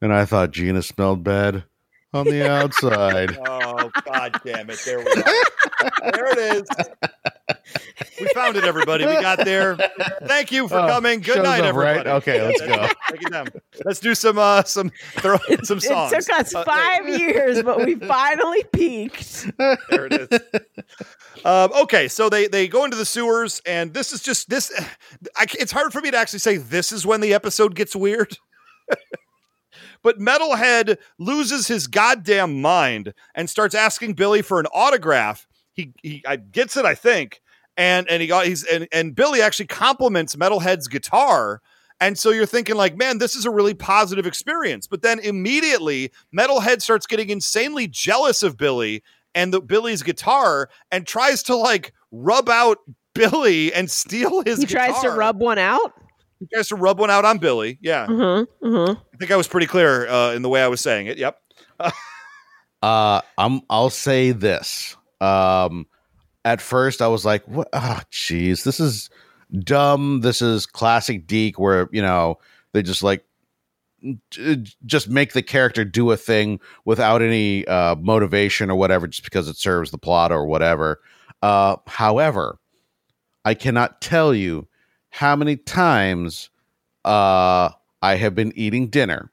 And 0.00 0.12
I 0.12 0.24
thought 0.24 0.52
Gina 0.52 0.82
smelled 0.82 1.24
bad 1.24 1.64
on 2.14 2.26
the 2.26 2.48
outside. 2.50 3.38
Oh, 3.80 3.90
God 4.06 4.40
damn 4.44 4.68
it. 4.70 4.80
There 4.84 4.98
we 4.98 5.04
are. 5.04 5.22
there 6.12 6.26
it 6.32 6.38
is. 6.56 6.68
We 8.20 8.26
found 8.34 8.56
it, 8.56 8.64
everybody. 8.64 9.06
We 9.06 9.12
got 9.14 9.44
there. 9.44 9.76
Thank 10.24 10.50
you 10.50 10.66
for 10.68 10.78
Oh, 10.78 10.86
coming. 10.88 11.20
Good 11.20 11.42
night, 11.44 11.62
up, 11.62 11.76
right? 11.76 11.98
everybody. 11.98 12.10
Okay, 12.10 12.42
let's 12.42 12.60
go. 12.60 12.88
Take 13.10 13.22
it 13.22 13.30
down. 13.32 13.46
Let's 13.84 14.00
do 14.00 14.14
some 14.16 14.36
uh 14.38 14.64
some 14.64 14.90
throw 15.16 15.38
some 15.62 15.78
songs. 15.80 16.12
It 16.12 16.24
took 16.24 16.40
us 16.40 16.54
Uh, 16.54 16.64
five 16.64 17.08
years, 17.08 17.62
but 17.62 17.84
we 17.84 17.94
finally 17.94 18.64
peaked. 18.72 19.46
there 19.58 20.06
it 20.10 20.12
is. 20.14 20.40
Um, 21.44 21.70
okay, 21.82 22.08
so 22.08 22.28
they 22.28 22.48
they 22.48 22.66
go 22.68 22.84
into 22.84 22.96
the 22.96 23.04
sewers, 23.06 23.62
and 23.64 23.94
this 23.94 24.12
is 24.12 24.22
just 24.22 24.48
this. 24.50 24.72
I, 25.36 25.46
c- 25.46 25.58
it's 25.60 25.72
hard 25.72 25.92
for 25.92 26.00
me 26.00 26.10
to 26.10 26.16
actually 26.16 26.40
say 26.40 26.56
this 26.56 26.90
is 26.90 27.06
when 27.06 27.20
the 27.20 27.32
episode 27.34 27.74
gets 27.76 27.94
weird. 27.94 28.36
But 30.02 30.18
Metalhead 30.18 30.98
loses 31.18 31.68
his 31.68 31.86
goddamn 31.86 32.60
mind 32.60 33.14
and 33.34 33.48
starts 33.48 33.74
asking 33.74 34.14
Billy 34.14 34.42
for 34.42 34.60
an 34.60 34.66
autograph. 34.66 35.46
He 35.72 35.92
he 36.02 36.22
I, 36.26 36.36
gets 36.36 36.76
it, 36.76 36.84
I 36.84 36.94
think, 36.94 37.40
and 37.76 38.08
and 38.08 38.20
he 38.20 38.28
got 38.28 38.46
he's 38.46 38.64
and, 38.64 38.88
and 38.92 39.14
Billy 39.14 39.40
actually 39.40 39.66
compliments 39.66 40.36
Metalhead's 40.36 40.88
guitar. 40.88 41.60
And 42.00 42.16
so 42.16 42.30
you're 42.30 42.46
thinking 42.46 42.76
like, 42.76 42.96
man, 42.96 43.18
this 43.18 43.34
is 43.34 43.44
a 43.44 43.50
really 43.50 43.74
positive 43.74 44.24
experience. 44.24 44.86
But 44.86 45.02
then 45.02 45.18
immediately, 45.18 46.12
Metalhead 46.36 46.80
starts 46.80 47.06
getting 47.06 47.28
insanely 47.28 47.88
jealous 47.88 48.44
of 48.44 48.56
Billy 48.56 49.02
and 49.34 49.52
the 49.52 49.60
Billy's 49.60 50.02
guitar 50.02 50.70
and 50.90 51.06
tries 51.06 51.42
to 51.44 51.56
like 51.56 51.92
rub 52.12 52.48
out 52.48 52.78
Billy 53.14 53.72
and 53.72 53.90
steal 53.90 54.42
his 54.42 54.60
He 54.60 54.66
tries 54.66 55.00
to 55.00 55.10
rub 55.10 55.40
one 55.40 55.58
out. 55.58 55.92
He 56.40 56.46
tries 56.52 56.68
to 56.68 56.76
rub 56.76 56.98
one 56.98 57.10
out 57.10 57.24
on 57.24 57.38
Billy. 57.38 57.78
Yeah. 57.80 58.06
Mm-hmm. 58.06 58.66
Mm-hmm. 58.66 59.00
I 59.12 59.16
think 59.16 59.30
I 59.30 59.36
was 59.36 59.48
pretty 59.48 59.66
clear 59.66 60.08
uh, 60.08 60.32
in 60.32 60.42
the 60.42 60.48
way 60.48 60.62
I 60.62 60.68
was 60.68 60.80
saying 60.80 61.06
it. 61.06 61.18
Yep. 61.18 61.40
Uh, 62.82 63.20
I'm. 63.36 63.60
I'll 63.68 63.90
say 63.90 64.30
this. 64.30 64.96
Um, 65.20 65.86
at 66.44 66.60
first, 66.60 67.02
I 67.02 67.08
was 67.08 67.24
like, 67.24 67.44
"What? 67.48 67.68
Oh, 67.72 68.00
jeez, 68.12 68.62
this 68.62 68.78
is 68.78 69.10
dumb. 69.52 70.20
This 70.20 70.40
is 70.40 70.66
classic 70.66 71.26
DiC, 71.26 71.58
where 71.58 71.88
you 71.90 72.02
know 72.02 72.38
they 72.72 72.82
just 72.82 73.02
like 73.02 73.24
just 74.86 75.08
make 75.08 75.32
the 75.32 75.42
character 75.42 75.84
do 75.84 76.12
a 76.12 76.16
thing 76.16 76.60
without 76.84 77.20
any 77.20 77.66
uh, 77.66 77.96
motivation 77.96 78.70
or 78.70 78.76
whatever, 78.76 79.08
just 79.08 79.24
because 79.24 79.48
it 79.48 79.56
serves 79.56 79.90
the 79.90 79.98
plot 79.98 80.30
or 80.30 80.46
whatever." 80.46 81.00
Uh, 81.42 81.76
however, 81.88 82.58
I 83.44 83.54
cannot 83.54 84.00
tell 84.00 84.32
you 84.32 84.67
how 85.10 85.34
many 85.36 85.56
times 85.56 86.50
uh, 87.04 87.70
I 88.02 88.14
have 88.16 88.34
been 88.34 88.52
eating 88.56 88.88
dinner 88.88 89.30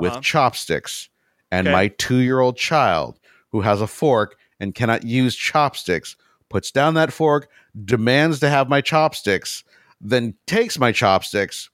with 0.00 0.12
Uh-huh. 0.12 0.20
chopsticks, 0.20 1.08
and 1.50 1.66
Okay. 1.68 1.72
my 1.72 1.88
two 1.88 2.18
year 2.18 2.40
old 2.40 2.56
child, 2.56 3.18
who 3.50 3.60
has 3.60 3.80
a 3.80 3.86
fork 3.86 4.36
and 4.60 4.74
cannot 4.74 5.04
use 5.04 5.36
chopsticks, 5.36 6.16
puts 6.48 6.70
down 6.70 6.94
that 6.94 7.12
fork, 7.12 7.48
demands 7.84 8.40
to 8.40 8.48
have 8.48 8.68
my 8.68 8.80
chopsticks, 8.80 9.64
then 10.00 10.34
takes 10.46 10.78
my 10.78 10.92
chopsticks, 10.92 11.68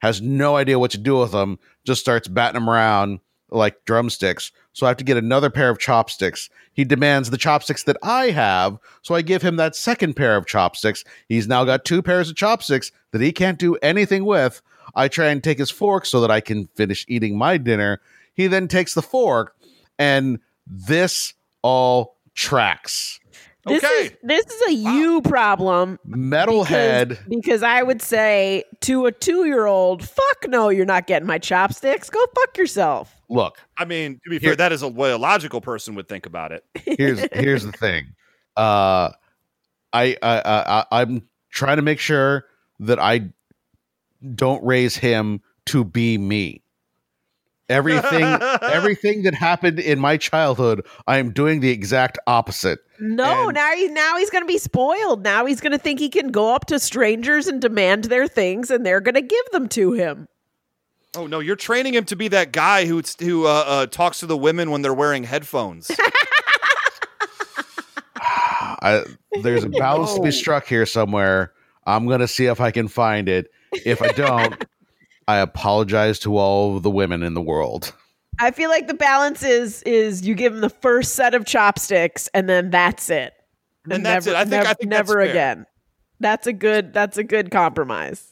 has 0.00 0.20
no 0.20 0.56
idea 0.56 0.78
what 0.78 0.90
to 0.90 0.98
do 0.98 1.18
with 1.18 1.32
them, 1.32 1.58
just 1.84 2.00
starts 2.00 2.28
batting 2.28 2.60
them 2.60 2.68
around 2.68 3.20
like 3.50 3.84
drumsticks. 3.84 4.50
So 4.72 4.86
I 4.86 4.90
have 4.90 4.96
to 4.98 5.04
get 5.04 5.16
another 5.16 5.50
pair 5.50 5.68
of 5.68 5.78
chopsticks. 5.78 6.48
He 6.72 6.84
demands 6.84 7.28
the 7.30 7.36
chopsticks 7.36 7.82
that 7.84 7.98
I 8.02 8.30
have, 8.30 8.78
so 9.02 9.14
I 9.14 9.20
give 9.22 9.42
him 9.42 9.56
that 9.56 9.76
second 9.76 10.14
pair 10.14 10.36
of 10.36 10.46
chopsticks. 10.46 11.04
He's 11.28 11.46
now 11.46 11.64
got 11.64 11.84
two 11.84 12.00
pairs 12.02 12.30
of 12.30 12.36
chopsticks 12.36 12.90
that 13.10 13.20
he 13.20 13.32
can't 13.32 13.58
do 13.58 13.76
anything 13.76 14.24
with. 14.24 14.62
I 14.94 15.08
try 15.08 15.26
and 15.26 15.44
take 15.44 15.58
his 15.58 15.70
fork 15.70 16.06
so 16.06 16.20
that 16.22 16.30
I 16.30 16.40
can 16.40 16.68
finish 16.74 17.04
eating 17.08 17.36
my 17.36 17.58
dinner. 17.58 18.00
He 18.34 18.46
then 18.46 18.66
takes 18.68 18.94
the 18.94 19.02
fork, 19.02 19.54
and 19.98 20.38
this 20.66 21.34
all 21.60 22.16
tracks. 22.34 23.20
This 23.66 23.84
Okay. 23.84 24.06
is 24.06 24.12
this 24.24 24.44
is 24.46 24.62
a 24.70 24.72
you 24.72 25.20
problem 25.22 25.98
Metalhead. 26.08 27.10
because, 27.10 27.24
because 27.28 27.62
I 27.62 27.82
would 27.82 28.02
say 28.02 28.64
to 28.80 29.06
a 29.06 29.12
two 29.12 29.44
year 29.44 29.66
old, 29.66 30.02
"Fuck 30.08 30.48
no, 30.48 30.68
you're 30.68 30.84
not 30.86 31.06
getting 31.06 31.28
my 31.28 31.38
chopsticks. 31.38 32.10
Go 32.10 32.24
fuck 32.34 32.56
yourself." 32.58 33.14
Look, 33.32 33.58
I 33.78 33.84
mean, 33.84 34.20
to 34.24 34.30
be 34.30 34.38
Here- 34.38 34.50
fair, 34.50 34.56
that 34.56 34.72
is 34.72 34.82
a 34.82 34.88
way 34.88 35.10
a 35.10 35.18
logical 35.18 35.60
person 35.60 35.94
would 35.94 36.08
think 36.08 36.26
about 36.26 36.52
it. 36.52 36.64
here's 36.74 37.20
here's 37.32 37.64
the 37.66 37.72
thing. 37.72 38.14
Uh, 38.56 39.10
I, 39.92 40.16
I 40.22 40.38
I 40.40 40.42
I- 40.80 40.86
I'm 41.02 41.22
trying 41.50 41.76
to 41.76 41.82
make 41.82 41.98
sure 41.98 42.44
that 42.80 42.98
I 42.98 43.30
don't 44.34 44.62
raise 44.64 44.96
him 44.96 45.40
to 45.66 45.84
be 45.84 46.18
me. 46.18 46.62
Everything 47.68 48.22
everything 48.62 49.22
that 49.22 49.34
happened 49.34 49.78
in 49.78 49.98
my 49.98 50.16
childhood, 50.16 50.84
I 51.06 51.18
am 51.18 51.32
doing 51.32 51.60
the 51.60 51.70
exact 51.70 52.18
opposite. 52.26 52.80
No, 53.00 53.48
And- 53.48 53.54
now 53.54 53.72
he 53.74 53.88
now 53.88 54.16
he's 54.18 54.30
going 54.30 54.42
to 54.44 54.48
be 54.48 54.58
spoiled. 54.58 55.22
Now 55.22 55.46
he's 55.46 55.60
going 55.60 55.72
to 55.72 55.78
think 55.78 55.98
he 56.00 56.08
can 56.10 56.28
go 56.30 56.54
up 56.54 56.66
to 56.66 56.78
strangers 56.78 57.46
and 57.46 57.60
demand 57.62 58.04
their 58.04 58.28
things, 58.28 58.70
and 58.70 58.84
they're 58.84 59.00
going 59.00 59.14
to 59.14 59.22
give 59.22 59.50
them 59.52 59.68
to 59.70 59.92
him. 59.92 60.28
Oh 61.14 61.26
no, 61.26 61.40
you're 61.40 61.56
training 61.56 61.94
him 61.94 62.04
to 62.06 62.16
be 62.16 62.28
that 62.28 62.52
guy 62.52 62.86
who 62.86 63.02
who 63.18 63.46
uh, 63.46 63.64
uh, 63.66 63.86
talks 63.86 64.20
to 64.20 64.26
the 64.26 64.36
women 64.36 64.70
when 64.70 64.80
they're 64.82 64.94
wearing 64.94 65.24
headphones. 65.24 65.90
I, 68.84 69.04
there's 69.42 69.64
a 69.64 69.68
balance 69.68 70.14
to 70.14 70.22
be 70.22 70.32
struck 70.32 70.66
here 70.66 70.86
somewhere. 70.86 71.52
I'm 71.86 72.06
gonna 72.08 72.28
see 72.28 72.46
if 72.46 72.60
I 72.60 72.70
can 72.70 72.88
find 72.88 73.28
it. 73.28 73.50
If 73.72 74.02
I 74.02 74.08
don't, 74.08 74.64
I 75.28 75.36
apologize 75.38 76.18
to 76.20 76.36
all 76.36 76.76
of 76.76 76.82
the 76.82 76.90
women 76.90 77.22
in 77.22 77.34
the 77.34 77.42
world. 77.42 77.92
I 78.40 78.50
feel 78.50 78.70
like 78.70 78.86
the 78.88 78.94
balance 78.94 79.42
is 79.42 79.82
is 79.82 80.26
you 80.26 80.34
give 80.34 80.54
him 80.54 80.60
the 80.62 80.70
first 80.70 81.14
set 81.14 81.34
of 81.34 81.44
chopsticks, 81.46 82.28
and 82.34 82.48
then 82.48 82.70
that's 82.70 83.10
it. 83.10 83.34
And 83.90 84.04
that's 84.04 84.26
it. 84.26 84.34
I 84.34 84.40
think- 84.44 84.50
nev- 84.50 84.66
I 84.66 84.74
think 84.74 84.90
that's 84.90 85.08
never 85.08 85.12
fair. 85.14 85.30
again. 85.30 85.66
That's 86.20 86.46
a 86.46 86.52
good. 86.52 86.92
That's 86.92 87.18
a 87.18 87.24
good 87.24 87.50
compromise. 87.50 88.31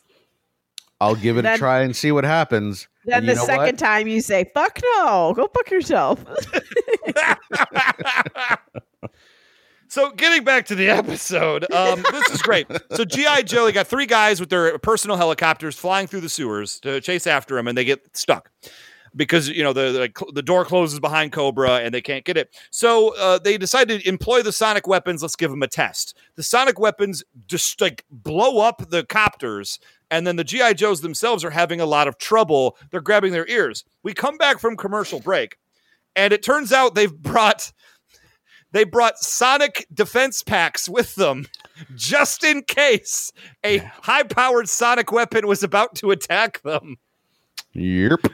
I'll 1.01 1.15
give 1.15 1.39
it 1.39 1.47
a 1.47 1.57
try 1.57 1.81
and 1.81 1.97
see 1.97 2.13
what 2.13 2.25
happens. 2.25 2.89
Then 3.05 3.21
And 3.21 3.29
the 3.29 3.37
second 3.37 3.59
what? 3.59 3.79
time 3.79 4.09
you 4.09 4.21
say 4.21 4.51
"fuck 4.55 4.81
no," 4.97 5.33
go 5.35 5.49
fuck 5.55 5.71
yourself. 5.71 6.25
So 9.91 10.13
getting 10.13 10.45
back 10.45 10.67
to 10.67 10.77
the 10.77 10.89
episode, 10.89 11.71
um, 11.73 12.05
this 12.13 12.31
is 12.31 12.43
great. 12.43 12.69
So 12.93 13.05
GI 13.05 13.43
Joe, 13.43 13.65
they 13.65 13.73
got 13.73 13.89
three 13.89 14.07
guys 14.07 14.39
with 14.39 14.49
their 14.49 14.79
personal 14.79 15.17
helicopters 15.17 15.77
flying 15.77 16.07
through 16.07 16.21
the 16.21 16.29
sewers 16.29 16.79
to 16.81 17.01
chase 17.01 17.27
after 17.27 17.59
him, 17.59 17.67
and 17.67 17.77
they 17.77 17.85
get 17.85 18.17
stuck 18.17 18.53
because 19.17 19.49
you 19.49 19.65
know 19.65 19.73
the 19.73 20.13
the, 20.15 20.33
the 20.33 20.43
door 20.43 20.65
closes 20.65 21.01
behind 21.01 21.33
Cobra 21.33 21.79
and 21.79 21.93
they 21.93 22.01
can't 22.01 22.25
get 22.25 22.37
it. 22.37 22.55
So 22.71 23.17
uh, 23.17 23.41
they 23.41 23.59
decided 23.59 24.03
to 24.03 24.09
employ 24.09 24.43
the 24.43 24.53
sonic 24.53 24.87
weapons. 24.87 25.23
Let's 25.23 25.35
give 25.35 25.51
them 25.51 25.65
a 25.65 25.69
test. 25.69 26.17
The 26.37 26.45
sonic 26.45 26.79
weapons 26.79 27.25
just 27.49 27.81
like 27.81 28.05
blow 28.13 28.61
up 28.61 28.91
the 28.91 29.03
copters. 29.03 29.81
And 30.11 30.27
then 30.27 30.37
the 30.37 30.45
GI 30.45 30.75
Joes 30.75 31.01
themselves 31.01 31.45
are 31.45 31.51
having 31.51 31.81
a 31.81 31.87
lot 31.87 32.09
of 32.09 32.19
trouble. 32.19 32.77
They're 32.91 33.01
grabbing 33.01 33.33
their 33.33 33.49
ears. 33.49 33.85
We 34.03 34.13
come 34.13 34.37
back 34.37 34.59
from 34.59 34.77
commercial 34.77 35.21
break, 35.21 35.57
and 36.17 36.33
it 36.33 36.43
turns 36.43 36.73
out 36.73 36.95
they've 36.95 37.17
brought 37.17 37.73
they 38.73 38.85
brought 38.85 39.19
sonic 39.19 39.87
defense 39.93 40.43
packs 40.43 40.89
with 40.89 41.15
them 41.17 41.47
just 41.97 42.45
in 42.45 42.63
case 42.63 43.33
a 43.65 43.79
high 43.79 44.23
powered 44.23 44.69
sonic 44.69 45.11
weapon 45.11 45.47
was 45.47 45.63
about 45.63 45.95
to 45.97 46.11
attack 46.11 46.63
them. 46.63 46.97
Yep. 47.73 48.27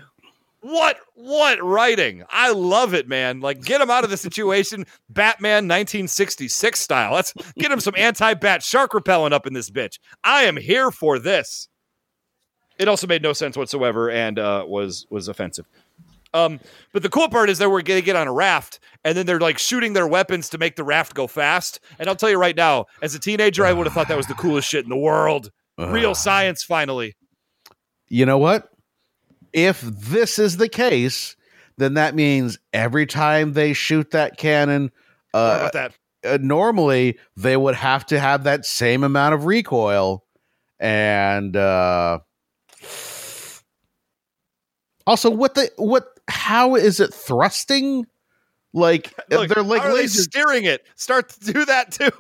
What 0.67 0.99
what 1.15 1.63
writing? 1.63 2.25
I 2.29 2.51
love 2.51 2.93
it, 2.93 3.07
man. 3.07 3.39
Like 3.39 3.63
get 3.63 3.81
him 3.81 3.89
out 3.89 4.03
of 4.03 4.11
the 4.11 4.17
situation, 4.17 4.85
Batman 5.09 5.69
1966 5.69 6.81
style. 6.81 7.15
Let's 7.15 7.33
get 7.57 7.71
him 7.71 7.79
some 7.79 7.95
anti-bat 7.97 8.65
shark 8.65 8.93
repellent 8.93 9.33
up 9.33 9.47
in 9.47 9.53
this 9.53 9.71
bitch. 9.71 10.01
I 10.25 10.43
am 10.43 10.57
here 10.57 10.91
for 10.91 11.21
this. 11.21 11.69
It 12.81 12.89
also 12.89 13.07
made 13.07 13.23
no 13.23 13.33
sense 13.33 13.57
whatsoever 13.57 14.11
and 14.11 14.41
uh, 14.41 14.65
was 14.67 15.07
was 15.09 15.29
offensive. 15.29 15.69
Um, 16.35 16.59
but 16.93 17.05
the 17.05 17.11
cool 17.11 17.29
part 17.29 17.49
is 17.49 17.59
that 17.59 17.71
we're 17.71 17.83
gonna 17.83 18.01
get 18.01 18.17
on 18.17 18.27
a 18.27 18.33
raft, 18.33 18.81
and 19.05 19.17
then 19.17 19.25
they're 19.25 19.39
like 19.39 19.59
shooting 19.59 19.93
their 19.93 20.09
weapons 20.09 20.49
to 20.49 20.59
make 20.59 20.75
the 20.75 20.83
raft 20.83 21.15
go 21.15 21.29
fast. 21.29 21.79
And 22.01 22.09
I'll 22.09 22.17
tell 22.17 22.29
you 22.29 22.39
right 22.39 22.57
now, 22.57 22.87
as 23.03 23.15
a 23.15 23.21
teenager, 23.21 23.65
I 23.65 23.73
would 23.73 23.87
have 23.87 23.95
thought 23.95 24.09
that 24.09 24.17
was 24.17 24.27
the 24.27 24.35
coolest 24.35 24.69
shit 24.69 24.83
in 24.83 24.91
the 24.91 24.97
world. 24.97 25.53
Real 25.79 26.15
science, 26.17 26.65
finally. 26.65 27.15
You 28.09 28.27
know 28.27 28.39
what? 28.39 28.69
If 29.57 29.81
this 29.81 30.39
is 30.39 30.59
the 30.59 30.69
case, 30.69 31.35
then 31.77 31.95
that 31.95 32.15
means 32.15 32.59
every 32.73 33.07
time 33.07 33.55
they 33.55 33.73
shoot 33.73 34.13
that 34.13 34.37
cannon, 34.37 34.93
uh, 35.35 35.71
that? 35.73 35.93
uh, 36.25 36.39
normally 36.41 37.19
they 37.37 37.57
would 37.57 37.75
have 37.75 38.07
to 38.07 38.21
have 38.21 38.45
that 38.45 38.65
same 38.65 39.03
amount 39.03 39.35
of 39.35 39.47
recoil 39.47 40.25
and 40.79 41.57
uh 41.57 42.19
also 45.07 45.31
what 45.31 45.55
the 45.55 45.71
what 45.77 46.07
how 46.29 46.75
is 46.75 47.01
it 47.01 47.15
thrusting 47.15 48.07
like 48.75 49.15
Look, 49.31 49.49
they're 49.49 49.63
like 49.63 49.83
they 49.83 50.07
steering 50.07 50.65
it? 50.65 50.85
Start 50.97 51.31
to 51.31 51.53
do 51.53 51.65
that 51.65 51.93
too. 51.93 52.11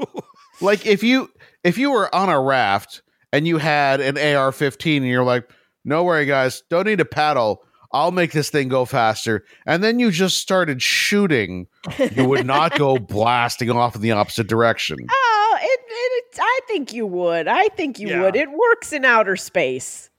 like 0.62 0.86
if 0.86 1.02
you 1.02 1.30
if 1.64 1.76
you 1.76 1.90
were 1.90 2.12
on 2.14 2.30
a 2.30 2.40
raft 2.40 3.02
and 3.32 3.46
you 3.46 3.58
had 3.58 4.00
an 4.00 4.16
AR-15 4.16 4.98
and 4.98 5.06
you're 5.06 5.24
like 5.24 5.50
no 5.86 6.04
worry 6.04 6.26
guys 6.26 6.62
don't 6.68 6.86
need 6.86 7.00
a 7.00 7.04
paddle 7.06 7.62
I'll 7.92 8.10
make 8.10 8.32
this 8.32 8.50
thing 8.50 8.68
go 8.68 8.84
faster 8.84 9.44
and 9.64 9.82
then 9.82 9.98
you 9.98 10.10
just 10.10 10.36
started 10.38 10.82
shooting 10.82 11.66
you 12.12 12.26
would 12.26 12.44
not 12.44 12.76
go 12.76 12.98
blasting 12.98 13.70
off 13.70 13.94
in 13.96 14.02
the 14.02 14.12
opposite 14.12 14.48
direction 14.48 14.98
Oh, 15.10 15.58
it, 15.62 15.80
it, 15.88 16.24
it, 16.34 16.38
I 16.42 16.60
think 16.68 16.92
you 16.92 17.06
would. 17.06 17.48
I 17.48 17.68
think 17.68 17.98
you 17.98 18.08
Yeah. 18.08 18.20
would. 18.22 18.36
It 18.36 18.50
works 18.50 18.92
in 18.92 19.06
outer 19.06 19.36
space. 19.36 20.10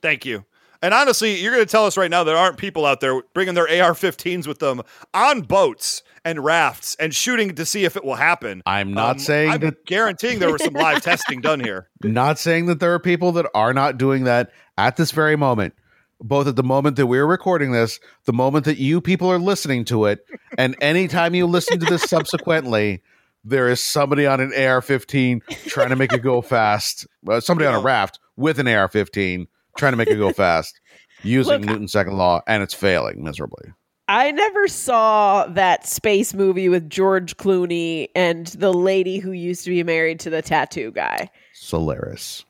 Thank 0.00 0.24
you. 0.24 0.44
And 0.82 0.94
honestly, 0.94 1.40
you're 1.40 1.52
going 1.52 1.64
to 1.64 1.70
tell 1.70 1.86
us 1.86 1.96
right 1.96 2.10
now 2.10 2.22
there 2.22 2.36
aren't 2.36 2.58
people 2.58 2.84
out 2.86 3.00
there 3.00 3.20
bringing 3.34 3.54
their 3.54 3.64
AR-15s 3.66 4.46
with 4.46 4.58
them 4.60 4.82
on 5.12 5.40
boats 5.40 6.02
and 6.24 6.44
rafts 6.44 6.94
and 7.00 7.12
shooting 7.14 7.54
to 7.54 7.64
see 7.66 7.84
if 7.84 7.96
it 7.96 8.04
will 8.04 8.14
happen. 8.14 8.62
I'm 8.66 8.92
not 8.92 9.12
Um, 9.16 9.18
saying 9.18 9.50
I'm 9.50 9.60
that 9.60 9.86
guaranteeing 9.86 10.38
there 10.38 10.52
was 10.52 10.62
some 10.62 10.74
live 10.74 11.02
testing 11.02 11.40
done 11.40 11.58
here. 11.60 11.88
not 12.04 12.38
saying 12.38 12.66
that 12.66 12.78
there 12.78 12.92
are 12.92 13.00
people 13.00 13.32
that 13.32 13.46
are 13.54 13.72
not 13.74 13.96
doing 13.98 14.24
that 14.24 14.50
at 14.78 14.96
this 14.96 15.10
very 15.10 15.36
moment 15.36 15.74
both 16.20 16.46
at 16.46 16.56
the 16.56 16.62
moment 16.62 16.96
that 16.96 17.06
we're 17.06 17.26
recording 17.26 17.72
this, 17.72 18.00
the 18.24 18.32
moment 18.32 18.64
that 18.64 18.78
you 18.78 19.00
people 19.00 19.30
are 19.30 19.38
listening 19.38 19.84
to 19.86 20.06
it, 20.06 20.24
and 20.58 20.76
anytime 20.80 21.34
you 21.34 21.46
listen 21.46 21.78
to 21.80 21.86
this 21.86 22.02
subsequently, 22.02 23.02
there 23.44 23.68
is 23.68 23.80
somebody 23.80 24.26
on 24.26 24.40
an 24.40 24.52
AR-15 24.52 25.42
trying 25.66 25.90
to 25.90 25.96
make 25.96 26.12
it 26.12 26.22
go 26.22 26.40
fast. 26.42 27.06
Uh, 27.28 27.40
somebody 27.40 27.66
on 27.66 27.74
a 27.74 27.80
raft 27.80 28.18
with 28.36 28.58
an 28.58 28.66
AR-15 28.66 29.46
trying 29.76 29.92
to 29.92 29.96
make 29.96 30.08
it 30.08 30.16
go 30.16 30.32
fast 30.32 30.80
using 31.22 31.60
Look, 31.60 31.64
Newton's 31.64 31.92
second 31.92 32.16
law, 32.16 32.42
and 32.46 32.62
it's 32.62 32.74
failing 32.74 33.22
miserably. 33.22 33.72
I 34.08 34.30
never 34.30 34.68
saw 34.68 35.46
that 35.48 35.86
space 35.86 36.32
movie 36.32 36.68
with 36.68 36.88
George 36.88 37.36
Clooney 37.36 38.08
and 38.14 38.46
the 38.48 38.72
lady 38.72 39.18
who 39.18 39.32
used 39.32 39.64
to 39.64 39.70
be 39.70 39.82
married 39.82 40.20
to 40.20 40.30
the 40.30 40.42
tattoo 40.42 40.92
guy. 40.92 41.28
Solaris. 41.54 42.44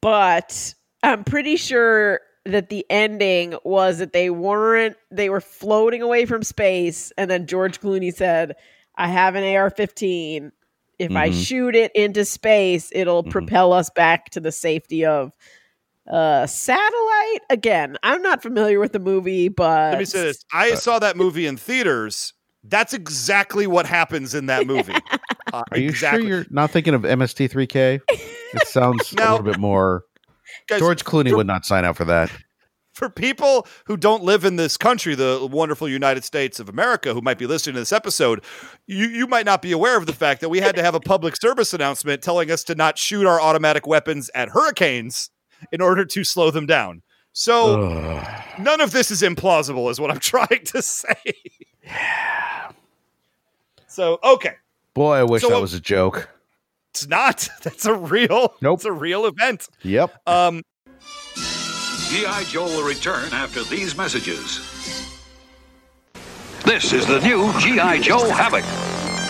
But 0.00 0.74
I'm 1.02 1.24
pretty 1.24 1.56
sure 1.56 2.20
that 2.44 2.68
the 2.70 2.84
ending 2.90 3.54
was 3.64 3.98
that 3.98 4.12
they 4.12 4.30
weren't 4.30 4.96
they 5.10 5.28
were 5.30 5.40
floating 5.40 6.02
away 6.02 6.24
from 6.26 6.42
space 6.42 7.12
and 7.16 7.30
then 7.30 7.46
George 7.46 7.80
Clooney 7.80 8.12
said, 8.12 8.56
"I 8.96 9.08
have 9.08 9.34
an 9.36 9.44
AR-15. 9.44 10.50
If 10.98 11.12
I 11.12 11.30
Mhm. 11.30 11.44
shoot 11.46 11.74
it 11.76 11.92
into 11.94 12.24
space, 12.24 12.90
it'll 12.92 13.24
Mhm. 13.24 13.30
propel 13.30 13.72
us 13.72 13.90
back 13.90 14.30
to 14.30 14.40
the 14.40 14.52
safety 14.52 15.04
of 15.04 15.32
uh 16.10 16.44
satellite 16.48 17.42
again 17.48 17.96
i'm 18.02 18.20
not 18.22 18.42
familiar 18.42 18.80
with 18.80 18.92
the 18.92 18.98
movie 18.98 19.46
but 19.46 19.92
Let 19.92 20.00
me 20.00 20.04
say 20.04 20.20
this. 20.24 20.44
I 20.52 20.74
saw 20.74 20.98
that 20.98 21.16
movie 21.16 21.46
in 21.46 21.56
theaters. 21.56 22.32
That's 22.64 22.92
exactly 22.92 23.68
what 23.68 23.86
happens 23.86 24.34
in 24.34 24.46
that 24.46 24.66
movie. 24.66 24.96
Uh, 25.52 25.62
Are 25.70 25.78
you 25.78 25.90
exactly. 25.90 26.26
sure 26.28 26.38
you're 26.38 26.46
not 26.50 26.72
thinking 26.72 26.94
of 26.94 27.02
MST3K? 27.02 28.00
It 28.52 28.66
sounds 28.66 29.12
a 29.12 29.16
little 29.16 29.44
bit 29.44 29.56
more. 29.58 30.02
Guys, 30.68 30.80
George 30.80 31.04
Clooney 31.04 31.30
for- 31.30 31.36
would 31.38 31.46
not 31.46 31.64
sign 31.64 31.84
up 31.84 31.96
for 31.96 32.04
that. 32.04 32.30
for 32.92 33.08
people 33.08 33.66
who 33.86 33.96
don't 33.96 34.22
live 34.22 34.44
in 34.44 34.56
this 34.56 34.76
country, 34.76 35.14
the 35.14 35.48
wonderful 35.50 35.88
United 35.88 36.24
States 36.24 36.60
of 36.60 36.68
America, 36.68 37.14
who 37.14 37.22
might 37.22 37.38
be 37.38 37.46
listening 37.46 37.74
to 37.74 37.80
this 37.80 37.92
episode, 37.92 38.44
you, 38.86 39.06
you 39.06 39.26
might 39.26 39.46
not 39.46 39.62
be 39.62 39.72
aware 39.72 39.96
of 39.96 40.04
the 40.06 40.12
fact 40.12 40.42
that 40.42 40.50
we 40.50 40.60
had 40.60 40.76
to 40.76 40.82
have 40.82 40.94
a 40.94 41.00
public 41.00 41.34
service 41.36 41.72
announcement 41.72 42.22
telling 42.22 42.50
us 42.50 42.62
to 42.64 42.74
not 42.74 42.98
shoot 42.98 43.26
our 43.26 43.40
automatic 43.40 43.86
weapons 43.86 44.30
at 44.34 44.50
hurricanes 44.50 45.30
in 45.72 45.80
order 45.80 46.04
to 46.04 46.22
slow 46.24 46.50
them 46.50 46.66
down. 46.66 47.00
So 47.32 47.82
Ugh. 47.82 48.42
none 48.58 48.82
of 48.82 48.90
this 48.90 49.10
is 49.10 49.22
implausible, 49.22 49.90
is 49.90 49.98
what 49.98 50.10
I'm 50.10 50.18
trying 50.20 50.64
to 50.66 50.82
say. 50.82 51.14
yeah. 51.82 52.72
So 53.86 54.18
okay, 54.22 54.54
Boy, 54.94 55.14
I 55.16 55.22
wish 55.22 55.40
So 55.42 55.48
that 55.48 55.60
was 55.60 55.72
a 55.74 55.80
joke. 55.80 56.28
It's 56.92 57.08
not. 57.08 57.48
That's 57.62 57.86
a 57.86 57.94
real. 57.94 58.54
Nope. 58.60 58.78
It's 58.78 58.84
a 58.84 58.92
real 58.92 59.24
event. 59.26 59.68
Yep. 59.82 60.14
Um, 60.26 60.62
G.I. 61.34 62.44
Joe 62.48 62.64
will 62.66 62.86
return 62.86 63.32
after 63.32 63.64
these 63.64 63.96
messages. 63.96 64.68
This 66.64 66.92
is 66.92 67.06
the 67.06 67.20
new 67.20 67.50
G.I. 67.58 68.00
Joe 68.00 68.28
Havoc. 68.30 68.64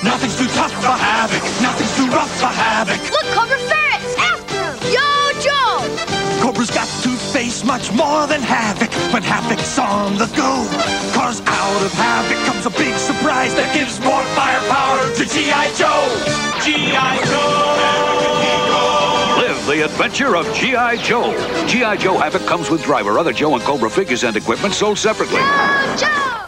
Nothing's 0.02 0.36
too 0.36 0.48
tough 0.48 0.72
for 0.82 0.90
havoc. 0.90 1.42
Nothing's 1.62 1.96
too 1.96 2.08
rough 2.08 2.30
for 2.40 2.46
havoc. 2.46 2.98
Look, 3.12 3.22
Cobra 3.30 3.56
Ferret's 3.70 4.16
after 4.18 4.58
him! 4.58 4.92
Yo, 4.92 5.06
Joe! 5.40 6.42
Cobra's 6.42 6.70
got 6.72 6.88
to 7.06 7.11
face 7.32 7.64
much 7.64 7.90
more 7.92 8.26
than 8.26 8.42
havoc 8.42 8.92
when 9.12 9.22
havoc's 9.22 9.78
on 9.78 10.18
the 10.18 10.26
go. 10.36 10.68
Cause 11.14 11.40
out 11.46 11.82
of 11.82 11.92
havoc 11.92 12.36
comes 12.44 12.66
a 12.66 12.70
big 12.78 12.94
surprise 12.98 13.54
that 13.54 13.72
gives 13.74 13.98
more 14.00 14.22
firepower 14.36 15.00
to 15.16 15.24
G.I. 15.24 15.72
Joe. 15.72 16.08
G.I. 16.62 17.16
Joe! 17.24 17.92
Live 19.40 19.66
the 19.66 19.84
adventure 19.84 20.36
of 20.36 20.44
G.I. 20.54 20.96
Joe. 20.98 21.32
G.I. 21.66 21.96
Joe 21.96 22.18
Havoc 22.18 22.42
comes 22.42 22.68
with 22.68 22.82
driver, 22.82 23.18
other 23.18 23.32
Joe, 23.32 23.54
and 23.54 23.62
Cobra 23.62 23.88
figures 23.88 24.24
and 24.24 24.36
equipment 24.36 24.74
sold 24.74 24.98
separately. 24.98 25.40
Yo, 25.40 25.96
Joe! 25.96 26.46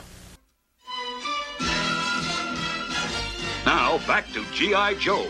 Now, 3.65 3.99
back 4.07 4.31
to 4.35 4.45
G.I. 4.53 4.95
Joe. 4.95 5.27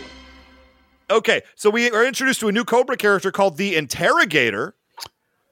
okay, 1.09 1.43
so 1.55 1.69
we 1.69 1.89
are 1.91 2.05
introduced 2.05 2.41
to 2.41 2.49
a 2.49 2.51
new 2.51 2.65
Cobra 2.65 2.97
character 2.97 3.31
called 3.31 3.55
the 3.55 3.75
Interrogator. 3.77 4.75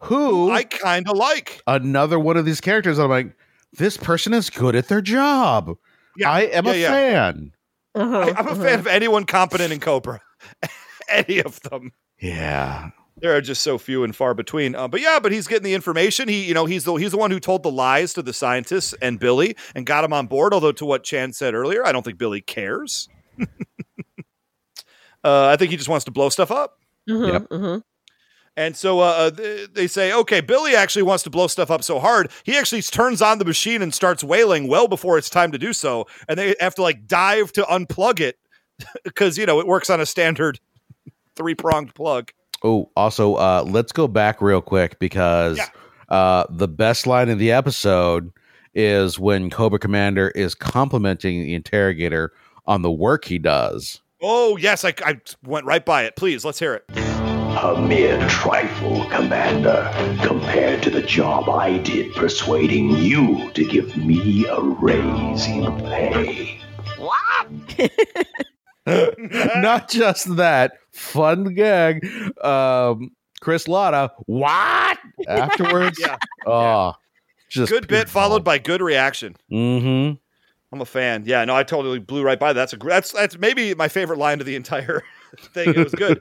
Who? 0.03 0.51
I 0.51 0.63
kind 0.63 1.07
of 1.09 1.15
like. 1.17 1.61
another 1.67 2.19
one 2.19 2.37
of 2.37 2.45
these 2.45 2.61
characters. 2.61 2.99
I'm 2.99 3.09
like, 3.09 3.35
this 3.73 3.97
person 3.97 4.33
is 4.33 4.49
good 4.49 4.75
at 4.75 4.87
their 4.87 5.01
job. 5.01 5.75
Yeah, 6.17 6.29
I 6.31 6.41
am 6.41 6.65
yeah, 6.65 6.71
a 6.71 6.75
yeah. 6.77 6.89
fan. 6.91 7.51
Uh-huh, 7.95 8.17
I, 8.19 8.39
I'm 8.39 8.47
a 8.47 8.55
fan 8.55 8.79
of 8.79 8.87
anyone 8.87 9.25
competent 9.25 9.71
in 9.71 9.79
Cobra. 9.79 10.21
Any 11.09 11.39
of 11.41 11.59
them. 11.61 11.91
Yeah. 12.19 12.89
There 13.17 13.35
are 13.35 13.41
just 13.41 13.61
so 13.61 13.77
few 13.77 14.03
and 14.03 14.15
far 14.15 14.33
between. 14.33 14.75
Uh, 14.75 14.87
but 14.87 14.99
yeah, 14.99 15.19
but 15.19 15.31
he's 15.31 15.47
getting 15.47 15.63
the 15.63 15.73
information. 15.73 16.27
He, 16.27 16.43
you 16.45 16.53
know, 16.53 16.65
he's 16.65 16.83
the 16.83 16.95
he's 16.95 17.11
the 17.11 17.17
one 17.17 17.31
who 17.31 17.39
told 17.39 17.63
the 17.63 17.71
lies 17.71 18.13
to 18.13 18.21
the 18.21 18.33
scientists 18.33 18.93
and 19.01 19.19
Billy 19.19 19.55
and 19.75 19.85
got 19.85 20.03
him 20.03 20.11
on 20.13 20.27
board. 20.27 20.53
Although 20.53 20.71
to 20.73 20.85
what 20.85 21.03
Chan 21.03 21.33
said 21.33 21.53
earlier, 21.53 21.85
I 21.85 21.91
don't 21.91 22.03
think 22.03 22.17
Billy 22.17 22.41
cares. 22.41 23.07
uh, 25.23 25.47
I 25.47 25.55
think 25.55 25.71
he 25.71 25.77
just 25.77 25.89
wants 25.89 26.05
to 26.05 26.11
blow 26.11 26.29
stuff 26.29 26.51
up. 26.51 26.79
uh-huh, 27.09 27.25
Yep. 27.25 27.47
uh-huh. 27.51 27.79
And 28.55 28.75
so 28.75 28.99
uh, 28.99 29.29
they, 29.31 29.65
they 29.73 29.87
say, 29.87 30.13
okay, 30.13 30.39
Billy 30.39 30.75
actually 30.75 31.01
wants 31.03 31.23
to 31.23 31.29
blow 31.29 31.47
stuff 31.47 31.71
up 31.71 31.83
so 31.83 31.99
hard, 31.99 32.29
he 32.43 32.55
actually 32.57 32.83
turns 32.83 33.21
on 33.21 33.39
the 33.39 33.45
machine 33.45 33.81
and 33.81 33.93
starts 33.93 34.23
wailing 34.23 34.67
well 34.67 34.87
before 34.87 35.17
it's 35.17 35.29
time 35.29 35.51
to 35.53 35.57
do 35.57 35.73
so. 35.73 36.05
And 36.29 36.37
they 36.37 36.55
have 36.59 36.75
to 36.75 36.83
like 36.83 37.07
dive 37.07 37.51
to 37.53 37.63
unplug 37.63 38.19
it 38.19 38.37
because, 39.03 39.37
you 39.37 39.45
know, 39.47 39.59
it 39.59 39.65
works 39.67 39.89
on 39.89 39.99
a 39.99 40.05
standard 40.05 40.59
three 41.35 41.55
pronged 41.55 41.95
plug. 41.95 42.31
Oh, 42.63 42.89
also, 42.95 43.35
uh, 43.35 43.63
let's 43.67 43.91
go 43.91 44.07
back 44.07 44.41
real 44.41 44.61
quick 44.61 44.99
because 44.99 45.57
Yeah. 45.57 45.67
uh, 46.09 46.45
the 46.49 46.67
best 46.67 47.07
line 47.07 47.29
in 47.29 47.37
the 47.39 47.51
episode 47.51 48.31
is 48.75 49.19
when 49.19 49.49
Cobra 49.49 49.79
Commander 49.79 50.29
is 50.29 50.55
complimenting 50.55 51.41
the 51.41 51.55
interrogator 51.55 52.31
on 52.65 52.81
the 52.83 52.91
work 52.91 53.25
he 53.25 53.37
does. 53.39 53.99
Oh, 54.21 54.55
yes, 54.57 54.85
I, 54.85 54.93
I 55.05 55.19
went 55.43 55.65
right 55.65 55.83
by 55.85 56.03
it. 56.03 56.15
Please, 56.15 56.45
let's 56.45 56.59
hear 56.59 56.73
it. 56.75 57.02
A 57.63 57.79
mere 57.79 58.19
trifle, 58.27 59.05
Commander, 59.09 59.89
compared 60.21 60.83
to 60.83 60.89
the 60.89 61.01
job 61.01 61.47
I 61.47 61.77
did 61.77 62.13
persuading 62.13 62.89
you 62.97 63.51
to 63.53 63.63
give 63.63 63.95
me 63.95 64.45
a 64.47 64.59
raise 64.59 65.47
in 65.47 65.63
pay. 65.79 66.59
What? 66.97 67.47
Not 69.55 69.89
just 69.89 70.35
that, 70.35 70.73
fun 70.91 71.53
gag. 71.53 72.05
Um, 72.43 73.11
Chris 73.39 73.69
Latta, 73.69 74.11
what? 74.25 74.97
Afterwards? 75.25 75.97
Yeah. 76.01 76.17
Oh, 76.45 76.93
just 77.47 77.71
Good 77.71 77.87
bit 77.87 78.09
followed 78.09 78.43
by 78.43 78.57
good 78.57 78.81
reaction. 78.81 79.37
Mm-hmm. 79.49 80.15
I'm 80.73 80.81
a 80.81 80.85
fan. 80.85 81.23
Yeah, 81.25 81.45
no, 81.45 81.55
I 81.55 81.63
totally 81.63 81.99
blew 81.99 82.23
right 82.23 82.39
by 82.39 82.51
that. 82.51 82.59
That's 82.59 82.73
a 82.73 82.77
gr- 82.77 82.89
that's 82.89 83.13
that's 83.13 83.37
maybe 83.37 83.73
my 83.73 83.87
favorite 83.87 84.19
line 84.19 84.41
of 84.41 84.45
the 84.45 84.55
entire 84.57 85.01
thing. 85.53 85.69
It 85.69 85.77
was 85.77 85.93
good. 85.93 86.19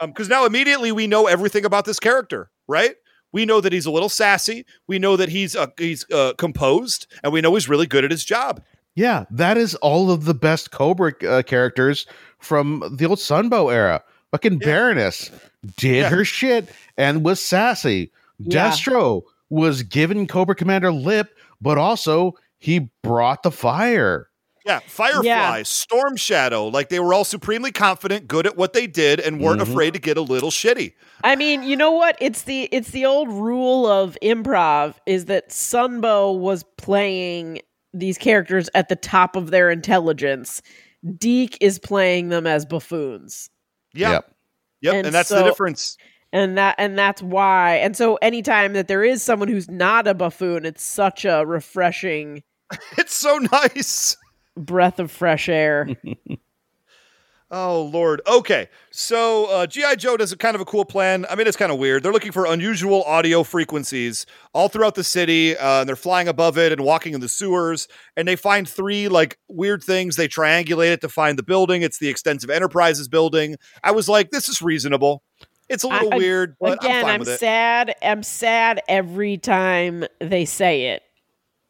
Um, 0.00 0.10
because 0.10 0.28
now 0.28 0.44
immediately 0.44 0.92
we 0.92 1.06
know 1.06 1.26
everything 1.26 1.64
about 1.64 1.84
this 1.84 1.98
character, 1.98 2.50
right? 2.68 2.94
We 3.32 3.44
know 3.44 3.60
that 3.60 3.72
he's 3.72 3.86
a 3.86 3.90
little 3.90 4.08
sassy. 4.08 4.64
We 4.86 4.98
know 4.98 5.16
that 5.16 5.28
he's 5.28 5.54
uh, 5.56 5.66
he's 5.78 6.04
uh, 6.10 6.34
composed, 6.38 7.06
and 7.22 7.32
we 7.32 7.40
know 7.40 7.54
he's 7.54 7.68
really 7.68 7.86
good 7.86 8.04
at 8.04 8.10
his 8.10 8.24
job. 8.24 8.62
Yeah, 8.94 9.24
that 9.30 9.56
is 9.58 9.74
all 9.76 10.10
of 10.10 10.24
the 10.24 10.34
best 10.34 10.70
Cobra 10.70 11.12
uh, 11.26 11.42
characters 11.42 12.06
from 12.38 12.82
the 12.96 13.06
old 13.06 13.18
Sunbow 13.18 13.72
era. 13.72 14.02
Fucking 14.32 14.58
Baroness 14.58 15.30
did 15.76 15.96
Yeah. 15.96 16.08
her 16.10 16.24
shit 16.24 16.68
and 16.96 17.24
was 17.24 17.40
sassy. 17.40 18.10
Yeah. 18.38 18.70
Destro 18.70 19.22
was 19.50 19.82
giving 19.82 20.26
Cobra 20.26 20.54
Commander 20.54 20.92
lip, 20.92 21.28
but 21.60 21.78
also 21.78 22.34
he 22.58 22.90
brought 23.02 23.42
the 23.42 23.50
fire. 23.50 24.28
Yeah, 24.68 24.80
Firefly, 24.86 25.22
Yeah. 25.24 25.62
Storm 25.62 26.16
Shadow, 26.16 26.66
like 26.68 26.90
they 26.90 27.00
were 27.00 27.14
all 27.14 27.24
supremely 27.24 27.72
confident, 27.72 28.28
good 28.28 28.46
at 28.46 28.54
what 28.56 28.74
they 28.74 28.86
did, 28.86 29.18
and 29.18 29.40
weren't 29.40 29.60
Mhm. 29.62 29.70
afraid 29.70 29.94
to 29.94 29.98
get 29.98 30.18
a 30.18 30.20
little 30.20 30.50
shitty. 30.50 30.92
I 31.24 31.36
mean, 31.36 31.62
you 31.62 31.74
know 31.74 31.90
what? 31.90 32.16
It's 32.20 32.42
the 32.42 32.68
it's 32.70 32.90
the 32.90 33.06
old 33.06 33.28
rule 33.30 33.86
of 33.86 34.18
improv 34.22 34.94
is 35.06 35.24
that 35.24 35.48
Sunbow 35.48 36.38
was 36.38 36.64
playing 36.76 37.60
these 37.94 38.18
characters 38.18 38.68
at 38.74 38.90
the 38.90 38.96
top 38.96 39.36
of 39.36 39.50
their 39.50 39.70
intelligence. 39.70 40.60
DiC 41.16 41.56
is 41.62 41.78
playing 41.78 42.28
them 42.28 42.46
as 42.46 42.66
buffoons. 42.66 43.48
Yeah, 43.94 44.10
Yep. 44.12 44.34
yep, 44.82 44.94
And 44.96 45.06
and, 45.06 45.14
that's 45.14 45.30
the 45.30 45.42
difference. 45.44 45.96
And 46.30 46.58
that 46.58 46.74
and 46.76 46.98
that's 46.98 47.22
why. 47.22 47.76
And 47.76 47.96
so 47.96 48.16
anytime 48.16 48.74
that 48.74 48.86
there 48.86 49.02
is 49.02 49.22
someone 49.22 49.48
who's 49.48 49.70
not 49.70 50.06
a 50.06 50.12
buffoon, 50.12 50.66
it's 50.66 50.82
such 50.82 51.24
a 51.24 51.46
refreshing 51.46 52.42
It's 52.98 53.14
so 53.14 53.38
nice. 53.38 54.14
Breath 54.58 54.98
of 54.98 55.10
fresh 55.10 55.48
air. 55.48 55.88
Oh 57.50 57.84
Lord. 57.90 58.20
Okay, 58.26 58.68
so 58.90 59.46
uh, 59.46 59.66
GI 59.66 59.96
Joe 59.96 60.18
does 60.18 60.32
a 60.32 60.36
kind 60.36 60.54
of 60.54 60.60
a 60.60 60.66
cool 60.66 60.84
plan. 60.84 61.24
I 61.30 61.34
mean, 61.34 61.46
it's 61.46 61.56
kind 61.56 61.72
of 61.72 61.78
weird. 61.78 62.02
They're 62.02 62.12
looking 62.12 62.30
for 62.30 62.44
unusual 62.44 63.02
audio 63.04 63.42
frequencies 63.42 64.26
all 64.52 64.68
throughout 64.68 64.96
the 64.96 65.02
city, 65.02 65.56
uh, 65.56 65.80
and 65.80 65.88
they're 65.88 65.96
flying 65.96 66.28
above 66.28 66.58
it 66.58 66.72
and 66.72 66.82
walking 66.82 67.14
in 67.14 67.22
the 67.22 67.28
sewers. 67.28 67.88
And 68.18 68.28
they 68.28 68.36
find 68.36 68.68
three 68.68 69.08
like 69.08 69.38
weird 69.48 69.82
things. 69.82 70.16
They 70.16 70.28
triangulate 70.28 70.92
it 70.92 71.00
to 71.00 71.08
find 71.08 71.38
the 71.38 71.42
building. 71.42 71.80
It's 71.80 71.98
the 71.98 72.08
Extensive 72.08 72.50
Enterprises 72.50 73.08
building. 73.08 73.56
I 73.82 73.92
was 73.92 74.10
like, 74.10 74.30
this 74.30 74.50
is 74.50 74.60
reasonable. 74.60 75.22
It's 75.70 75.84
a 75.84 75.88
little 75.88 76.12
I- 76.12 76.16
I- 76.16 76.18
weird, 76.18 76.54
but 76.60 76.84
Again, 76.84 76.96
I'm 76.96 77.02
fine 77.02 77.14
I'm, 77.14 77.20
with 77.20 77.28
it. 77.30 77.40
sad. 77.40 77.94
I'm 78.02 78.22
sad 78.22 78.82
every 78.88 79.38
time 79.38 80.04
they 80.20 80.44
say 80.44 80.88
it. 80.88 81.02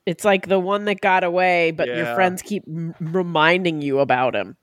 It's 0.09 0.25
like 0.25 0.49
the 0.49 0.59
one 0.59 0.87
that 0.87 1.01
got 1.03 1.23
away, 1.23 1.71
but 1.71 1.87
your 1.89 2.07
friends 2.15 2.41
keep 2.41 2.65
m- 2.67 2.95
reminding 2.99 3.83
you 3.83 3.99
about 4.01 4.35
him. 4.35 4.57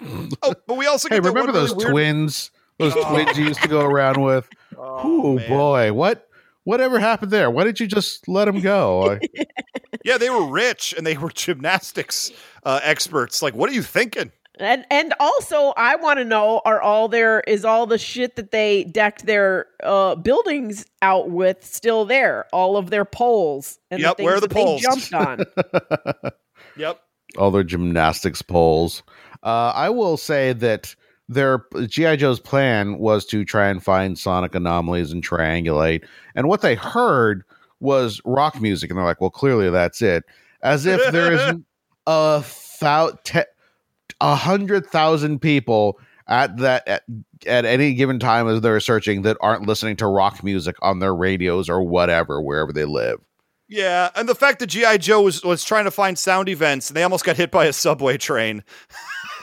Oh, 0.42 0.54
but 0.66 0.76
we 0.76 0.86
also 0.86 1.08
Hey, 1.08 1.16
get 1.16 1.22
that 1.24 1.28
remember 1.30 1.52
those 1.52 1.70
really 1.72 1.84
weird- 1.86 1.92
twins? 1.92 2.50
Those 2.78 2.94
Oh. 2.96 3.10
twins 3.12 3.36
you 3.38 3.46
used 3.46 3.62
to 3.62 3.68
go 3.68 3.80
around 3.84 4.20
with. 4.22 4.48
Oh, 4.76 5.00
Oh 5.22 5.34
man. 5.36 5.48
boy, 5.48 5.92
what 5.92 6.28
whatever 6.64 6.98
happened 7.00 7.30
there? 7.32 7.50
Why 7.50 7.64
did 7.64 7.80
you 7.80 7.86
just 7.88 8.28
let 8.28 8.44
them 8.46 8.60
go? 8.60 9.18
Yeah, 10.04 10.16
they 10.18 10.30
were 10.30 10.46
rich 10.46 10.94
and 10.96 11.06
they 11.06 11.16
were 11.16 11.30
gymnastics 11.30 12.30
uh, 12.64 12.78
experts. 12.82 13.42
Like, 13.42 13.54
what 13.54 13.68
are 13.70 13.72
you 13.74 13.82
thinking? 13.82 14.30
And 14.60 14.84
and 14.90 15.14
also, 15.20 15.72
I 15.76 15.96
want 15.96 16.18
to 16.18 16.24
know: 16.24 16.60
Are 16.64 16.80
all 16.80 17.08
there 17.08 17.40
is 17.46 17.64
all 17.64 17.86
the 17.86 17.98
shit 17.98 18.36
that 18.36 18.50
they 18.50 18.84
decked 18.84 19.26
their 19.26 19.66
uh, 19.82 20.14
buildings 20.16 20.84
out 21.02 21.30
with 21.30 21.64
still 21.64 22.04
there? 22.04 22.46
All 22.52 22.76
of 22.76 22.90
their 22.90 23.04
poles 23.04 23.78
and 23.90 24.00
Yep, 24.00 24.16
the 24.18 24.24
where 24.24 24.34
are 24.34 24.40
things 24.40 24.42
the 24.42 24.48
that 24.48 24.54
they 24.54 24.64
poles? 24.64 24.82
jumped 24.82 25.14
on. 25.14 26.32
Yep. 26.76 27.00
all 27.36 27.50
their 27.50 27.64
gymnastics 27.64 28.40
poles. 28.42 29.02
Uh, 29.42 29.72
I 29.74 29.90
will 29.90 30.16
say 30.16 30.52
that 30.54 30.94
their 31.28 31.64
GI 31.86 32.16
Joe's 32.16 32.40
plan 32.40 32.98
was 32.98 33.24
to 33.26 33.44
try 33.44 33.68
and 33.68 33.82
find 33.82 34.18
sonic 34.18 34.54
anomalies 34.54 35.12
and 35.12 35.22
triangulate. 35.26 36.04
And 36.34 36.48
what 36.48 36.62
they 36.62 36.74
heard 36.74 37.44
was 37.80 38.20
rock 38.24 38.60
music, 38.60 38.90
and 38.90 38.98
they're 38.98 39.04
like, 39.04 39.20
"Well, 39.20 39.30
clearly 39.30 39.70
that's 39.70 40.02
it." 40.02 40.24
As 40.62 40.86
if 40.86 41.00
there 41.12 41.32
is 41.32 41.56
a 42.06 42.44
thou- 42.80 43.16
te- 43.24 43.40
a 44.20 44.34
hundred 44.34 44.86
thousand 44.86 45.40
people 45.40 45.98
at 46.26 46.56
that 46.58 46.86
at, 46.86 47.02
at 47.46 47.64
any 47.64 47.94
given 47.94 48.18
time 48.18 48.48
as 48.48 48.60
they're 48.60 48.80
searching 48.80 49.22
that 49.22 49.36
aren't 49.40 49.66
listening 49.66 49.96
to 49.96 50.06
rock 50.06 50.42
music 50.44 50.76
on 50.82 50.98
their 50.98 51.14
radios 51.14 51.68
or 51.68 51.82
whatever 51.82 52.40
wherever 52.42 52.72
they 52.72 52.84
live. 52.84 53.20
Yeah, 53.70 54.10
and 54.14 54.28
the 54.28 54.34
fact 54.34 54.60
that 54.60 54.68
GI 54.68 54.98
Joe 54.98 55.20
was, 55.22 55.44
was 55.44 55.62
trying 55.62 55.84
to 55.84 55.90
find 55.90 56.18
sound 56.18 56.48
events 56.48 56.88
and 56.88 56.96
they 56.96 57.02
almost 57.02 57.24
got 57.24 57.36
hit 57.36 57.50
by 57.50 57.66
a 57.66 57.72
subway 57.72 58.16
train 58.16 58.64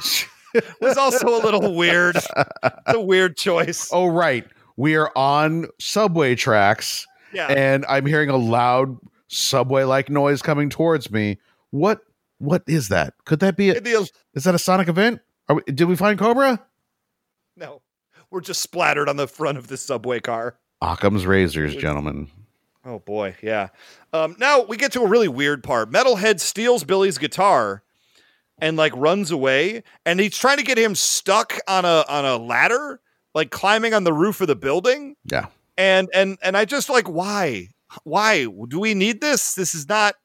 was 0.82 0.98
also 0.98 1.28
a 1.28 1.42
little 1.44 1.76
weird. 1.76 2.16
It's 2.16 2.28
a 2.88 3.00
weird 3.00 3.38
choice. 3.38 3.90
Oh, 3.92 4.08
right. 4.08 4.46
We 4.78 4.96
are 4.96 5.12
on 5.16 5.68
subway 5.80 6.36
tracks, 6.36 7.06
Yeah. 7.34 7.48
and 7.48 7.86
I'm 7.88 8.06
hearing 8.06 8.30
a 8.30 8.38
loud 8.38 8.98
subway-like 9.28 10.10
noise 10.10 10.42
coming 10.42 10.70
towards 10.70 11.12
me. 11.12 11.40
What? 11.72 12.02
What 12.40 12.64
is 12.68 12.90
that? 12.90 13.14
Could 13.26 13.40
that 13.40 13.56
be? 13.58 13.70
A, 13.70 13.80
The- 13.80 14.10
is 14.34 14.44
that 14.44 14.56
a 14.56 14.60
Sonic 14.60 14.88
event? 14.88 15.22
Are 15.48 15.56
we, 15.56 15.62
did 15.72 15.86
we 15.86 15.96
find 15.96 16.18
Cobra? 16.20 16.60
no, 17.56 17.82
we're 18.32 18.42
just 18.42 18.62
splattered 18.62 19.08
on 19.08 19.16
the 19.18 19.28
front 19.28 19.58
of 19.58 19.68
the 19.68 19.78
subway 19.78 20.20
car. 20.20 20.58
Occam's 20.82 21.26
razors, 21.26 21.76
gentlemen. 21.76 22.30
Oh 22.84 23.00
boy, 23.00 23.36
yeah. 23.42 23.70
Um, 24.14 24.36
now 24.40 24.64
we 24.64 24.78
get 24.78 24.92
to 24.94 25.02
a 25.02 25.08
really 25.08 25.28
weird 25.28 25.64
part. 25.64 25.90
Metalhead 25.92 26.40
steals 26.40 26.84
Billy's 26.84 27.18
guitar 27.18 27.84
and 28.60 28.76
like 28.78 28.94
runs 28.96 29.32
away, 29.32 29.84
and 30.06 30.20
he's 30.20 30.38
trying 30.38 30.58
to 30.58 30.64
get 30.64 30.78
him 30.78 30.96
stuck 30.96 31.54
on 31.68 31.86
a 31.86 32.04
on 32.10 32.26
a 32.26 32.38
ladder, 32.38 33.00
like 33.34 33.52
climbing 33.52 33.94
on 33.94 34.04
the 34.04 34.14
roof 34.14 34.42
of 34.42 34.48
the 34.48 34.56
building. 34.56 35.16
Yeah. 35.26 35.48
And 35.78 36.10
and 36.14 36.38
and 36.44 36.56
I 36.58 36.66
just 36.66 36.90
like 36.90 37.08
why 37.08 37.70
why 38.04 38.46
do 38.68 38.80
we 38.80 38.94
need 38.94 39.22
this? 39.22 39.56
This 39.56 39.74
is 39.74 39.88
not 39.88 40.16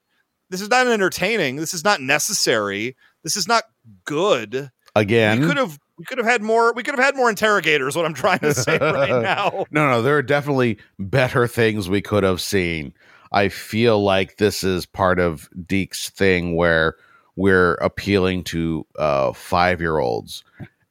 this 0.51 0.61
is 0.61 0.69
not 0.69 0.87
entertaining. 0.87 1.57
This 1.57 1.75
is 1.75 1.85
not 1.85 2.01
necessary. 2.01 2.97
This 3.23 3.37
is 3.37 3.49
not 3.49 3.65
good. 4.05 4.71
Again, 4.97 5.41
We 5.41 5.47
could 5.47 5.57
have 5.57 5.79
we 5.97 6.05
could 6.05 6.19
have 6.19 6.27
had 6.27 6.43
more. 6.43 6.73
We 6.73 6.83
could 6.83 6.95
have 6.95 7.05
had 7.05 7.17
more 7.17 7.31
interrogators. 7.31 7.95
What 7.95 8.07
I'm 8.07 8.15
trying 8.15 8.41
to 8.41 8.55
say 8.55 8.79
right 8.81 9.23
now. 9.23 9.65
No, 9.71 9.89
no, 9.91 10.03
there 10.03 10.17
are 10.17 10.23
definitely 10.23 10.79
better 10.99 11.47
things 11.47 11.89
we 11.89 12.01
could 12.01 12.25
have 12.25 12.41
seen. 12.41 12.93
I 13.33 13.49
feel 13.49 14.03
like 14.03 14.39
this 14.39 14.65
is 14.65 14.87
part 14.87 15.21
of 15.21 15.49
DiC's 15.67 16.11
thing 16.11 16.57
where 16.57 16.97
we're 17.37 17.75
appealing 17.75 18.45
to 18.45 18.87
uh, 18.99 19.33
five 19.33 19.81
year 19.81 19.99
olds. 19.99 20.43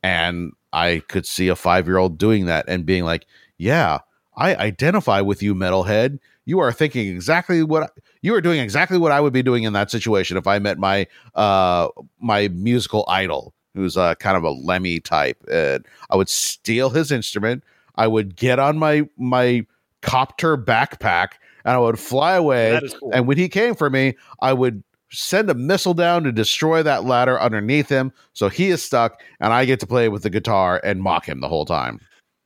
And 0.02 0.54
I 0.72 1.04
could 1.08 1.26
see 1.26 1.50
a 1.50 1.56
five 1.56 1.88
year 1.88 1.98
old 1.98 2.18
doing 2.18 2.46
that 2.46 2.66
and 2.68 2.86
being 2.86 3.04
like, 3.04 3.26
yeah, 3.58 4.00
I 4.38 4.56
identify 4.56 5.22
with 5.22 5.44
you, 5.44 5.54
metalhead. 5.54 6.20
You 6.50 6.60
are 6.60 6.72
thinking 6.72 7.08
exactly 7.08 7.62
what 7.62 7.92
you 8.22 8.34
are 8.34 8.42
doing 8.42 8.60
exactly 8.60 8.98
what 8.98 9.12
I 9.12 9.22
would 9.22 9.34
be 9.34 9.44
doing 9.44 9.64
in 9.64 9.74
that 9.74 9.92
situation 9.92 10.36
if 10.36 10.48
I 10.48 10.58
met 10.60 10.78
my 10.80 11.06
uh 11.36 11.90
my 12.20 12.48
musical 12.50 13.06
idol 13.08 13.54
who's 13.76 13.96
uh, 13.96 14.16
kind 14.16 14.36
of 14.36 14.44
a 14.44 14.50
Lemmy 14.50 15.00
type. 15.00 15.38
And 15.52 15.86
I 16.10 16.16
would 16.16 16.28
steal 16.28 16.90
his 16.90 17.12
instrument. 17.12 17.64
I 17.96 18.08
would 18.08 18.36
get 18.36 18.58
on 18.58 18.78
my 18.78 19.08
my 19.18 19.66
copter 20.02 20.58
backpack 20.58 21.34
and 21.66 21.76
I 21.76 21.78
would 21.78 22.00
fly 22.00 22.34
away. 22.34 22.80
Cool. 23.00 23.12
And 23.14 23.28
when 23.28 23.38
he 23.38 23.50
came 23.50 23.76
for 23.76 23.90
me, 23.90 24.16
I 24.42 24.54
would 24.54 24.84
send 25.12 25.50
a 25.50 25.54
missile 25.54 25.94
down 25.94 26.24
to 26.24 26.32
destroy 26.32 26.84
that 26.84 27.06
ladder 27.06 27.40
underneath 27.40 27.90
him. 27.90 28.12
So 28.34 28.50
he 28.50 28.70
is 28.70 28.84
stuck, 28.84 29.22
and 29.40 29.54
I 29.54 29.66
get 29.66 29.80
to 29.82 29.88
play 29.88 30.10
with 30.10 30.24
the 30.24 30.30
guitar 30.30 30.80
and 30.84 31.02
mock 31.02 31.28
him 31.28 31.42
the 31.42 31.48
whole 31.48 31.66
time. 31.66 32.00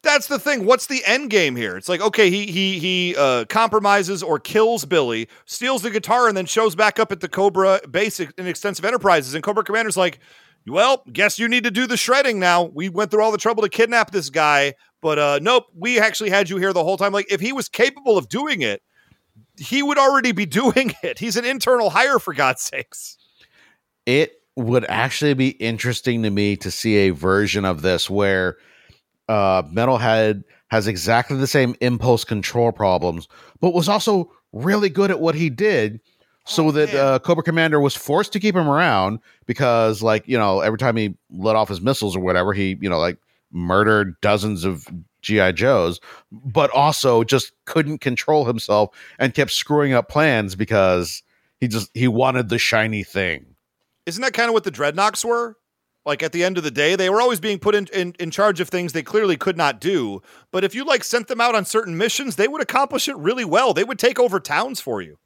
That's 0.04 0.28
the 0.28 0.38
thing. 0.38 0.66
What's 0.66 0.88
the 0.88 1.01
end 1.06 1.30
game 1.30 1.56
here? 1.56 1.78
It's 1.78 1.88
like 1.88 2.01
okay, 2.01 2.30
he 2.30 2.45
he 2.45 2.78
he 2.78 3.16
uh, 3.18 3.45
compromises 3.45 4.22
or 4.22 4.38
kills 4.38 4.84
Billy, 4.84 5.30
steals 5.45 5.82
the 5.82 5.89
guitar, 5.89 6.28
and 6.28 6.36
then 6.36 6.45
shows 6.45 6.76
back 6.76 6.99
up 6.99 7.12
at 7.14 7.22
the 7.22 7.30
Cobra 7.30 7.80
Basic 7.89 8.32
in 8.38 8.45
Extensive 8.45 8.84
Enterprises. 8.84 9.34
And 9.34 9.41
Cobra 9.41 9.64
Commander's 9.64 9.95
like, 9.95 10.20
"Well, 10.68 11.04
guess 11.14 11.39
you 11.39 11.47
need 11.47 11.64
to 11.64 11.72
do 11.72 11.88
the 11.88 11.95
shredding 11.95 12.38
now. 12.38 12.64
We 12.64 12.89
went 12.89 13.12
through 13.12 13.24
all 13.24 13.32
the 13.32 13.38
trouble 13.38 13.64
to 13.64 13.70
kidnap 13.70 14.12
this 14.12 14.30
guy, 14.30 14.74
but 15.01 15.18
uh, 15.18 15.39
nope, 15.41 15.68
we 15.74 15.99
actually 15.99 16.32
had 16.32 16.49
you 16.49 16.58
here 16.58 16.74
the 16.74 16.84
whole 16.84 16.97
time. 16.97 17.14
Like, 17.14 17.32
if 17.32 17.39
he 17.39 17.54
was 17.54 17.70
capable 17.70 18.18
of 18.18 18.28
doing 18.28 18.62
it, 18.62 18.82
he 19.58 19.82
would 19.82 19.97
already 19.97 20.34
be 20.34 20.45
doing 20.62 20.93
it. 21.01 21.18
He's 21.18 21.38
an 21.38 21.45
internal 21.45 21.89
hire 21.89 22.20
for 22.20 22.34
God's 22.34 22.62
sakes." 22.62 23.18
It 24.06 24.34
would 24.58 24.86
actually 24.89 25.34
be 25.34 25.49
interesting 25.51 26.24
to 26.24 26.30
me 26.30 26.58
to 26.58 26.70
see 26.70 26.97
a 26.97 27.12
version 27.12 27.64
of 27.64 27.82
this 27.82 28.10
where 28.10 28.58
uh, 29.30 29.64
Metalhead 29.64 30.44
has 30.70 30.88
exactly 30.88 31.38
the 31.38 31.48
same 31.48 31.76
impulse 31.82 32.24
control 32.24 32.72
problems, 32.72 33.28
but 33.62 33.74
was 33.74 33.88
also 33.88 34.32
really 34.52 34.90
good 34.90 35.12
at 35.12 35.20
what 35.20 35.36
he 35.36 35.50
did. 35.50 36.00
So 36.46 36.68
Oh, 36.68 36.72
that 36.72 36.94
uh, 36.94 37.20
Cobra 37.20 37.44
Commander 37.44 37.80
was 37.80 37.96
forced 37.96 38.34
to 38.34 38.40
keep 38.40 38.56
him 38.56 38.68
around 38.68 39.20
because, 39.46 40.02
like, 40.02 40.28
you 40.28 40.38
know, 40.38 40.60
every 40.60 40.78
time 40.78 40.98
he 40.98 41.16
let 41.30 41.56
off 41.56 41.70
his 41.70 41.80
missiles 41.80 42.16
or 42.18 42.20
whatever, 42.20 42.54
he, 42.54 42.78
you 42.82 42.90
know, 42.90 43.00
like 43.00 43.18
murdered 43.52 44.20
dozens 44.20 44.66
of 44.66 44.86
GI 45.22 45.54
Joes, 45.54 46.02
but 46.32 46.70
also 46.72 47.24
just 47.24 47.54
couldn't 47.66 48.00
control 48.00 48.44
himself 48.44 48.90
and 49.20 49.34
kept 49.34 49.52
screwing 49.52 49.94
up 49.94 50.10
plans 50.10 50.56
because 50.56 51.24
he 51.62 51.68
just 51.70 51.90
he 51.94 52.10
wanted 52.10 52.50
the 52.50 52.60
shiny 52.60 53.04
thing. 53.04 53.46
Isn't 54.06 54.22
that 54.22 54.34
kind 54.34 54.50
of 54.50 54.54
what 54.54 54.66
the 54.66 54.72
Dreadnoks 54.72 55.24
were? 55.24 55.58
Like 56.06 56.22
at 56.22 56.34
the 56.34 56.43
end 56.43 56.58
of 56.58 56.64
the 56.64 56.72
day, 56.72 56.95
they 56.95 57.10
were 57.10 57.22
always 57.22 57.39
being 57.39 57.60
put 57.60 57.76
in, 57.76 57.88
in, 57.93 58.14
in 58.20 58.30
charge 58.30 58.60
of 58.60 58.68
things 58.68 58.91
they 58.91 59.04
clearly 59.04 59.38
could 59.38 59.56
not 59.56 59.80
do. 59.80 60.22
But 60.51 60.64
if 60.64 60.76
you 60.76 60.84
like 60.84 61.04
sent 61.04 61.30
them 61.30 61.39
out 61.39 61.56
on 61.56 61.64
certain 61.64 61.97
missions, 61.97 62.36
they 62.36 62.47
would 62.47 62.62
accomplish 62.62 63.08
it 63.08 63.16
really 63.18 63.45
well. 63.45 63.74
They 63.74 63.86
would 63.86 63.99
take 63.99 64.20
over 64.20 64.39
towns 64.39 64.82
for 64.82 65.01
you. 65.01 65.18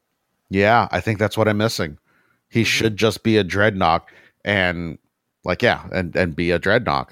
Yeah, 0.49 0.87
I 0.91 1.01
think 1.01 1.17
that's 1.17 1.37
what 1.37 1.47
I'm 1.47 1.57
missing. 1.57 1.97
He 2.49 2.63
should 2.63 2.95
just 2.95 3.23
be 3.23 3.37
a 3.37 3.43
Dreadnok 3.43 4.03
and 4.45 4.97
like 5.43 5.61
yeah, 5.61 5.87
and 5.91 6.15
and 6.15 6.35
be 6.35 6.51
a 6.51 6.59
Dreadnok. 6.59 7.09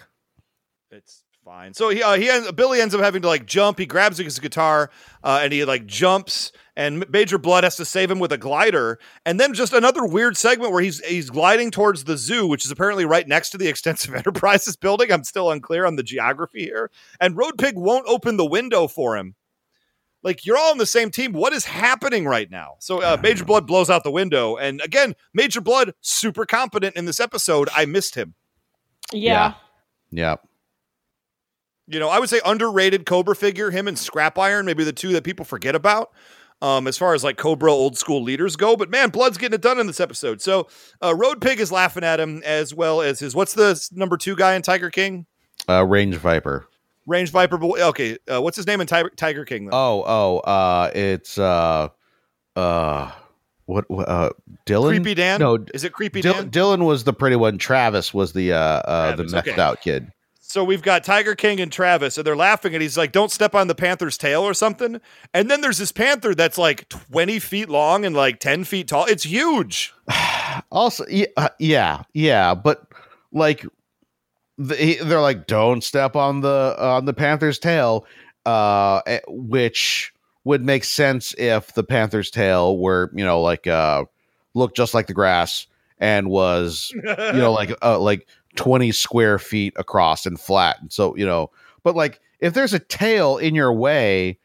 It's 0.92 1.24
fine. 1.44 1.74
So 1.74 1.90
he 1.90 2.02
uh, 2.02 2.14
he 2.14 2.30
ends, 2.30 2.52
Billy 2.54 2.80
ends 2.80 2.96
up 2.96 3.02
having 3.02 3.22
to 3.24 3.28
like 3.28 3.46
jump. 3.46 3.80
He 3.80 3.86
grabs 3.86 4.18
his 4.18 4.40
guitar 4.40 4.90
uh, 5.24 5.40
and 5.44 5.52
he 5.52 5.66
like 5.66 5.86
jumps. 5.86 6.52
And 6.78 7.10
Major 7.10 7.40
Bludd 7.40 7.64
has 7.64 7.78
to 7.78 7.86
save 7.86 8.12
him 8.12 8.20
with 8.20 8.34
a 8.34 8.38
glider. 8.38 9.00
And 9.26 9.40
then 9.40 9.54
just 9.54 9.72
another 9.74 10.06
weird 10.06 10.36
segment 10.36 10.74
where 10.74 10.82
he's 10.82 11.00
he's 11.06 11.30
gliding 11.30 11.72
towards 11.72 12.04
the 12.04 12.18
zoo, 12.18 12.48
which 12.48 12.66
is 12.66 12.72
apparently 12.72 13.06
right 13.06 13.28
next 13.28 13.52
to 13.52 13.58
the 13.58 13.68
Extensive 13.70 14.14
Enterprises 14.14 14.76
building. 14.76 15.12
I'm 15.12 15.24
still 15.24 15.52
unclear 15.52 15.86
on 15.86 15.96
the 15.96 16.04
geography 16.04 16.64
here. 16.64 16.92
And 17.20 17.38
Road 17.38 17.58
Pig 17.58 17.76
won't 17.78 18.06
open 18.08 18.38
the 18.38 18.46
window 18.46 18.88
for 18.88 19.16
him. 19.16 19.36
Like 20.24 20.46
you're 20.46 20.58
all 20.58 20.72
on 20.72 20.80
the 20.80 20.88
same 20.88 21.12
team. 21.12 21.34
What 21.34 21.54
is 21.54 21.66
happening 21.66 22.26
right 22.26 22.50
now? 22.50 22.78
So 22.80 23.02
uh, 23.02 23.18
Major 23.22 23.46
Bludd 23.46 23.68
blows 23.68 23.90
out 23.92 24.04
the 24.04 24.12
window, 24.12 24.58
and 24.58 24.82
again, 24.82 25.14
Major 25.36 25.62
Bludd 25.62 25.94
super 26.02 26.46
competent 26.46 26.96
in 26.96 27.06
this 27.06 27.20
episode. 27.20 27.70
I 27.76 27.86
missed 27.86 28.16
him. 28.16 28.34
Yeah. 29.14 29.54
Yeah. 30.12 30.38
you 31.88 32.00
know, 32.00 32.10
I 32.10 32.20
would 32.20 32.30
say 32.30 32.42
underrated 32.44 33.06
Cobra 33.06 33.36
figure, 33.36 33.70
him 33.70 33.88
and 33.88 33.98
Scrap 34.00 34.38
Iron, 34.40 34.66
maybe 34.66 34.84
the 34.84 34.94
two 34.94 35.14
that 35.14 35.24
people 35.24 35.46
forget 35.46 35.76
about. 35.76 36.12
Um, 36.62 36.88
as 36.88 36.98
far 36.98 37.14
as 37.14 37.24
like 37.24 37.38
Cobra 37.38 37.72
old 37.72 37.98
school 37.98 38.24
leaders 38.24 38.56
go, 38.56 38.76
but 38.76 38.90
man, 38.90 39.10
Bludd's 39.10 39.38
getting 39.38 39.56
it 39.56 39.62
done 39.62 39.78
in 39.78 39.88
this 39.88 40.00
episode. 40.00 40.42
So, 40.42 40.68
uh, 41.04 41.14
Road 41.14 41.42
Pig 41.42 41.60
is 41.60 41.72
laughing 41.72 42.04
at 42.04 42.20
him 42.20 42.42
as 42.44 42.74
well 42.74 43.02
as 43.02 43.20
his 43.20 43.36
what's 43.36 43.54
the 43.54 43.80
number 43.92 44.18
two 44.18 44.36
guy 44.36 44.56
in 44.56 44.62
Tiger 44.62 44.90
King, 44.90 45.26
Uh 45.68 45.86
Range 45.86 46.16
Viper. 46.16 46.68
Range 47.06 47.30
Viper. 47.30 47.64
Okay, 47.64 48.18
uh, 48.34 48.42
what's 48.42 48.56
his 48.58 48.66
name 48.66 48.82
in 48.82 48.88
Tiger, 48.88 49.12
Tiger 49.16 49.46
King? 49.46 49.66
Though? 49.66 49.78
Oh, 49.78 50.04
oh, 50.08 50.38
uh 50.40 50.92
it's 50.96 51.38
uh 51.38 51.90
uh 52.56 53.12
what 53.66 53.86
uh 53.92 54.30
Dylan? 54.66 54.90
Creepy 54.90 55.14
Dan. 55.14 55.40
No, 55.40 55.64
is 55.74 55.84
it 55.84 55.92
Creepy 55.94 56.22
Dan? 56.22 56.50
Dylan 56.50 56.86
was 56.86 57.04
the 57.04 57.14
pretty 57.14 57.36
one. 57.36 57.58
Travis 57.58 58.14
was 58.14 58.34
the 58.34 58.54
uh 58.54 58.58
uh 58.58 59.16
Travis, 59.16 59.32
the 59.32 59.38
methed 59.38 59.48
okay. 59.50 59.62
out 59.62 59.82
kid. 59.82 60.12
So 60.48 60.64
we've 60.64 60.84
got 60.84 61.04
Tiger 61.04 61.36
King 61.36 61.60
and 61.60 61.72
Travis, 61.72 62.18
and 62.18 62.26
they're 62.26 62.36
laughing, 62.36 62.74
and 62.76 62.82
he's 62.82 62.98
like, 62.98 63.12
"Don't 63.12 63.32
step 63.32 63.56
on 63.56 63.68
the 63.68 63.76
panther's 63.76 64.18
tail" 64.18 64.44
or 64.44 64.54
something. 64.54 65.02
And 65.34 65.50
then 65.50 65.62
there's 65.62 65.80
this 65.80 65.92
panther 65.92 66.36
that's 66.36 66.58
like 66.58 66.88
20 66.88 67.40
feet 67.40 67.68
long 67.68 68.06
and 68.06 68.16
like 68.16 68.40
10 68.40 68.64
feet 68.64 68.88
tall. 68.88 69.06
It's 69.06 69.24
huge. 69.24 69.94
Also, 70.72 71.06
yeah, 71.10 71.26
uh, 71.36 71.50
yeah, 71.60 72.04
yeah, 72.14 72.56
but 72.56 72.88
like 73.34 73.66
the, 74.58 75.00
they're 75.04 75.20
like, 75.20 75.48
don't 75.48 75.84
step 75.84 76.16
on 76.16 76.40
the 76.40 76.76
on 76.80 77.04
the 77.04 77.14
panther's 77.14 77.60
tail, 77.60 78.06
uh, 78.46 79.02
eh, 79.06 79.20
which 79.28 80.14
would 80.46 80.64
make 80.64 80.86
sense 80.86 81.36
if 81.38 81.74
the 81.74 81.84
panther's 81.84 82.32
tail 82.32 82.78
were 82.78 83.12
you 83.14 83.26
know 83.26 83.42
like 83.42 83.68
uh 83.68 84.06
looked 84.54 84.78
just 84.78 84.94
like 84.94 85.08
the 85.08 85.14
grass 85.14 85.68
and 86.00 86.30
was 86.30 86.92
you 86.94 87.02
know 87.34 87.52
like 87.52 87.72
uh, 87.82 88.00
like 88.00 88.28
20 88.56 88.92
square 88.92 89.38
feet 89.40 89.74
across 89.78 90.26
and 90.26 90.40
flat 90.40 90.78
and 90.82 90.92
so 90.92 91.16
you 91.16 91.26
know 91.26 91.50
but 91.84 91.96
like 91.96 92.20
if 92.40 92.54
there's 92.54 92.74
a 92.74 92.80
tail 92.80 93.38
in 93.38 93.56
your 93.56 93.74
way 93.74 94.38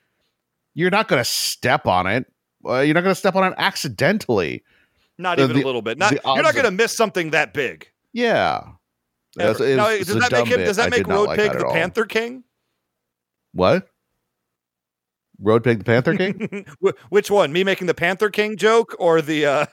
you're 0.75 0.91
not 0.91 1.09
going 1.09 1.21
to 1.21 1.25
step 1.29 1.87
on 1.87 2.07
it 2.07 2.27
uh, 2.67 2.81
you're 2.81 2.95
not 2.95 3.03
going 3.03 3.13
to 3.15 3.19
step 3.19 3.35
on 3.35 3.45
it 3.51 3.55
accidentally 3.59 4.63
Not 5.19 5.37
The- 5.39 5.45
even 5.45 5.57
the- 5.57 5.63
a 5.63 5.67
little 5.67 5.83
bit. 5.83 5.99
Not, 5.99 6.13
you're 6.13 6.43
not 6.43 6.55
going 6.55 6.65
to 6.67 6.71
miss 6.71 6.95
something 6.97 7.31
that 7.31 7.53
big. 7.55 7.89
yeah 8.13 8.63
now, 9.37 9.53
does 9.53 9.59
that 9.59 10.29
make 10.33 10.47
him? 10.49 10.59
Does 10.59 10.77
that 10.77 10.91
make 10.91 11.07
Road 11.07 11.29
like 11.29 11.39
Pig 11.39 11.53
the 11.53 11.65
all. 11.65 11.73
Panther 11.73 12.05
King? 12.05 12.43
what 13.53 13.89
road 15.41 15.65
pig 15.65 15.79
the 15.79 15.85
panther 15.85 16.17
king 16.17 16.67
Which 17.09 17.31
one? 17.31 17.53
Me 17.53 17.65
making 17.65 17.87
the 17.87 17.95
Panther 17.95 18.29
King 18.31 18.57
joke 18.57 18.95
or 18.99 19.23
the 19.23 19.47
uh 19.47 19.67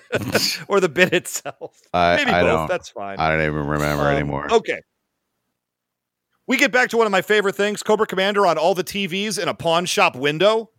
or 0.68 0.80
the 0.80 0.88
bit 0.88 1.12
itself? 1.12 1.80
I, 1.92 2.16
Maybe 2.16 2.30
I 2.30 2.42
both. 2.42 2.50
don't 2.52 2.68
That's 2.68 2.88
fine. 2.90 3.18
i 3.18 3.28
don't 3.30 3.40
even 3.42 3.66
remember 3.66 4.04
Um, 4.04 4.14
anymore 4.14 4.46
Okay. 4.52 4.80
We 6.46 6.56
get 6.56 6.72
back 6.72 6.88
to 6.90 6.96
one 6.96 7.06
of 7.06 7.12
my 7.12 7.20
favorite 7.22 7.54
things 7.56 7.82
Cobra 7.82 8.06
Commander 8.06 8.46
on 8.46 8.56
all 8.56 8.74
the 8.74 8.84
TVs 8.84 9.40
in 9.40 9.48
a 9.48 9.54
pawn 9.54 9.84
shop 9.84 10.16
window. 10.16 10.70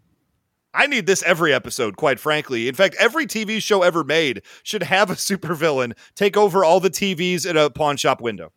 I 0.74 0.88
need 0.88 1.06
this 1.08 1.22
every 1.24 1.54
episode, 1.54 1.96
quite 1.98 2.20
frankly. 2.20 2.68
In 2.68 2.76
fact, 2.76 2.96
every 3.00 3.26
TV 3.28 3.62
show 3.62 3.82
ever 3.84 4.04
made 4.04 4.42
should 4.64 4.84
have 4.84 5.10
a 5.12 5.14
supervillain 5.16 5.94
take 6.16 6.36
over 6.38 6.64
all 6.66 6.80
the 6.80 6.90
TVs 6.90 7.48
in 7.48 7.56
a 7.58 7.70
pawn 7.70 7.98
shop 7.98 8.20
window. 8.22 8.52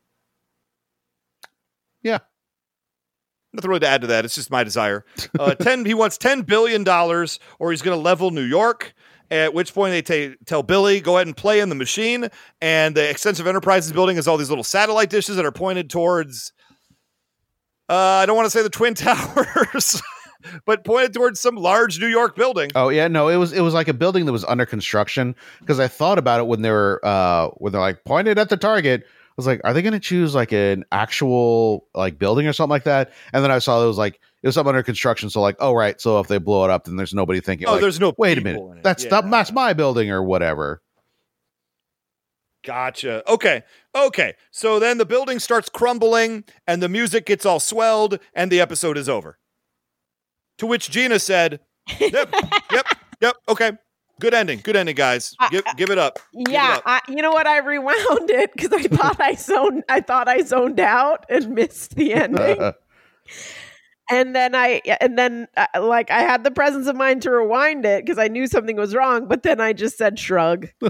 Yeah. 2.03 2.19
Nothing 3.53 3.69
really 3.69 3.81
to 3.81 3.89
add 3.89 4.01
to 4.01 4.07
that. 4.09 4.25
It's 4.25 4.35
just 4.35 4.51
my 4.51 4.65
desire. 4.65 5.05
Uh, 5.39 5.55
ten. 5.61 5.85
He 5.85 5.93
wants 5.95 6.17
ten 6.17 6.43
billion 6.43 6.85
dollars, 6.85 7.39
or 7.59 7.71
he's 7.71 7.83
going 7.83 7.97
to 7.97 8.03
level 8.03 8.31
New 8.31 8.41
York. 8.43 8.95
At 9.33 9.55
which 9.55 9.73
point 9.73 9.93
they 9.93 10.03
ta- 10.03 10.37
tell 10.45 10.63
Billy, 10.63 11.01
"Go 11.01 11.17
ahead 11.17 11.27
and 11.27 11.35
play 11.35 11.61
in 11.61 11.71
the 11.71 11.75
machine." 11.75 12.29
And 12.61 12.95
the 12.95 13.09
extensive 13.09 13.47
enterprises 13.47 13.91
building 13.91 14.19
is 14.19 14.29
all 14.29 14.37
these 14.37 14.51
little 14.51 14.63
satellite 14.63 15.09
dishes 15.09 15.37
that 15.37 15.47
are 15.47 15.51
pointed 15.53 15.89
towards. 15.89 16.53
Uh, 17.89 17.95
I 17.95 18.27
don't 18.27 18.37
want 18.37 18.45
to 18.45 18.51
say 18.51 18.63
the 18.63 18.69
twin 18.69 18.93
towers, 18.95 20.03
but 20.67 20.85
pointed 20.85 21.15
towards 21.15 21.41
some 21.41 21.57
large 21.57 21.99
New 21.99 22.09
York 22.09 22.37
building. 22.37 22.73
Oh 22.75 22.91
yeah, 22.91 23.09
no, 23.09 23.29
it 23.29 23.37
was 23.37 23.55
it 23.55 23.63
was 23.63 23.73
like 23.73 23.89
a 23.89 23.95
building 23.95 24.27
that 24.27 24.33
was 24.33 24.45
under 24.45 24.67
construction 24.67 25.35
because 25.61 25.81
I 25.81 25.89
thought 25.89 26.19
about 26.19 26.41
it 26.41 26.47
when 26.47 26.61
they 26.61 26.71
were 26.71 27.01
uh 27.03 27.49
when 27.57 27.73
they're 27.73 27.81
like 27.81 28.05
pointed 28.05 28.39
at 28.39 28.51
the 28.51 28.59
target. 28.59 29.03
I 29.07 29.35
was 29.39 29.47
like, 29.47 29.63
are 29.65 29.73
they 29.73 29.81
going 29.81 29.95
to 29.95 29.99
choose 29.99 30.35
like 30.35 30.53
an 30.53 30.85
actual 30.93 31.87
like 31.95 32.19
building 32.19 32.47
or 32.47 32.53
something 32.53 32.71
like 32.71 32.85
that? 32.85 33.13
And 33.33 33.43
then 33.43 33.51
I 33.51 33.61
saw 33.61 33.83
it 33.83 33.87
was 33.87 33.97
like 33.97 34.21
it 34.43 34.47
was 34.49 34.55
something 34.55 34.71
under 34.71 34.83
construction. 34.83 35.31
So 35.31 35.41
like, 35.41 35.57
oh 35.61 35.73
right, 35.73 36.01
so 36.01 36.19
if 36.21 36.29
they 36.29 36.39
blow 36.39 36.65
it 36.65 36.71
up, 36.71 36.85
then 36.85 36.97
there's 36.97 37.15
nobody 37.15 37.41
thinking. 37.41 37.69
Oh, 37.69 37.73
like, 37.73 37.81
there's 37.81 38.01
no 38.01 38.13
wait 38.19 38.39
a 38.39 38.41
minute, 38.41 38.83
that's 38.83 39.05
Yeah. 39.05 39.21
the, 39.21 39.29
that's 39.29 39.53
my 39.53 39.73
building 39.73 40.11
or 40.11 40.23
whatever. 40.23 40.83
Gotcha. 42.65 43.29
Okay. 43.29 43.65
Okay. 43.95 44.35
So 44.53 44.79
then 44.79 44.99
the 44.99 45.05
building 45.07 45.41
starts 45.41 45.69
crumbling 45.69 46.45
and 46.67 46.81
the 46.81 46.89
music 46.89 47.27
gets 47.27 47.45
all 47.45 47.59
swelled 47.59 48.21
and 48.35 48.53
the 48.53 48.61
episode 48.61 48.97
is 48.97 49.09
over. 49.09 49.39
To 50.59 50.67
which 50.67 50.89
Gina 50.91 51.19
said, 51.19 51.59
Yep, 51.99 52.33
yep, 52.71 52.87
yep. 53.21 53.35
Okay. 53.49 53.73
Good 54.21 54.35
ending. 54.35 54.61
Good 54.63 54.77
ending, 54.77 54.95
guys. 54.95 55.35
Give, 55.51 55.65
give 55.77 55.91
it 55.91 55.99
up. 55.99 56.21
Give 56.33 56.47
it 56.47 56.53
Yeah, 56.53 56.75
up. 56.77 56.83
I, 56.87 57.01
you 57.09 57.17
know 57.17 57.33
what? 57.33 57.49
I 57.49 57.59
rewound 57.59 58.31
it 58.31 58.53
because 58.53 58.73
I 58.73 58.83
thought 58.85 59.21
I 59.21 59.35
zoned. 59.35 59.83
I 59.89 60.01
thought 60.01 60.29
I 60.29 60.43
zoned 60.43 60.79
out 60.79 61.27
and 61.29 61.49
missed 61.51 61.97
the 61.97 62.15
ending. 62.15 62.73
and 64.13 64.37
then 64.37 64.55
I, 64.55 64.83
and 65.01 65.19
then 65.19 65.49
uh, 65.57 65.67
like 65.81 66.11
I 66.11 66.21
had 66.21 66.45
the 66.45 66.51
presence 66.51 66.87
of 66.87 66.97
mind 66.97 67.23
to 67.23 67.31
rewind 67.31 67.87
it 67.87 68.05
because 68.05 68.19
I 68.19 68.29
knew 68.29 68.47
something 68.47 68.77
was 68.77 68.95
wrong. 68.95 69.27
But 69.27 69.43
then 69.43 69.61
I 69.61 69.73
just 69.73 69.97
said 69.97 70.19
shrug. 70.19 70.69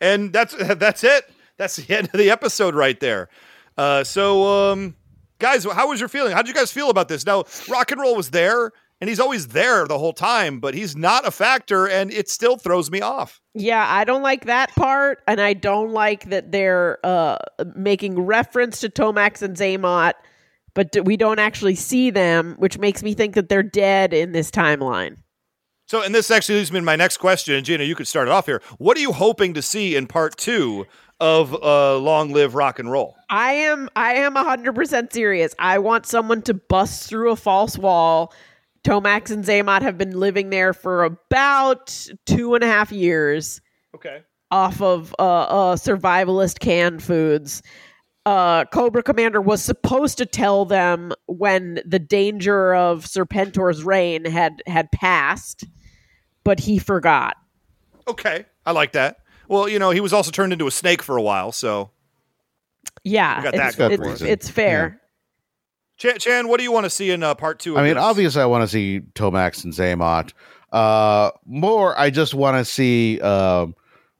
and 0.00 0.32
that's 0.32 0.54
that's 0.74 1.04
it. 1.04 1.30
That's 1.56 1.76
the 1.76 1.94
end 1.96 2.08
of 2.12 2.18
the 2.18 2.30
episode 2.30 2.74
right 2.74 2.98
there. 2.98 3.28
Uh, 3.78 4.02
so, 4.02 4.72
um, 4.72 4.96
guys, 5.38 5.64
how 5.64 5.88
was 5.88 6.00
your 6.00 6.08
feeling? 6.08 6.32
How 6.32 6.42
did 6.42 6.48
you 6.48 6.54
guys 6.54 6.72
feel 6.72 6.90
about 6.90 7.08
this? 7.08 7.24
Now, 7.26 7.44
rock 7.68 7.92
and 7.92 8.00
roll 8.00 8.16
was 8.16 8.30
there, 8.30 8.72
and 9.00 9.08
he's 9.08 9.20
always 9.20 9.48
there 9.48 9.86
the 9.86 9.98
whole 9.98 10.12
time, 10.12 10.58
but 10.58 10.74
he's 10.74 10.96
not 10.96 11.26
a 11.26 11.30
factor, 11.30 11.86
and 11.86 12.10
it 12.10 12.28
still 12.28 12.56
throws 12.56 12.90
me 12.90 13.00
off. 13.00 13.40
Yeah, 13.54 13.86
I 13.88 14.04
don't 14.04 14.22
like 14.22 14.46
that 14.46 14.74
part, 14.74 15.22
and 15.26 15.40
I 15.40 15.52
don't 15.52 15.92
like 15.92 16.30
that 16.30 16.52
they're 16.52 16.98
uh, 17.04 17.38
making 17.74 18.20
reference 18.20 18.80
to 18.80 18.88
Tomax 18.88 19.42
and 19.42 19.56
Xamot, 19.56 20.14
but 20.74 20.96
we 21.04 21.16
don't 21.16 21.38
actually 21.38 21.74
see 21.74 22.10
them, 22.10 22.54
which 22.58 22.78
makes 22.78 23.02
me 23.02 23.14
think 23.14 23.34
that 23.34 23.48
they're 23.48 23.62
dead 23.62 24.12
in 24.14 24.32
this 24.32 24.50
timeline. 24.50 25.16
So, 25.88 26.02
and 26.02 26.14
this 26.14 26.30
actually 26.32 26.58
leads 26.58 26.72
me 26.72 26.80
to 26.80 26.84
my 26.84 26.96
next 26.96 27.18
question. 27.18 27.54
And 27.54 27.64
Gina, 27.64 27.84
you 27.84 27.94
could 27.94 28.08
start 28.08 28.26
it 28.26 28.32
off 28.32 28.46
here. 28.46 28.60
What 28.78 28.96
are 28.96 29.00
you 29.00 29.12
hoping 29.12 29.54
to 29.54 29.62
see 29.62 29.94
in 29.94 30.08
part 30.08 30.36
two 30.36 30.84
of 31.20 31.54
uh, 31.54 31.96
Long 31.98 32.32
Live 32.32 32.56
Rock 32.56 32.80
and 32.80 32.90
Roll? 32.90 33.14
I 33.30 33.52
am 33.52 33.88
I 33.94 34.14
am 34.14 34.34
100% 34.34 35.12
serious. 35.12 35.54
I 35.60 35.78
want 35.78 36.06
someone 36.06 36.42
to 36.42 36.54
bust 36.54 37.08
through 37.08 37.30
a 37.30 37.36
false 37.36 37.78
wall. 37.78 38.34
Tomax 38.86 39.30
and 39.32 39.44
Xamot 39.44 39.82
have 39.82 39.98
been 39.98 40.18
living 40.18 40.50
there 40.50 40.72
for 40.72 41.02
about 41.04 42.08
two 42.24 42.54
and 42.54 42.62
a 42.62 42.68
half 42.68 42.92
years 42.92 43.60
Okay. 43.94 44.22
off 44.52 44.80
of 44.80 45.14
uh, 45.18 45.22
uh, 45.22 45.76
survivalist 45.76 46.60
canned 46.60 47.02
foods. 47.02 47.62
Uh, 48.24 48.64
Cobra 48.66 49.02
Commander 49.02 49.40
was 49.40 49.62
supposed 49.62 50.18
to 50.18 50.26
tell 50.26 50.64
them 50.64 51.12
when 51.26 51.80
the 51.84 51.98
danger 51.98 52.74
of 52.74 53.04
Serpentor's 53.06 53.82
reign 53.84 54.24
had 54.24 54.62
had 54.66 54.90
passed, 54.92 55.64
but 56.44 56.60
he 56.60 56.78
forgot. 56.78 57.36
Okay. 58.08 58.46
I 58.64 58.72
like 58.72 58.92
that. 58.92 59.18
Well, 59.48 59.68
you 59.68 59.78
know, 59.78 59.90
he 59.90 60.00
was 60.00 60.12
also 60.12 60.30
turned 60.30 60.52
into 60.52 60.66
a 60.66 60.72
snake 60.72 61.02
for 61.02 61.16
a 61.16 61.22
while. 61.22 61.50
So, 61.52 61.90
Yeah, 63.04 63.38
We 63.38 63.44
got 63.44 63.54
it's, 63.54 63.76
that 63.76 63.98
going 63.98 64.10
it's, 64.10 64.22
it's 64.22 64.48
fair. 64.48 65.00
Chan, 65.96 66.18
Chan 66.18 66.48
what 66.48 66.58
do 66.58 66.64
you 66.64 66.72
want 66.72 66.84
to 66.84 66.90
see 66.90 67.10
in 67.10 67.22
uh, 67.22 67.34
part 67.34 67.58
two? 67.58 67.72
Of 67.74 67.78
I 67.78 67.82
mean, 67.84 67.94
this? 67.94 68.02
obviously, 68.02 68.42
I 68.42 68.46
want 68.46 68.62
to 68.62 68.68
see 68.68 69.00
Tomax 69.14 69.64
and 69.64 69.72
Xamot. 69.72 70.32
Uh, 70.72 71.30
more, 71.46 71.98
I 71.98 72.10
just 72.10 72.34
want 72.34 72.56
to 72.58 72.64
see 72.64 73.20
um 73.20 73.74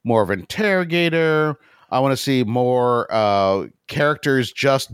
more 0.04 0.22
of 0.22 0.30
interrogator. 0.30 1.58
I 1.90 2.00
want 2.00 2.12
to 2.12 2.16
see 2.16 2.44
more 2.44 3.06
uh, 3.12 3.66
characters 3.88 4.50
just 4.52 4.90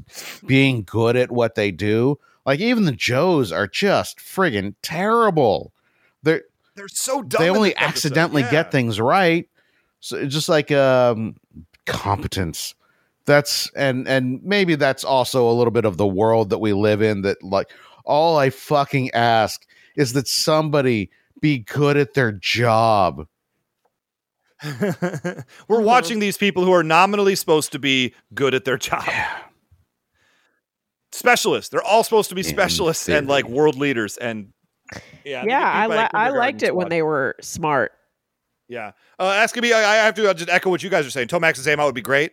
being 0.47 0.83
good 0.83 1.16
at 1.16 1.30
what 1.30 1.55
they 1.55 1.70
do. 1.70 2.18
Like 2.45 2.61
even 2.61 2.85
the 2.85 2.93
Joes 2.93 3.53
are 3.53 3.66
just 3.66 4.18
friggin' 4.18 4.74
terrible. 4.83 5.72
They're 6.22 6.43
they're 6.74 6.89
so 6.89 7.22
dumb. 7.22 7.41
they 7.43 7.51
only 7.51 7.76
accidentally 7.76 8.43
Yeah. 8.43 8.51
get 8.51 8.72
things 8.72 8.99
right. 9.01 9.49
So 10.01 10.16
it's 10.16 10.35
just 10.35 10.49
like 10.49 10.72
um, 10.72 11.37
competence. 11.87 12.74
That's 13.25 13.70
and 13.77 14.09
and 14.09 14.43
maybe 14.43 14.75
that's 14.75 15.05
also 15.05 15.49
a 15.49 15.53
little 15.53 15.70
bit 15.70 15.85
of 15.85 15.97
the 15.97 16.07
world 16.07 16.51
that 16.51 16.59
we 16.59 16.73
live 16.73 17.03
in. 17.03 17.23
That 17.23 17.43
like 17.43 17.70
all 18.05 18.37
I 18.37 18.51
fucking 18.51 19.11
ask 19.12 19.64
is 19.97 20.12
that 20.14 20.27
somebody 20.27 21.11
be 21.41 21.59
good 21.59 21.97
at 21.97 22.14
their 22.14 22.33
job. 22.33 23.27
We're 25.68 25.81
watching 25.81 26.20
these 26.20 26.37
people 26.37 26.64
who 26.64 26.73
are 26.73 26.85
nominally 26.85 27.35
supposed 27.35 27.73
to 27.73 27.79
be 27.79 28.14
good 28.35 28.55
at 28.55 28.64
their 28.64 28.79
job. 28.79 29.05
Specialists. 31.11 31.68
They're 31.68 31.83
all 31.83 32.05
supposed 32.05 32.29
to 32.31 32.35
be 32.35 32.41
In 32.41 32.47
specialists 32.47 33.09
and 33.09 33.29
like 33.29 33.49
world 33.49 33.77
leaders. 33.77 34.16
And 34.16 34.53
yeah, 35.25 35.45
Yeah, 35.47 35.61
I 35.61 35.87
li- 35.87 35.97
I 35.97 36.07
kindergarten 36.07 36.39
liked 36.39 36.62
it 36.62 36.75
when 36.75 36.89
they 36.89 37.03
were 37.03 37.37
smart. 37.41 37.93
Yeah. 38.68 38.93
Uh, 39.18 39.25
asking 39.25 39.62
me, 39.62 39.73
I, 39.73 39.81
I 39.81 39.97
have 39.97 40.14
to 40.14 40.31
uh, 40.31 40.35
just 40.35 40.49
echo 40.49 40.70
what 40.70 40.83
you 40.83 40.89
guys 40.89 41.07
are 41.07 41.11
saying. 41.11 41.29
Tomax 41.29 41.59
and 41.59 41.79
Xamot 41.81 41.85
would 41.85 41.95
be 41.95 42.01
great. 42.01 42.33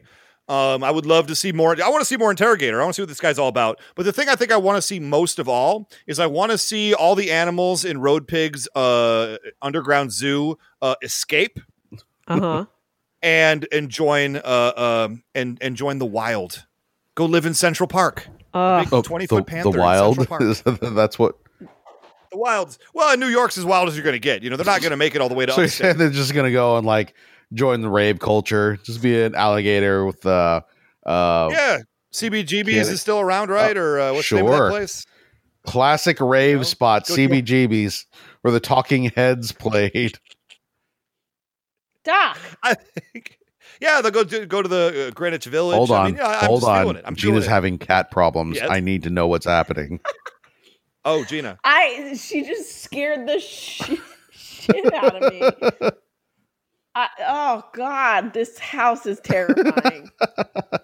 Um, 0.50 0.84
I 0.84 0.90
would 0.92 1.06
love 1.06 1.28
to 1.28 1.36
see 1.36 1.52
more. 1.52 1.72
I 1.82 1.88
want 1.90 2.02
to 2.02 2.06
see 2.06 2.18
more 2.18 2.32
interrogator. 2.32 2.82
I 2.82 2.84
want 2.84 2.96
to 2.96 2.98
see 2.98 3.02
what 3.04 3.10
this 3.10 3.20
guy's 3.22 3.38
all 3.38 3.48
about. 3.50 3.80
But 3.96 4.04
the 4.06 4.12
thing 4.12 4.28
I 4.30 4.36
think 4.36 4.52
I 4.52 4.58
want 4.58 4.78
to 4.78 4.82
see 4.82 5.00
most 5.00 5.38
of 5.40 5.48
all 5.48 5.88
is 6.08 6.18
I 6.20 6.26
want 6.26 6.52
to 6.52 6.58
see 6.58 6.94
all 6.94 7.14
the 7.16 7.32
animals 7.32 7.86
in 7.86 8.02
Road 8.02 8.28
Pig's 8.28 8.68
uh, 8.76 9.38
underground 9.62 10.12
zoo 10.12 10.58
uh, 10.82 10.96
escape 11.04 11.60
Uh 12.28 12.40
huh. 12.40 12.66
and 13.22 13.68
and 13.72 13.90
join 13.90 14.38
uh, 14.38 14.74
um, 15.08 15.24
and 15.36 15.58
and 15.62 15.76
join 15.76 16.00
the 16.00 16.06
wild. 16.06 16.66
Go 17.16 17.26
live 17.26 17.46
in 17.46 17.54
Central 17.54 17.88
Park. 17.88 18.28
uh, 18.54 18.84
Big 18.84 18.94
Oh, 18.94 19.02
20 19.04 19.26
the, 19.26 19.36
foot 19.36 19.46
panther 19.46 19.70
the 19.72 19.78
in 19.78 19.84
wild. 19.84 20.16
Central 20.16 20.40
Park. 20.40 20.80
that's 20.96 21.20
what. 21.20 21.36
The 22.32 22.38
wilds. 22.38 22.78
Well, 22.94 23.18
New 23.18 23.26
York's 23.28 23.58
as 23.58 23.66
wild 23.66 23.88
as 23.90 23.96
you're 23.96 24.04
going 24.04 24.14
to 24.14 24.20
get. 24.20 24.44
You 24.44 24.50
know, 24.52 24.56
they're 24.56 24.66
not 24.66 24.82
going 24.82 24.92
to 24.92 24.98
make 24.98 25.16
it 25.16 25.22
all 25.22 25.30
the 25.30 25.36
way 25.36 25.46
to 25.48 25.52
So 25.52 25.64
upstate. 25.64 25.98
they're 25.98 26.12
just 26.12 26.34
gonna 26.34 26.52
go 26.52 26.78
and 26.78 26.86
like 26.86 27.14
join 27.54 27.82
the 27.82 27.90
rave 27.90 28.20
culture. 28.20 28.78
Just 28.84 29.02
be 29.02 29.22
an 29.22 29.36
alligator 29.36 30.06
with 30.06 30.26
uh 30.26 30.62
uh 31.06 31.50
yeah, 31.52 31.80
CBGB's 32.14 32.66
Can't- 32.74 32.88
is 32.90 33.02
still 33.02 33.20
around, 33.20 33.50
right? 33.50 33.76
or 33.78 34.00
uh, 34.00 34.14
what's 34.14 34.30
the 34.30 34.38
name 34.38 34.46
of 34.48 34.52
that 34.52 34.70
place? 34.70 35.06
classic 35.66 36.20
rave 36.20 36.58
know, 36.58 36.64
spot, 36.64 37.08
go- 37.08 37.14
CBGB's, 37.16 38.06
where 38.42 38.52
the 38.52 38.60
Talking 38.60 39.06
Heads 39.16 39.52
played. 39.52 40.18
Doc. 42.04 42.38
I 42.64 42.74
think. 42.76 43.38
Yeah, 43.82 44.02
they'll 44.02 44.12
go 44.12 44.24
to, 44.26 44.46
go 44.46 44.62
to 44.62 44.68
the 44.68 45.08
uh, 45.08 45.12
Greenwich 45.12 45.46
Village. 45.46 45.76
Hold 45.78 45.92
I 45.92 45.98
on, 46.00 46.06
mean, 46.08 46.16
yeah, 46.18 46.40
I'm 46.42 46.48
hold 46.48 46.64
on. 46.66 46.96
It. 46.98 47.04
I'm 47.06 47.16
Gina's 47.16 47.46
it. 47.46 47.50
having 47.50 47.78
cat 47.78 48.12
problems. 48.12 48.58
Yes. 48.58 48.70
I 48.70 48.80
need 48.82 49.04
to 49.04 49.10
know 49.10 49.28
what's 49.28 49.46
happening. 49.46 50.00
Oh, 51.06 51.24
Gina. 51.24 51.58
I 51.64 52.14
she 52.18 52.44
just 52.44 52.84
scared 52.84 53.26
the 53.26 53.40
shit, 53.40 54.00
shit 54.32 54.94
out 54.94 55.24
of 55.24 55.34
me. 55.34 55.90
I, 56.96 57.08
oh 57.28 57.64
God, 57.74 58.34
this 58.34 58.58
house 58.60 59.06
is 59.06 59.20
terrifying. 59.22 60.12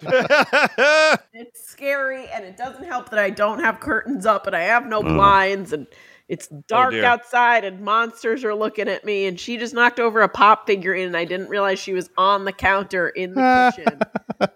it's 1.32 1.68
scary, 1.68 2.26
and 2.28 2.44
it 2.44 2.56
doesn't 2.56 2.84
help 2.84 3.10
that 3.10 3.18
I 3.18 3.30
don't 3.30 3.60
have 3.60 3.80
curtains 3.80 4.26
up, 4.26 4.46
and 4.46 4.56
I 4.56 4.62
have 4.62 4.86
no 4.86 5.02
Mm. 5.02 5.14
blinds, 5.14 5.72
and 5.72 5.86
it's 6.28 6.48
dark 6.68 6.92
dear. 6.92 7.04
outside, 7.04 7.64
and 7.64 7.80
monsters 7.80 8.44
are 8.44 8.54
looking 8.54 8.88
at 8.88 9.04
me. 9.04 9.26
And 9.26 9.38
she 9.38 9.56
just 9.58 9.74
knocked 9.74 10.00
over 10.00 10.22
a 10.22 10.28
pop 10.28 10.66
figurine, 10.66 11.06
and 11.08 11.16
I 11.16 11.24
didn't 11.24 11.48
realize 11.48 11.78
she 11.78 11.92
was 11.92 12.10
on 12.16 12.44
the 12.44 12.52
counter 12.52 13.08
in 13.10 13.34
the 13.34 13.44
kitchen. 13.44 14.06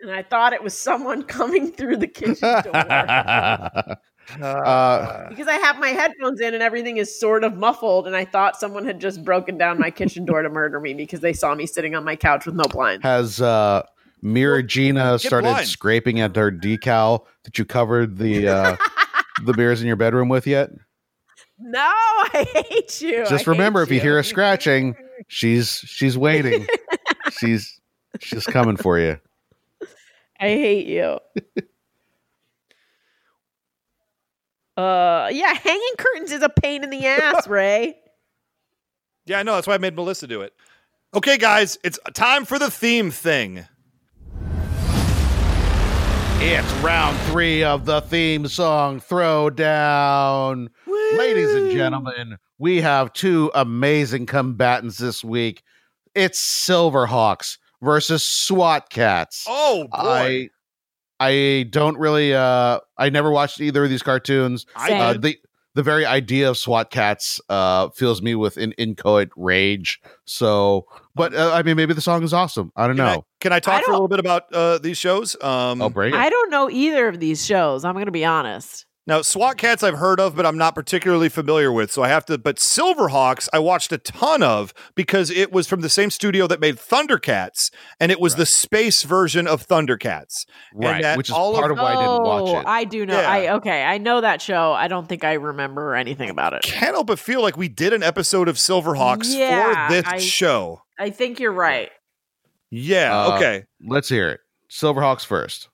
And 0.00 0.12
I 0.12 0.22
thought 0.22 0.52
it 0.52 0.62
was 0.62 0.78
someone 0.78 1.22
coming 1.24 1.72
through 1.72 1.96
the 1.96 2.06
kitchen 2.06 2.60
door. 2.62 2.94
Uh, 4.42 5.28
because 5.28 5.48
I 5.48 5.54
have 5.54 5.78
my 5.78 5.88
headphones 5.88 6.40
in 6.40 6.54
and 6.54 6.62
everything 6.62 6.96
is 6.98 7.18
sort 7.18 7.44
of 7.44 7.56
muffled, 7.56 8.06
and 8.06 8.14
I 8.16 8.24
thought 8.24 8.58
someone 8.58 8.84
had 8.84 9.00
just 9.00 9.24
broken 9.24 9.56
down 9.58 9.78
my 9.78 9.90
kitchen 9.90 10.24
door 10.24 10.42
to 10.42 10.48
murder 10.50 10.80
me 10.80 10.94
because 10.94 11.20
they 11.20 11.32
saw 11.32 11.54
me 11.54 11.66
sitting 11.66 11.94
on 11.94 12.04
my 12.04 12.16
couch 12.16 12.46
with 12.46 12.54
no 12.54 12.64
blinds. 12.64 13.02
has 13.02 13.40
uh, 13.40 13.82
Mira 14.22 14.62
Gina 14.62 15.12
get 15.14 15.20
started 15.20 15.48
blind. 15.48 15.68
scraping 15.68 16.20
at 16.20 16.34
her 16.36 16.50
decal 16.50 17.26
that 17.44 17.58
you 17.58 17.64
covered 17.64 18.18
the 18.18 18.48
uh, 18.48 18.76
the 19.44 19.54
mirrors 19.54 19.80
in 19.80 19.86
your 19.86 19.96
bedroom 19.96 20.28
with 20.28 20.46
yet? 20.46 20.70
No, 21.60 21.80
I 21.80 22.46
hate 22.68 23.00
you. 23.00 23.22
I 23.24 23.28
Just 23.28 23.46
remember, 23.46 23.80
hate 23.80 23.88
if 23.88 23.94
you 23.94 24.00
hear 24.00 24.18
a 24.18 24.24
scratching, 24.24 24.94
she's 25.26 25.78
she's 25.86 26.16
waiting. 26.16 26.66
she's 27.32 27.80
she's 28.20 28.44
coming 28.46 28.76
for 28.76 28.98
you. 28.98 29.18
I 30.40 30.48
hate 30.50 30.86
you. 30.86 31.18
uh, 34.78 35.28
yeah, 35.32 35.54
hanging 35.62 35.94
curtains 35.98 36.30
is 36.30 36.42
a 36.42 36.48
pain 36.48 36.84
in 36.84 36.90
the 36.90 37.04
ass, 37.04 37.48
Ray. 37.48 37.96
Yeah, 39.26 39.40
I 39.40 39.42
know. 39.42 39.56
That's 39.56 39.66
why 39.66 39.74
I 39.74 39.78
made 39.78 39.96
Melissa 39.96 40.28
do 40.28 40.40
it. 40.42 40.54
Okay, 41.14 41.36
guys, 41.36 41.78
it's 41.82 41.98
time 42.14 42.44
for 42.44 42.58
the 42.58 42.70
theme 42.70 43.10
thing. 43.10 43.66
It's 46.40 46.72
round 46.74 47.18
three 47.22 47.64
of 47.64 47.84
the 47.86 48.00
theme 48.02 48.46
song 48.46 49.00
throwdown. 49.00 50.68
Ladies 50.86 51.52
and 51.52 51.72
gentlemen, 51.72 52.36
we 52.58 52.80
have 52.80 53.12
two 53.12 53.50
amazing 53.54 54.26
combatants 54.26 54.98
this 54.98 55.24
week. 55.24 55.64
It's 56.14 56.40
Silverhawks 56.40 57.58
versus 57.82 58.22
SWAT 58.22 58.88
Kats. 58.90 59.44
Oh 59.48 59.88
boy, 59.90 59.98
I 59.98 60.50
I 61.20 61.66
don't 61.70 61.98
really 61.98 62.34
uh 62.34 62.80
I 62.96 63.10
never 63.10 63.30
watched 63.30 63.60
either 63.60 63.84
of 63.84 63.90
these 63.90 64.02
cartoons. 64.02 64.66
Same. 64.86 65.00
Uh, 65.00 65.12
the 65.14 65.38
the 65.74 65.82
very 65.82 66.04
idea 66.04 66.48
of 66.50 66.56
SWAT 66.56 66.90
Kats 66.90 67.40
uh 67.48 67.88
fills 67.90 68.20
me 68.22 68.34
with 68.34 68.56
an 68.56 68.72
inchoate 68.72 69.30
rage. 69.36 70.00
So, 70.24 70.86
but 71.14 71.34
uh, 71.34 71.52
I 71.54 71.62
mean, 71.62 71.76
maybe 71.76 71.94
the 71.94 72.00
song 72.00 72.22
is 72.24 72.32
awesome. 72.32 72.72
I 72.74 72.86
don't 72.86 72.96
Can 72.96 73.06
I, 73.06 73.14
know. 73.14 73.26
can 73.40 73.52
I 73.52 73.60
talk 73.60 73.82
I 73.82 73.84
for 73.84 73.90
a 73.90 73.94
little 73.94 74.08
bit 74.08 74.18
about 74.18 74.52
uh, 74.52 74.78
these 74.78 74.98
shows? 74.98 75.36
Um, 75.42 75.80
I'll 75.82 75.90
bring 75.90 76.14
it. 76.14 76.16
I 76.16 76.30
don't 76.30 76.50
know 76.50 76.68
either 76.70 77.06
of 77.08 77.20
these 77.20 77.44
shows. 77.46 77.84
I'm 77.84 77.94
going 77.94 78.06
to 78.06 78.12
be 78.12 78.24
honest. 78.24 78.86
Now, 79.08 79.22
SWAT 79.22 79.56
Kats 79.56 79.82
I've 79.82 79.96
heard 79.98 80.20
of, 80.20 80.36
but 80.36 80.44
I'm 80.44 80.58
not 80.58 80.74
particularly 80.74 81.30
familiar 81.30 81.72
with. 81.72 81.90
So 81.90 82.02
I 82.02 82.08
have 82.08 82.26
to. 82.26 82.36
But 82.36 82.56
Silverhawks 82.56 83.48
I 83.54 83.58
watched 83.58 83.90
a 83.90 83.96
ton 83.96 84.42
of 84.42 84.74
because 84.94 85.30
it 85.30 85.50
was 85.50 85.66
from 85.66 85.80
the 85.80 85.88
same 85.88 86.10
studio 86.10 86.46
that 86.46 86.60
made 86.60 86.76
Thundercats, 86.76 87.70
and 87.98 88.12
it 88.12 88.20
was 88.20 88.34
the 88.34 88.44
space 88.44 89.04
version 89.04 89.46
of 89.46 89.66
Thundercats. 89.66 90.44
and 90.72 90.84
right, 90.84 91.02
that 91.02 91.16
which 91.16 91.30
is 91.30 91.34
all 91.34 91.54
of- 91.54 91.58
part 91.60 91.70
of 91.72 91.78
why 91.78 91.94
I 91.94 91.96
didn't 91.96 92.22
watch 92.22 92.42
Oh, 92.48 92.58
it. 92.60 92.66
I 92.66 92.84
do 92.84 93.06
know. 93.06 93.18
Yeah. 93.18 93.30
I 93.30 93.54
okay. 93.54 93.82
I 93.82 93.96
know 93.96 94.20
that 94.20 94.42
show. 94.42 94.74
I 94.74 94.88
don't 94.88 95.08
think 95.08 95.24
I 95.24 95.32
remember 95.32 95.94
anything 95.94 96.28
about 96.28 96.52
it. 96.52 96.60
Can't 96.62 96.94
help 96.94 97.06
but 97.06 97.18
feel 97.18 97.40
like 97.40 97.56
we 97.56 97.68
did 97.68 97.94
an 97.94 98.02
episode 98.02 98.46
of 98.46 98.56
Silverhawks 98.56 99.34
Yeah, 99.34 99.88
for 99.88 99.94
this 99.94 100.04
I- 100.06 100.18
show. 100.18 100.82
I 100.98 101.08
think 101.08 101.40
you're 101.40 101.50
right. 101.52 101.88
Yeah. 102.70 103.16
Uh, 103.18 103.36
okay. 103.36 103.64
Let's 103.86 104.10
hear 104.10 104.28
it. 104.28 104.40
Silverhawks 104.70 105.24
first. 105.24 105.68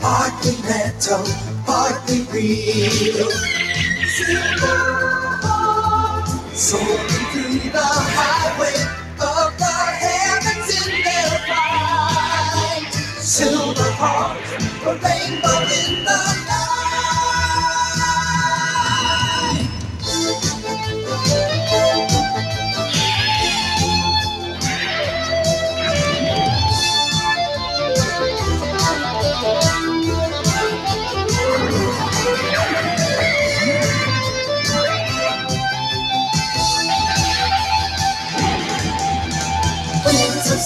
Partly 0.00 0.56
metal, 0.62 1.24
partly 1.66 2.22
real. 2.32 3.30
Through 7.32 7.70
the 7.70 7.88
highway 8.16 8.76
of 9.20 9.58
the 9.58 9.76
heavens 10.02 10.86
in 10.86 11.02
their. 11.04 11.40
Silver 13.20 13.92
a 14.84 14.94
rainbow 15.02 15.61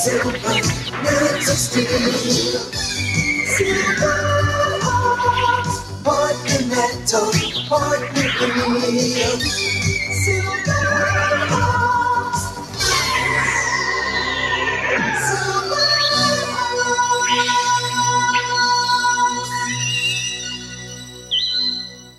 Silver, 0.07 0.39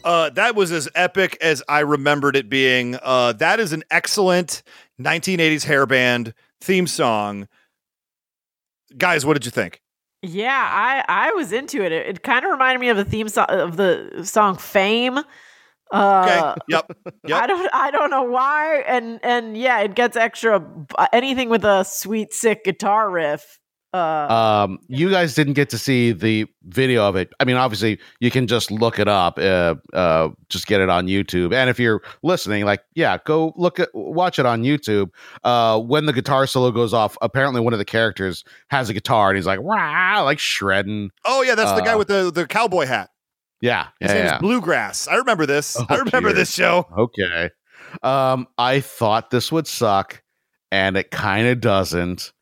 Uh, 0.03 0.29
that 0.31 0.55
was 0.55 0.73
as 0.73 0.89
epic 0.93 1.37
as 1.39 1.63
I 1.69 1.79
remembered 1.79 2.35
it 2.35 2.49
being. 2.49 2.97
Uh, 3.01 3.31
that 3.33 3.61
is 3.61 3.71
an 3.71 3.83
excellent 3.89 4.61
1980s 4.99 5.63
hair 5.63 5.85
band 5.85 6.33
theme 6.59 6.87
song. 6.87 7.47
Guys, 8.97 9.25
what 9.25 9.33
did 9.33 9.45
you 9.45 9.51
think? 9.51 9.81
Yeah, 10.23 10.49
I 10.71 11.03
I 11.07 11.31
was 11.33 11.51
into 11.53 11.83
it. 11.83 11.91
It, 11.91 12.07
it 12.07 12.23
kind 12.23 12.43
of 12.43 12.51
reminded 12.51 12.79
me 12.79 12.89
of 12.89 12.97
the 12.97 13.05
theme 13.05 13.29
song 13.29 13.45
of 13.49 13.77
the 13.77 14.21
song 14.23 14.57
Fame. 14.57 15.19
Uh, 15.91 16.23
Okay. 16.25 16.61
yep. 16.69 16.91
Yep. 17.27 17.43
I 17.43 17.47
don't 17.47 17.69
I 17.73 17.91
don't 17.91 18.09
know 18.09 18.23
why 18.23 18.81
and 18.87 19.19
and 19.23 19.57
yeah, 19.57 19.79
it 19.81 19.95
gets 19.95 20.17
extra 20.17 20.63
anything 21.13 21.49
with 21.49 21.63
a 21.63 21.83
sweet 21.83 22.33
sick 22.33 22.63
guitar 22.63 23.09
riff. 23.09 23.59
Uh, 23.93 24.27
Um, 24.67 24.79
you 24.87 25.09
guys 25.09 25.33
didn't 25.33 25.53
get 25.53 25.69
to 25.69 25.77
see 25.77 26.11
the 26.11 26.45
video 26.63 27.07
of 27.07 27.15
it. 27.15 27.31
I 27.39 27.45
mean, 27.45 27.55
obviously, 27.55 27.99
you 28.19 28.29
can 28.29 28.45
just 28.45 28.69
look 28.69 28.99
it 28.99 29.07
up. 29.07 29.39
Uh, 29.39 29.75
uh, 29.93 30.29
just 30.49 30.67
get 30.67 30.81
it 30.81 30.89
on 30.89 31.07
YouTube. 31.07 31.53
And 31.53 31.69
if 31.69 31.79
you're 31.79 32.01
listening, 32.21 32.65
like, 32.65 32.81
yeah, 32.95 33.17
go 33.25 33.53
look 33.55 33.79
at 33.79 33.89
watch 33.93 34.39
it 34.39 34.45
on 34.45 34.63
YouTube. 34.63 35.09
Uh, 35.43 35.79
when 35.79 36.05
the 36.05 36.13
guitar 36.13 36.45
solo 36.47 36.69
goes 36.71 36.93
off, 36.93 37.17
apparently 37.21 37.61
one 37.61 37.73
of 37.73 37.79
the 37.79 37.85
characters 37.85 38.43
has 38.69 38.89
a 38.89 38.93
guitar 38.93 39.29
and 39.29 39.37
he's 39.37 39.47
like, 39.47 39.59
"Rah," 39.61 40.21
like 40.21 40.39
shredding. 40.39 41.09
Oh 41.25 41.41
yeah, 41.41 41.55
that's 41.55 41.71
the 41.73 41.81
guy 41.81 41.93
Uh, 41.93 41.97
with 41.97 42.07
the, 42.09 42.31
the 42.31 42.45
cowboy 42.45 42.85
hat. 42.85 43.09
Yeah, 43.61 43.87
His 43.99 44.11
yeah, 44.11 44.17
name 44.17 44.25
yeah. 44.25 44.35
is 44.35 44.41
Bluegrass. 44.41 45.07
I 45.07 45.15
remember 45.15 45.45
this. 45.47 45.77
Oh, 45.79 45.85
I 45.89 45.95
remember 45.95 46.29
dear. 46.29 46.33
this 46.35 46.53
show. 46.53 46.85
Okay. 46.95 47.49
Um, 48.03 48.47
I 48.57 48.81
thought 48.81 49.31
this 49.31 49.51
would 49.51 49.65
suck, 49.65 50.21
and 50.71 50.95
it 50.97 51.09
kind 51.09 51.47
of 51.47 51.61
doesn't. 51.61 52.33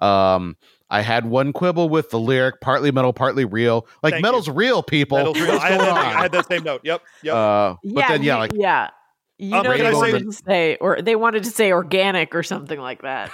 Um, 0.00 0.56
I 0.94 1.00
had 1.02 1.26
one 1.26 1.52
quibble 1.52 1.88
with 1.88 2.10
the 2.10 2.18
lyric, 2.20 2.60
partly 2.60 2.90
metal, 2.92 3.12
partly 3.12 3.44
real. 3.44 3.86
Like 4.02 4.14
Thank 4.14 4.22
metal's 4.22 4.48
real, 4.48 4.82
people. 4.82 5.18
Metal's 5.18 5.40
real. 5.40 5.58
I 5.58 5.70
had, 5.70 5.78
going 5.80 5.94
that. 5.94 6.04
I 6.16 6.22
had 6.22 6.32
that 6.32 6.46
same 6.48 6.62
note. 6.62 6.80
Yep. 6.84 7.02
Yep. 7.22 7.34
Uh, 7.34 7.74
but 7.82 7.92
yeah, 8.00 8.08
then 8.08 8.22
yeah, 8.22 8.36
like 8.36 8.52
yeah. 8.54 8.90
You 9.36 9.56
Um, 9.56 9.64
know 9.64 9.70
can 9.72 9.80
they 9.80 9.86
I 9.88 9.90
say- 9.92 9.96
wanted 9.98 10.24
to 10.26 10.32
say 10.32 10.76
or 10.80 11.02
they 11.02 11.16
wanted 11.16 11.42
to 11.42 11.50
say 11.50 11.72
organic 11.72 12.34
or 12.36 12.44
something 12.44 12.78
like 12.78 13.02
that. 13.02 13.30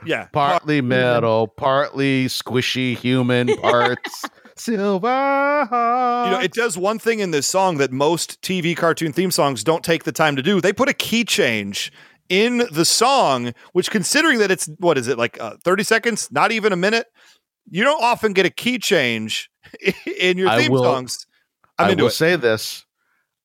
Yeah. 0.06 0.28
partly 0.32 0.80
metal, 0.80 1.48
partly 1.48 2.26
squishy 2.26 2.96
human 2.96 3.54
parts. 3.60 4.24
Silver. 4.56 5.06
You 5.08 6.30
know, 6.30 6.40
it 6.42 6.52
does 6.52 6.78
one 6.78 6.98
thing 6.98 7.20
in 7.20 7.30
this 7.30 7.46
song 7.46 7.76
that 7.76 7.92
most 7.92 8.40
TV 8.40 8.74
cartoon 8.76 9.12
theme 9.12 9.30
songs 9.30 9.62
don't 9.62 9.84
take 9.84 10.04
the 10.04 10.12
time 10.12 10.36
to 10.36 10.42
do. 10.42 10.60
They 10.62 10.72
put 10.72 10.88
a 10.88 10.94
key 10.94 11.24
change 11.24 11.92
in 12.28 12.62
the 12.72 12.84
song, 12.84 13.52
which, 13.72 13.90
considering 13.90 14.38
that 14.40 14.50
it's 14.50 14.66
what 14.78 14.98
is 14.98 15.08
it 15.08 15.18
like 15.18 15.40
uh, 15.40 15.56
thirty 15.64 15.82
seconds, 15.84 16.30
not 16.30 16.52
even 16.52 16.72
a 16.72 16.76
minute, 16.76 17.06
you 17.70 17.84
don't 17.84 18.02
often 18.02 18.32
get 18.32 18.46
a 18.46 18.50
key 18.50 18.78
change 18.78 19.50
in 20.20 20.38
your 20.38 20.48
I 20.48 20.62
theme 20.62 20.72
will- 20.72 20.82
songs. 20.84 21.26
I'm 21.78 21.88
I 21.88 21.90
into 21.92 22.04
will 22.04 22.08
it. 22.08 22.12
say 22.14 22.36
this. 22.36 22.84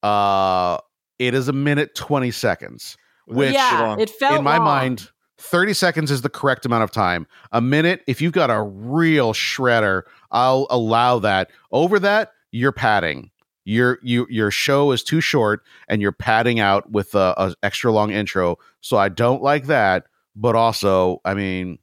Uh, 0.02 0.78
it 1.18 1.34
is 1.34 1.48
a 1.48 1.52
minute 1.52 1.94
20 1.94 2.30
seconds, 2.30 2.96
which 3.26 3.52
yeah, 3.54 3.96
it 3.98 4.08
felt 4.10 4.38
in 4.38 4.42
my 4.44 4.56
long. 4.56 4.64
mind, 4.64 5.10
30 5.38 5.74
seconds 5.74 6.10
is 6.10 6.22
the 6.22 6.28
correct 6.30 6.64
amount 6.64 6.82
of 6.84 6.90
time. 6.90 7.26
A 7.52 7.60
minute, 7.60 8.02
if 8.06 8.20
you've 8.22 8.32
got 8.32 8.48
a 8.50 8.62
real 8.62 9.32
shredder, 9.34 10.02
I'll 10.30 10.66
allow 10.70 11.18
that. 11.18 11.50
Over 11.72 11.98
that, 11.98 12.32
you're 12.52 12.72
padding. 12.72 13.30
Your 13.64 13.98
you 14.02 14.26
your 14.28 14.50
show 14.50 14.90
is 14.92 15.02
too 15.04 15.20
short 15.20 15.62
and 15.88 16.02
you're 16.02 16.12
padding 16.12 16.58
out 16.60 16.90
with 16.90 17.14
a, 17.14 17.34
a 17.36 17.54
extra 17.62 17.92
long 17.92 18.10
intro. 18.10 18.58
So 18.80 18.96
I 18.96 19.08
don't 19.08 19.42
like 19.42 19.66
that. 19.66 20.06
But 20.34 20.56
also, 20.56 21.20
I 21.24 21.34
mean, 21.34 21.78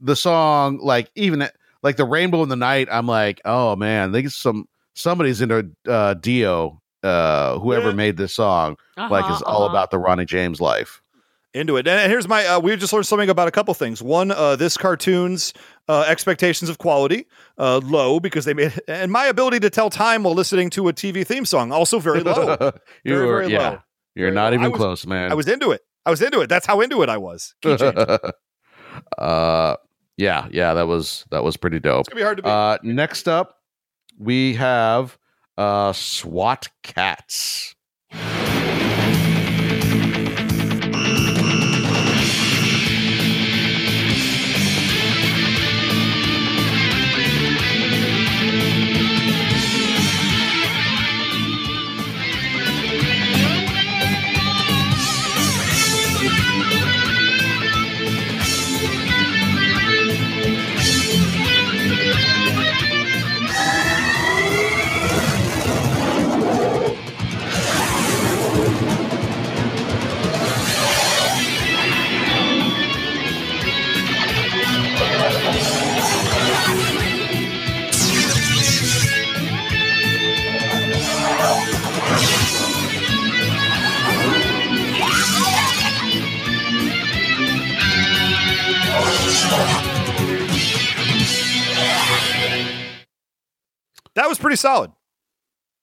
the 0.00 0.16
song, 0.16 0.78
like 0.82 1.10
even 1.14 1.46
like 1.82 1.96
the 1.96 2.04
Rainbow 2.04 2.42
in 2.42 2.48
the 2.48 2.56
Night, 2.56 2.88
I'm 2.90 3.06
like, 3.06 3.40
oh 3.44 3.76
man, 3.76 4.10
I 4.10 4.12
think 4.12 4.30
some 4.30 4.66
somebody's 4.94 5.40
into 5.40 5.70
uh 5.86 6.14
Dio, 6.14 6.80
uh, 7.02 7.58
whoever 7.58 7.88
Yeah. 7.88 7.94
made 7.94 8.16
this 8.16 8.34
song, 8.34 8.76
like 8.96 9.24
Uh-huh, 9.24 9.34
is 9.34 9.42
all 9.42 9.64
uh-huh. 9.64 9.70
about 9.72 9.90
the 9.90 9.98
Ronnie 9.98 10.24
James 10.24 10.60
life. 10.60 11.01
Into 11.54 11.76
it. 11.76 11.86
And 11.86 12.10
here's 12.10 12.26
my 12.26 12.46
uh, 12.46 12.60
we 12.60 12.74
just 12.76 12.94
learned 12.94 13.06
something 13.06 13.28
about 13.28 13.46
a 13.46 13.50
couple 13.50 13.74
things. 13.74 14.00
One, 14.02 14.30
uh, 14.30 14.56
this 14.56 14.78
cartoon's 14.78 15.52
uh, 15.86 16.06
expectations 16.08 16.70
of 16.70 16.78
quality 16.78 17.26
uh, 17.58 17.78
low 17.84 18.20
because 18.20 18.46
they 18.46 18.54
made 18.54 18.72
and 18.88 19.12
my 19.12 19.26
ability 19.26 19.60
to 19.60 19.68
tell 19.68 19.90
time 19.90 20.22
while 20.22 20.32
listening 20.32 20.70
to 20.70 20.88
a 20.88 20.94
TV 20.94 21.26
theme 21.26 21.44
song 21.44 21.70
also 21.70 21.98
very 21.98 22.20
low. 22.22 22.56
you're 23.04 23.18
Very, 23.18 23.26
very 23.28 23.52
yeah, 23.52 23.68
low. 23.68 23.78
you're 24.14 24.26
Very 24.28 24.34
not 24.34 24.52
low. 24.52 24.58
Even 24.60 24.70
was- 24.72 24.78
close, 24.78 25.06
man. 25.06 25.30
I 25.30 25.34
was 25.34 25.46
into 25.46 25.72
it. 25.72 25.82
I 26.06 26.10
was 26.10 26.22
into 26.22 26.40
it. 26.40 26.48
That's 26.48 26.64
how 26.64 26.80
into 26.80 27.02
it 27.02 27.10
I 27.10 27.18
was. 27.18 27.54
Key 27.62 27.76
change. 27.76 27.94
it's 27.98 28.32
uh, 29.18 29.76
yeah, 30.16 30.48
yeah, 30.50 30.72
that 30.74 30.86
was 30.86 31.24
that 31.30 31.44
was 31.44 31.56
pretty 31.58 31.80
dope. 31.80 32.00
It's 32.00 32.08
gonna 32.08 32.18
be 32.20 32.24
hard 32.24 32.38
to 32.38 32.42
beat. 32.44 32.48
Uh, 32.48 32.78
next 32.82 33.28
up, 33.28 33.58
we 34.18 34.54
have 34.54 35.18
uh 35.58 35.92
SWAT 35.92 36.68
Kats. 36.82 37.74
That 94.14 94.28
was 94.28 94.38
pretty 94.38 94.56
solid. 94.56 94.90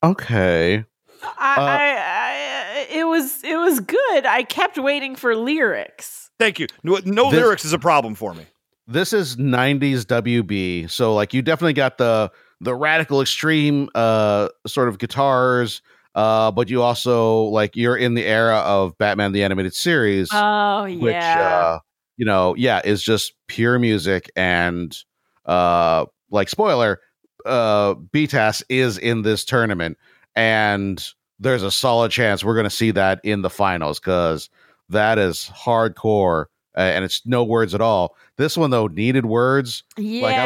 Okay. 0.04 0.86
I, 1.24 1.56
Uh, 1.58 1.62
I, 1.62 2.78
I, 2.80 2.88
it 3.00 3.04
was 3.06 3.44
it 3.44 3.58
was 3.58 3.80
good. 3.82 4.26
I 4.26 4.44
kept 4.44 4.78
waiting 4.78 5.16
for 5.16 5.36
lyrics. 5.36 6.30
Thank 6.40 6.60
you. 6.60 6.68
No, 6.84 7.00
no 7.04 7.30
This- 7.32 7.40
lyrics 7.42 7.66
is 7.66 7.74
a 7.74 7.80
problem 7.80 8.16
for 8.16 8.34
me. 8.34 8.46
this 8.88 9.12
is 9.14 9.36
90s 9.36 10.06
WB. 10.06 10.90
So 10.90 11.14
like 11.14 11.34
you 11.34 11.42
definitely 11.42 11.74
got 11.74 11.98
the 11.98 12.32
the 12.62 12.74
radical 12.76 13.22
extreme 13.22 13.90
uh 13.96 14.50
sort 14.68 14.88
of 14.90 14.98
guitars 15.00 15.82
uh 16.16 16.52
but 16.52 16.70
you 16.70 16.82
also 16.82 17.44
like 17.44 17.76
you're 17.76 17.96
in 17.98 18.14
the 18.16 18.26
era 18.26 18.58
of 18.58 18.98
Batman 18.98 19.32
the 19.32 19.44
animated 19.44 19.74
series 19.76 20.30
Oh 20.34 20.84
which 20.84 21.14
yeah. 21.14 21.50
uh 21.76 21.80
you 22.18 22.26
know 22.26 22.56
yeah 22.56 22.82
is 22.84 23.04
just 23.04 23.34
pure 23.48 23.78
music 23.80 24.32
and 24.36 24.98
uh 25.46 26.06
like 26.32 26.50
spoiler 26.50 27.00
uh 27.46 27.94
BTAS 27.96 28.64
is 28.70 28.98
in 28.98 29.22
this 29.24 29.44
tournament 29.46 29.98
and 30.36 31.04
there's 31.40 31.64
a 31.64 31.72
solid 31.72 32.12
chance 32.12 32.44
we're 32.44 32.54
going 32.56 32.66
to 32.66 32.70
see 32.70 32.92
that 32.92 33.20
in 33.24 33.42
the 33.42 33.50
finals 33.50 34.00
cuz 34.00 34.50
that 34.90 35.18
is 35.18 35.50
hardcore 35.56 36.46
uh, 36.78 36.82
and 36.82 37.04
it's 37.04 37.26
no 37.26 37.44
words 37.44 37.74
at 37.74 37.82
all. 37.82 38.16
This 38.38 38.56
one 38.56 38.70
though 38.70 38.88
needed 38.88 39.26
words. 39.26 39.84
yeah. 39.98 40.22
like, 40.22 40.36
I 40.36 40.46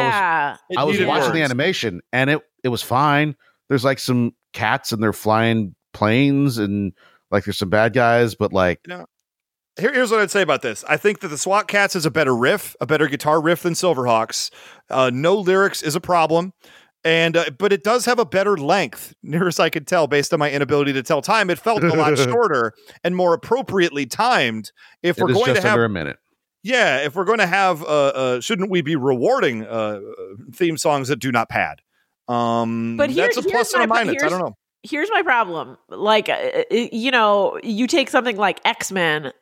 was- 0.50 0.58
I 0.78 0.84
was 0.84 0.92
needed 0.94 1.08
watching 1.08 1.32
the 1.34 1.42
animation 1.42 2.00
and 2.12 2.30
it 2.30 2.40
it 2.62 2.68
was 2.68 2.82
fine. 2.82 3.36
There's 3.68 3.84
like 3.84 3.98
some 3.98 4.34
cats 4.52 4.92
and 4.92 5.02
they're 5.02 5.12
flying 5.12 5.74
planes 5.92 6.58
and 6.58 6.92
like 7.30 7.44
there's 7.44 7.58
some 7.58 7.70
bad 7.70 7.92
guys, 7.92 8.34
but 8.34 8.52
like 8.52 8.80
Here, 9.78 9.92
here's 9.92 10.10
what 10.10 10.20
I'd 10.20 10.30
say 10.30 10.42
about 10.42 10.62
this. 10.62 10.84
I 10.88 10.96
think 10.96 11.20
that 11.20 11.28
the 11.28 11.38
SWAT 11.38 11.66
Kats 11.66 11.96
is 11.96 12.06
a 12.06 12.10
better 12.10 12.34
riff, 12.36 12.76
a 12.80 12.86
better 12.86 13.08
guitar 13.08 13.40
riff 13.40 13.62
than 13.62 13.72
Silverhawks. 13.74 14.50
Uh, 14.88 15.10
no 15.12 15.34
lyrics 15.36 15.82
is 15.82 15.96
a 15.96 16.00
problem, 16.00 16.52
and 17.04 17.36
uh, 17.36 17.50
but 17.58 17.72
it 17.72 17.84
does 17.84 18.04
have 18.06 18.18
a 18.18 18.24
better 18.24 18.56
length, 18.56 19.14
near 19.22 19.46
as 19.46 19.60
I 19.60 19.68
could 19.70 19.86
tell, 19.86 20.06
based 20.06 20.32
on 20.32 20.38
my 20.38 20.50
inability 20.50 20.92
to 20.94 21.02
tell 21.02 21.20
time. 21.22 21.50
It 21.50 21.58
felt 21.58 21.84
a 21.84 21.88
lot 21.88 22.16
shorter 22.18 22.72
and 23.02 23.14
more 23.14 23.34
appropriately 23.34 24.06
timed. 24.06 24.72
If 25.02 25.18
it 25.18 25.22
we're 25.24 25.30
is 25.32 25.36
going 25.36 25.54
to 25.54 25.60
have, 25.62 25.72
under 25.72 25.84
a 25.84 25.88
minute. 25.90 26.18
yeah, 26.62 26.98
if 27.04 27.14
we're 27.14 27.24
going 27.24 27.40
to 27.40 27.46
have, 27.46 27.82
uh, 27.82 27.86
uh, 27.86 28.40
shouldn't 28.40 28.70
we 28.70 28.80
be 28.80 28.96
rewarding 28.96 29.64
uh, 29.66 30.00
theme 30.54 30.78
songs 30.78 31.08
that 31.08 31.16
do 31.18 31.30
not 31.30 31.48
pad? 31.50 31.80
Um, 32.26 32.96
But 32.96 33.10
here- 33.10 33.24
that's 33.24 33.36
a 33.36 33.42
here's 33.42 33.52
plus 33.52 33.74
and 33.74 33.84
a 33.84 33.86
minus. 33.86 34.22
I 34.22 34.28
don't 34.30 34.40
know. 34.40 34.56
Here's 34.82 35.10
my 35.10 35.22
problem. 35.22 35.76
Like, 35.88 36.28
uh, 36.28 36.32
uh, 36.32 36.62
you 36.70 37.10
know, 37.10 37.58
you 37.62 37.86
take 37.86 38.08
something 38.10 38.36
like 38.36 38.60
X 38.66 38.92
Men, 38.92 39.32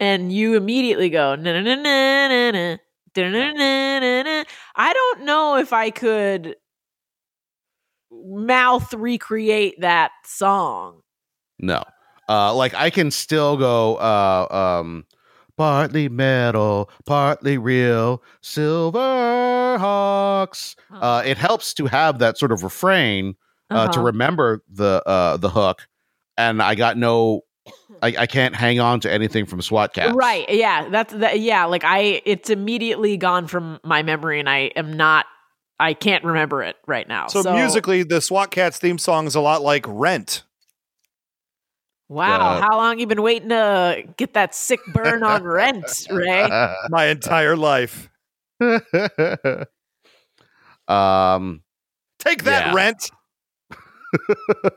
and 0.00 0.32
you 0.32 0.56
immediately 0.56 1.10
go 1.10 1.34
na 1.36 1.52
na 1.52 1.60
na 1.60 1.74
na 1.74 2.28
na 2.28 2.50
na. 2.50 2.76
da-na-na-na-na-na." 3.14 4.44
I 4.76 4.92
don't 4.92 5.24
know 5.24 5.56
if 5.56 5.72
I 5.72 5.90
could 5.90 6.56
mouth 8.24 8.92
recreate 8.94 9.80
that 9.80 10.12
song. 10.24 11.02
No. 11.58 11.82
Uh 12.28 12.54
like 12.54 12.74
I 12.74 12.90
can 12.90 13.10
still 13.10 13.56
go 13.56 13.96
uh 13.96 14.46
um 14.80 15.04
partly 15.56 16.08
metal, 16.08 16.90
partly 17.04 17.58
real, 17.58 18.22
silver 18.40 19.78
hawks. 19.78 20.76
Uh 20.92 21.22
it 21.24 21.36
helps 21.38 21.74
to 21.74 21.86
have 21.86 22.18
that 22.20 22.38
sort 22.38 22.52
of 22.52 22.62
refrain 22.62 23.34
uh, 23.70 23.86
to 23.88 23.98
Uh-huh. 23.98 24.02
remember 24.02 24.62
the 24.70 25.02
uh 25.06 25.36
the 25.36 25.50
hook 25.50 25.88
and 26.36 26.62
I 26.62 26.74
got 26.74 26.96
no 26.96 27.42
I, 28.02 28.14
I 28.18 28.26
can't 28.26 28.56
hang 28.56 28.80
on 28.80 28.98
to 29.00 29.12
anything 29.12 29.46
from 29.46 29.62
SWAT 29.62 29.94
Kats. 29.94 30.12
Right. 30.16 30.44
Yeah. 30.48 30.88
That's 30.88 31.14
that. 31.14 31.38
Yeah. 31.38 31.66
Like 31.66 31.84
I, 31.84 32.20
it's 32.24 32.50
immediately 32.50 33.16
gone 33.16 33.46
from 33.46 33.78
my 33.84 34.02
memory, 34.02 34.40
and 34.40 34.48
I 34.50 34.72
am 34.74 34.92
not. 34.96 35.26
I 35.82 35.94
can't 35.94 36.22
remember 36.22 36.62
it 36.62 36.76
right 36.86 37.08
now. 37.08 37.26
So, 37.26 37.42
musically, 37.52 38.04
the 38.04 38.20
SWAT 38.20 38.52
Kats 38.52 38.78
theme 38.78 38.98
song 38.98 39.26
is 39.26 39.34
a 39.34 39.40
lot 39.40 39.62
like 39.62 39.84
Rent. 39.88 40.44
Wow. 42.08 42.40
Uh, 42.40 42.60
how 42.60 42.76
long 42.76 43.00
you 43.00 43.06
been 43.08 43.22
waiting 43.22 43.48
to 43.48 44.04
get 44.16 44.34
that 44.34 44.54
sick 44.54 44.78
burn 44.92 45.24
on 45.24 45.42
rent, 45.46 46.06
Ray? 46.08 46.46
My 46.88 47.06
entire 47.06 47.56
life. 47.56 48.08
um 50.86 51.62
Take 52.20 52.44
that, 52.44 52.66
Yeah. 52.66 52.74
Rent. 52.74 53.10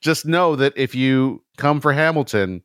just 0.00 0.26
know 0.26 0.54
that 0.54 0.74
if 0.76 0.94
you 0.94 1.42
come 1.56 1.80
for 1.80 1.92
Hamilton, 1.92 2.62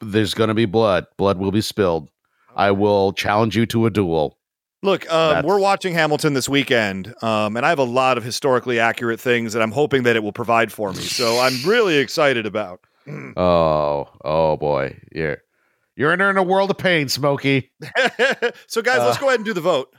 there's 0.00 0.34
going 0.34 0.48
to 0.48 0.54
be 0.54 0.64
blood. 0.64 1.06
Blood 1.16 1.38
will 1.38 1.52
be 1.52 1.60
spilled. 1.60 2.08
I 2.56 2.72
will 2.72 3.12
challenge 3.12 3.56
you 3.56 3.64
to 3.66 3.86
a 3.86 3.90
duel. 3.90 4.38
Look, 4.82 5.10
um, 5.12 5.44
we're 5.44 5.58
watching 5.58 5.94
Hamilton 5.94 6.34
this 6.34 6.48
weekend, 6.48 7.12
um, 7.22 7.56
and 7.56 7.64
I 7.64 7.70
have 7.70 7.78
a 7.78 7.84
lot 7.84 8.18
of 8.18 8.24
historically 8.24 8.78
accurate 8.78 9.18
things 9.18 9.52
that 9.54 9.62
I'm 9.62 9.72
hoping 9.72 10.02
that 10.04 10.16
it 10.16 10.22
will 10.22 10.32
provide 10.32 10.70
for 10.70 10.92
me. 10.92 11.00
So 11.00 11.40
I'm 11.40 11.54
really 11.66 11.96
excited 11.96 12.46
about. 12.46 12.80
Oh, 13.36 14.08
oh 14.24 14.56
boy. 14.56 14.98
Yeah. 15.12 15.36
You're 15.94 16.10
entering 16.10 16.36
a 16.38 16.42
world 16.42 16.70
of 16.72 16.78
pain, 16.78 17.08
Smokey. 17.08 17.70
so, 18.66 18.82
guys, 18.82 18.98
let's 18.98 19.16
Uh, 19.16 19.20
go 19.20 19.28
ahead 19.28 19.38
and 19.38 19.44
do 19.44 19.54
the 19.54 19.60
vote. 19.60 19.94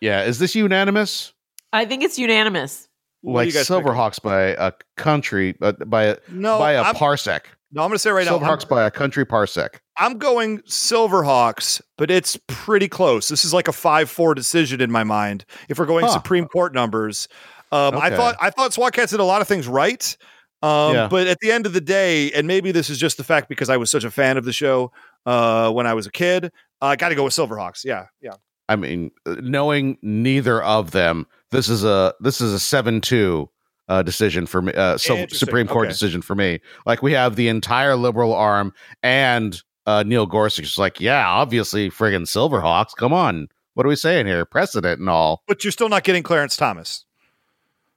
Yeah. 0.00 0.22
Is 0.22 0.38
this 0.38 0.54
unanimous? 0.54 1.32
I 1.72 1.84
think 1.84 2.04
it's 2.04 2.20
unanimous. 2.20 2.88
What 3.22 3.34
like 3.34 3.46
you 3.48 3.52
pick? 3.54 3.66
Silverhawks 3.66 4.22
by 4.22 4.42
a 4.58 4.72
country, 4.96 5.56
uh, 5.60 5.72
by 5.72 6.04
a 6.04 6.16
No, 6.28 6.58
by 6.60 6.72
a 6.72 6.82
I'm- 6.82 6.94
parsec. 6.94 7.40
No, 7.72 7.82
I'm 7.82 7.88
going 7.88 7.96
to 7.96 7.98
say 7.98 8.10
right 8.12 8.26
now, 8.26 8.38
Silverhawks 8.38 8.68
by 8.68 8.84
a 8.84 8.90
country 8.90 9.26
parsec. 9.26 9.80
I'm 9.98 10.18
going 10.18 10.58
Silverhawks, 10.60 11.80
but 11.98 12.10
it's 12.10 12.38
pretty 12.48 12.88
close. 12.88 13.28
This 13.28 13.44
is 13.44 13.52
like 13.52 13.68
a 13.68 13.72
five-four 13.72 14.34
decision 14.34 14.80
in 14.80 14.90
my 14.90 15.04
mind. 15.04 15.44
If 15.68 15.78
we're 15.78 15.86
going 15.86 16.06
Huh. 16.06 16.12
Supreme 16.12 16.46
Court 16.46 16.72
numbers, 16.74 17.28
um, 17.72 17.96
I 17.96 18.10
thought 18.10 18.36
I 18.40 18.50
thought 18.50 18.72
SWAT 18.72 18.92
Kats 18.92 19.10
did 19.12 19.20
a 19.20 19.24
lot 19.24 19.40
of 19.42 19.48
things 19.48 19.66
right. 19.68 20.16
Um, 20.62 20.94
Yeah. 20.94 21.08
But 21.08 21.26
at 21.26 21.38
the 21.40 21.50
end 21.50 21.66
of 21.66 21.72
the 21.72 21.80
day, 21.80 22.30
and 22.32 22.46
maybe 22.46 22.70
this 22.72 22.88
is 22.88 22.98
just 22.98 23.16
the 23.16 23.24
fact 23.24 23.48
because 23.48 23.68
I 23.68 23.76
was 23.76 23.90
such 23.90 24.04
a 24.04 24.10
fan 24.10 24.36
of 24.36 24.44
the 24.44 24.52
show 24.52 24.92
uh, 25.26 25.70
when 25.72 25.86
I 25.86 25.94
was 25.94 26.06
a 26.06 26.10
kid, 26.12 26.52
I 26.80 26.96
got 26.96 27.08
to 27.10 27.14
go 27.14 27.24
with 27.24 27.32
Silverhawks. 27.34 27.84
Yeah, 27.84 28.06
yeah. 28.20 28.34
I 28.68 28.76
mean, 28.76 29.10
uh, 29.26 29.36
knowing 29.40 29.98
neither 30.02 30.62
of 30.62 30.92
them, 30.92 31.26
this 31.50 31.68
is 31.68 31.84
a 31.84 32.14
this 32.20 32.40
is 32.40 32.52
a 32.54 32.60
seven 32.60 33.00
two 33.00 33.50
uh, 33.88 34.02
decision 34.02 34.46
for 34.46 34.62
me. 34.62 34.72
Uh, 34.72 34.96
so 34.96 35.26
Supreme 35.28 35.66
Court 35.66 35.86
Okay. 35.86 35.92
decision 35.92 36.22
for 36.22 36.34
me. 36.34 36.60
Like 36.86 37.02
we 37.02 37.12
have 37.12 37.36
the 37.36 37.48
entire 37.48 37.96
liberal 37.96 38.32
arm 38.32 38.72
and 39.02 39.60
uh, 39.86 40.02
Neil 40.04 40.26
Gorsuch 40.26 40.64
is 40.64 40.78
like, 40.78 41.00
yeah, 41.00 41.28
obviously, 41.28 41.90
friggin' 41.90 42.22
Silverhawks. 42.22 42.94
Come 42.96 43.12
on, 43.12 43.48
what 43.74 43.84
are 43.86 43.88
we 43.88 43.96
saying 43.96 44.26
here? 44.26 44.44
Precedent 44.44 45.00
and 45.00 45.08
all. 45.08 45.42
But 45.48 45.64
you're 45.64 45.72
still 45.72 45.88
not 45.88 46.04
getting 46.04 46.22
Clarence 46.22 46.56
Thomas. 46.56 47.04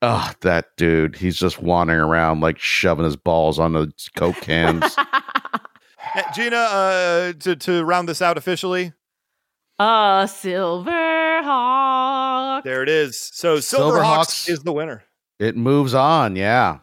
Oh, 0.01 0.31
that 0.41 0.75
dude, 0.77 1.15
he's 1.15 1.38
just 1.38 1.61
wandering 1.61 1.99
around 2.01 2.41
like 2.41 2.59
shoving 2.59 3.05
his 3.05 3.15
balls 3.15 3.59
on 3.59 3.73
the 3.73 3.91
coke 4.15 4.36
cans. 4.41 4.83
Gina, 6.36 6.55
uh, 6.57 7.33
to 7.39 7.55
to 7.55 7.83
round 7.83 8.07
this 8.07 8.21
out 8.21 8.38
officially, 8.38 8.93
Uh, 9.79 10.25
Silverhawk. 10.25 12.63
there 12.63 12.83
it 12.83 12.89
is. 12.89 13.19
So 13.33 13.57
Silverhawks, 13.57 14.45
Silverhawks. 14.45 14.49
is 14.49 14.59
the 14.63 14.73
winner. 14.73 15.03
it 15.39 15.57
moves 15.57 15.93
on, 15.93 16.36
yeah. 16.36 16.79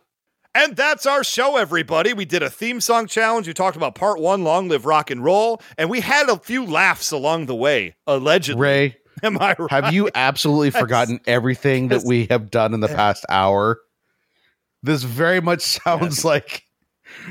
And 0.54 0.76
that's 0.76 1.06
our 1.06 1.24
show, 1.24 1.56
everybody. 1.56 2.12
We 2.12 2.26
did 2.26 2.42
a 2.42 2.50
theme 2.50 2.80
song 2.80 3.06
challenge. 3.06 3.46
We 3.46 3.54
talked 3.54 3.76
about 3.76 3.94
part 3.94 4.20
one, 4.20 4.44
Long 4.44 4.68
Live 4.68 4.84
Rock 4.84 5.10
and 5.10 5.24
Roll, 5.24 5.62
and 5.78 5.88
we 5.88 6.00
had 6.00 6.28
a 6.28 6.36
few 6.38 6.66
laughs 6.66 7.10
along 7.10 7.46
the 7.46 7.54
way, 7.54 7.96
allegedly. 8.06 8.60
Ray, 8.60 8.96
Am 9.22 9.38
I 9.40 9.54
right? 9.58 9.70
have 9.70 9.92
you 9.94 10.10
absolutely 10.14 10.68
Yes. 10.68 10.78
forgotten 10.80 11.20
everything 11.26 11.88
that 11.88 12.02
we 12.04 12.26
have 12.26 12.50
done 12.50 12.74
in 12.74 12.80
the 12.80 12.88
past 12.88 13.24
hour? 13.30 13.80
This 14.82 15.04
very 15.04 15.40
much 15.40 15.62
sounds 15.62 16.22
like 16.24 16.64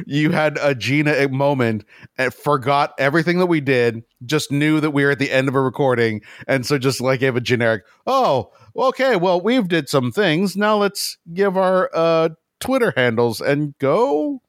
you 0.08 0.32
had 0.32 0.58
a 0.62 0.74
Gina 0.74 1.28
moment 1.30 1.86
and 2.18 2.34
forgot 2.34 2.94
everything 2.98 3.38
that 3.40 3.48
we 3.48 3.62
did, 3.62 4.04
just 4.26 4.52
knew 4.52 4.80
that 4.80 4.92
we 4.92 5.04
were 5.04 5.12
at 5.12 5.20
the 5.20 5.32
end 5.32 5.48
of 5.48 5.54
a 5.56 5.62
recording, 5.62 6.22
and 6.48 6.66
so 6.66 6.78
just 6.80 7.02
like 7.02 7.20
gave 7.20 7.36
a 7.36 7.42
generic, 7.42 7.84
oh, 8.08 8.52
okay, 8.76 9.16
well, 9.16 9.40
we've 9.42 9.68
did 9.68 9.90
some 9.90 10.12
things. 10.12 10.56
Now 10.58 10.78
let's 10.78 11.18
give 11.34 11.56
our 11.58 11.90
uh 11.94 12.30
Twitter 12.62 12.94
handles 12.96 13.42
and 13.42 13.78
go. 13.80 14.42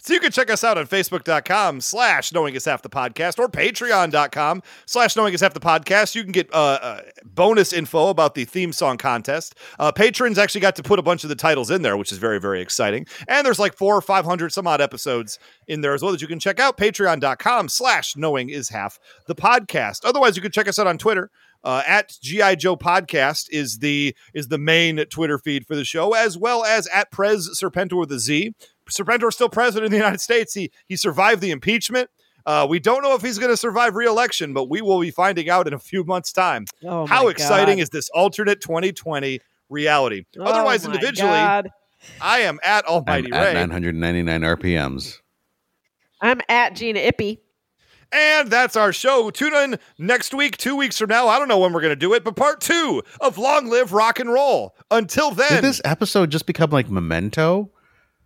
So 0.00 0.14
you 0.14 0.20
can 0.20 0.30
check 0.30 0.48
us 0.48 0.62
out 0.62 0.78
on 0.78 0.86
Facebook.com 0.86 1.80
slash 1.80 2.32
Knowing 2.32 2.54
Is 2.54 2.64
Half 2.64 2.82
the 2.82 2.88
Podcast 2.88 3.38
or 3.38 3.48
Patreon.com 3.48 4.62
slash 4.86 5.16
Knowing 5.16 5.34
Is 5.34 5.40
Half 5.40 5.54
the 5.54 5.60
Podcast. 5.60 6.14
You 6.14 6.22
can 6.22 6.30
get 6.30 6.48
uh, 6.54 6.78
uh, 6.80 7.00
bonus 7.24 7.72
info 7.72 8.08
about 8.08 8.34
the 8.34 8.44
theme 8.44 8.72
song 8.72 8.96
contest. 8.96 9.56
Uh, 9.78 9.90
patrons 9.90 10.38
actually 10.38 10.60
got 10.60 10.76
to 10.76 10.84
put 10.84 11.00
a 11.00 11.02
bunch 11.02 11.24
of 11.24 11.30
the 11.30 11.34
titles 11.34 11.70
in 11.70 11.82
there, 11.82 11.96
which 11.96 12.12
is 12.12 12.18
very, 12.18 12.38
very 12.38 12.62
exciting. 12.62 13.06
And 13.26 13.44
there's 13.44 13.58
like 13.58 13.76
four 13.76 13.96
or 13.96 14.00
500 14.00 14.52
some 14.52 14.68
odd 14.68 14.80
episodes 14.80 15.38
in 15.66 15.80
there 15.80 15.94
as 15.94 16.02
well 16.02 16.12
that 16.12 16.22
you 16.22 16.28
can 16.28 16.38
check 16.38 16.60
out. 16.60 16.78
Patreon.com 16.78 17.68
slash 17.68 18.16
Knowing 18.16 18.50
Is 18.50 18.68
Half 18.68 19.00
the 19.26 19.34
Podcast. 19.34 20.02
Otherwise, 20.04 20.36
you 20.36 20.42
can 20.42 20.52
check 20.52 20.68
us 20.68 20.78
out 20.78 20.86
on 20.86 20.96
Twitter. 20.96 21.28
Uh, 21.64 21.82
at 21.86 22.16
GI 22.22 22.56
Joe 22.56 22.76
Podcast 22.76 23.46
is 23.50 23.78
the 23.78 24.14
is 24.32 24.48
the 24.48 24.58
main 24.58 25.04
Twitter 25.06 25.38
feed 25.38 25.66
for 25.66 25.74
the 25.74 25.84
show, 25.84 26.14
as 26.14 26.38
well 26.38 26.64
as 26.64 26.86
at 26.88 27.10
Prez 27.10 27.50
Serpentor 27.60 27.98
with 27.98 28.12
a 28.12 28.18
Z. 28.18 28.54
Serpentor 28.90 29.28
is 29.28 29.34
still 29.34 29.48
president 29.48 29.86
of 29.86 29.90
the 29.90 29.96
United 29.96 30.20
States. 30.20 30.54
He 30.54 30.70
he 30.86 30.96
survived 30.96 31.40
the 31.40 31.50
impeachment. 31.50 32.10
Uh, 32.46 32.66
we 32.68 32.78
don't 32.78 33.02
know 33.02 33.14
if 33.14 33.20
he's 33.20 33.38
going 33.38 33.50
to 33.50 33.56
survive 33.58 33.94
re-election, 33.94 34.54
but 34.54 34.70
we 34.70 34.80
will 34.80 35.00
be 35.00 35.10
finding 35.10 35.50
out 35.50 35.66
in 35.66 35.74
a 35.74 35.78
few 35.78 36.02
months' 36.04 36.32
time. 36.32 36.64
Oh 36.82 37.06
How 37.06 37.28
exciting 37.28 37.76
God. 37.76 37.82
is 37.82 37.90
this 37.90 38.08
alternate 38.10 38.62
2020 38.62 39.40
reality? 39.68 40.24
Oh 40.38 40.44
Otherwise, 40.44 40.86
individually, 40.86 41.32
God. 41.32 41.70
I 42.20 42.40
am 42.40 42.58
at 42.62 42.84
I'm 42.88 42.94
Almighty 42.94 43.32
at 43.32 43.44
Ray, 43.44 43.52
999 43.54 44.40
RPMs. 44.42 45.18
I'm 46.20 46.40
at 46.48 46.74
Gina 46.74 47.00
Ippy. 47.00 47.40
And 48.12 48.50
that's 48.50 48.76
our 48.76 48.92
show. 48.92 49.30
Tune 49.30 49.54
in 49.54 49.78
next 49.98 50.34
week, 50.34 50.56
two 50.56 50.76
weeks 50.76 50.98
from 50.98 51.08
now. 51.10 51.28
I 51.28 51.38
don't 51.38 51.48
know 51.48 51.58
when 51.58 51.72
we're 51.72 51.80
going 51.80 51.92
to 51.92 51.96
do 51.96 52.14
it, 52.14 52.24
but 52.24 52.36
part 52.36 52.60
two 52.60 53.02
of 53.20 53.38
Long 53.38 53.68
Live 53.68 53.92
Rock 53.92 54.18
and 54.18 54.32
Roll. 54.32 54.74
Until 54.90 55.30
then, 55.30 55.50
Did 55.50 55.64
this 55.64 55.80
episode 55.84 56.30
just 56.30 56.46
become 56.46 56.70
like 56.70 56.90
memento? 56.90 57.70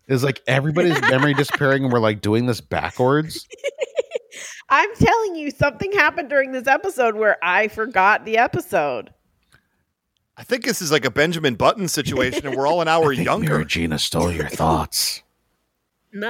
Is 0.09 0.25
like 0.25 0.43
everybody's 0.47 1.01
memory 1.11 1.35
disappearing 1.35 1.85
and 1.85 1.93
we're 1.93 2.01
like 2.01 2.21
doing 2.21 2.47
this 2.47 2.61
backwards? 2.61 3.47
I'm 4.69 4.95
telling 4.95 5.35
you, 5.37 5.51
something 5.51 5.93
happened 5.93 6.31
during 6.31 6.53
this 6.53 6.67
episode 6.67 7.15
where 7.17 7.37
I 7.43 7.69
forgot 7.69 8.25
the 8.25 8.39
episode. 8.39 9.13
I 10.37 10.45
think 10.45 10.65
this 10.65 10.81
is 10.81 10.91
like 10.91 11.05
a 11.05 11.11
Benjamin 11.11 11.57
Button 11.57 11.89
situation, 11.89 12.47
and 12.47 12.57
we're 12.57 12.67
all 12.67 12.81
an 12.81 12.89
hour 12.89 13.13
younger. 13.13 13.59
Regina 13.59 13.99
stole 13.99 14.33
your 14.33 14.49
thoughts. 14.49 15.23
No, 16.13 16.29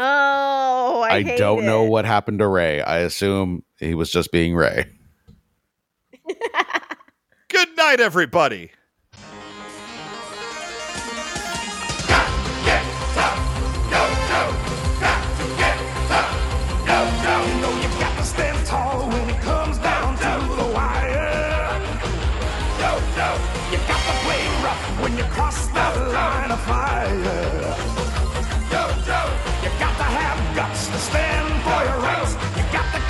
I, 1.04 1.16
I, 1.16 1.22
hate 1.22 1.38
don't 1.38 1.66
know 1.66 1.82
what 1.84 2.04
happened 2.04 2.38
to 2.38 2.46
Ray. 2.46 2.80
I 2.80 2.98
assume 2.98 3.64
he 3.78 3.94
was 3.94 4.10
just 4.10 4.30
being 4.30 4.54
Ray. 4.54 4.86
Good 7.48 7.76
night, 7.76 8.00
everybody. 8.00 8.70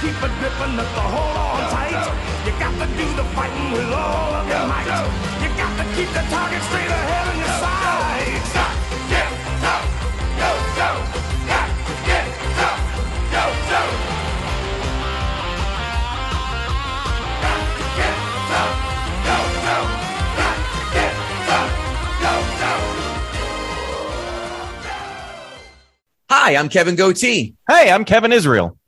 Keep 0.03 0.19
it 0.19 0.35
gripping 0.41 0.75
up 0.83 0.91
the 0.99 1.05
hold 1.15 1.37
on 1.39 1.71
tight. 1.71 1.95
You 2.45 2.51
got 2.59 2.75
to 2.75 2.87
do 2.99 3.07
the 3.15 3.23
fighting 3.39 3.71
with 3.71 3.87
all 3.95 4.35
of 4.35 4.49
your 4.51 4.67
might. 4.67 4.83
You 5.39 5.49
got 5.55 5.79
to 5.79 5.85
keep 5.95 6.09
the 6.11 6.23
target 6.27 6.63
straight 6.67 6.91
ahead 6.91 7.31
in 7.31 7.39
your 7.39 7.55
sights. 7.63 8.51
Get 9.07 9.31
up, 9.63 9.87
go, 10.43 10.51
go. 10.75 10.91
Got 11.47 11.71
get 12.03 12.27
up, 12.59 12.83
go, 13.31 13.47
go. 13.71 13.83
Get 17.95 18.19
up, 18.59 18.75
go, 19.23 19.39
go. 19.63 19.79
Get 20.91 21.15
up, 21.47 21.71
go, 22.19 22.35
go. 22.59 22.75
Hi, 26.29 26.57
I'm 26.57 26.69
Kevin 26.69 26.97
Gootee. 26.97 27.55
Hey, 27.71 27.93
I'm 27.93 28.05
Kevin 28.05 28.33
Israel. 28.33 28.77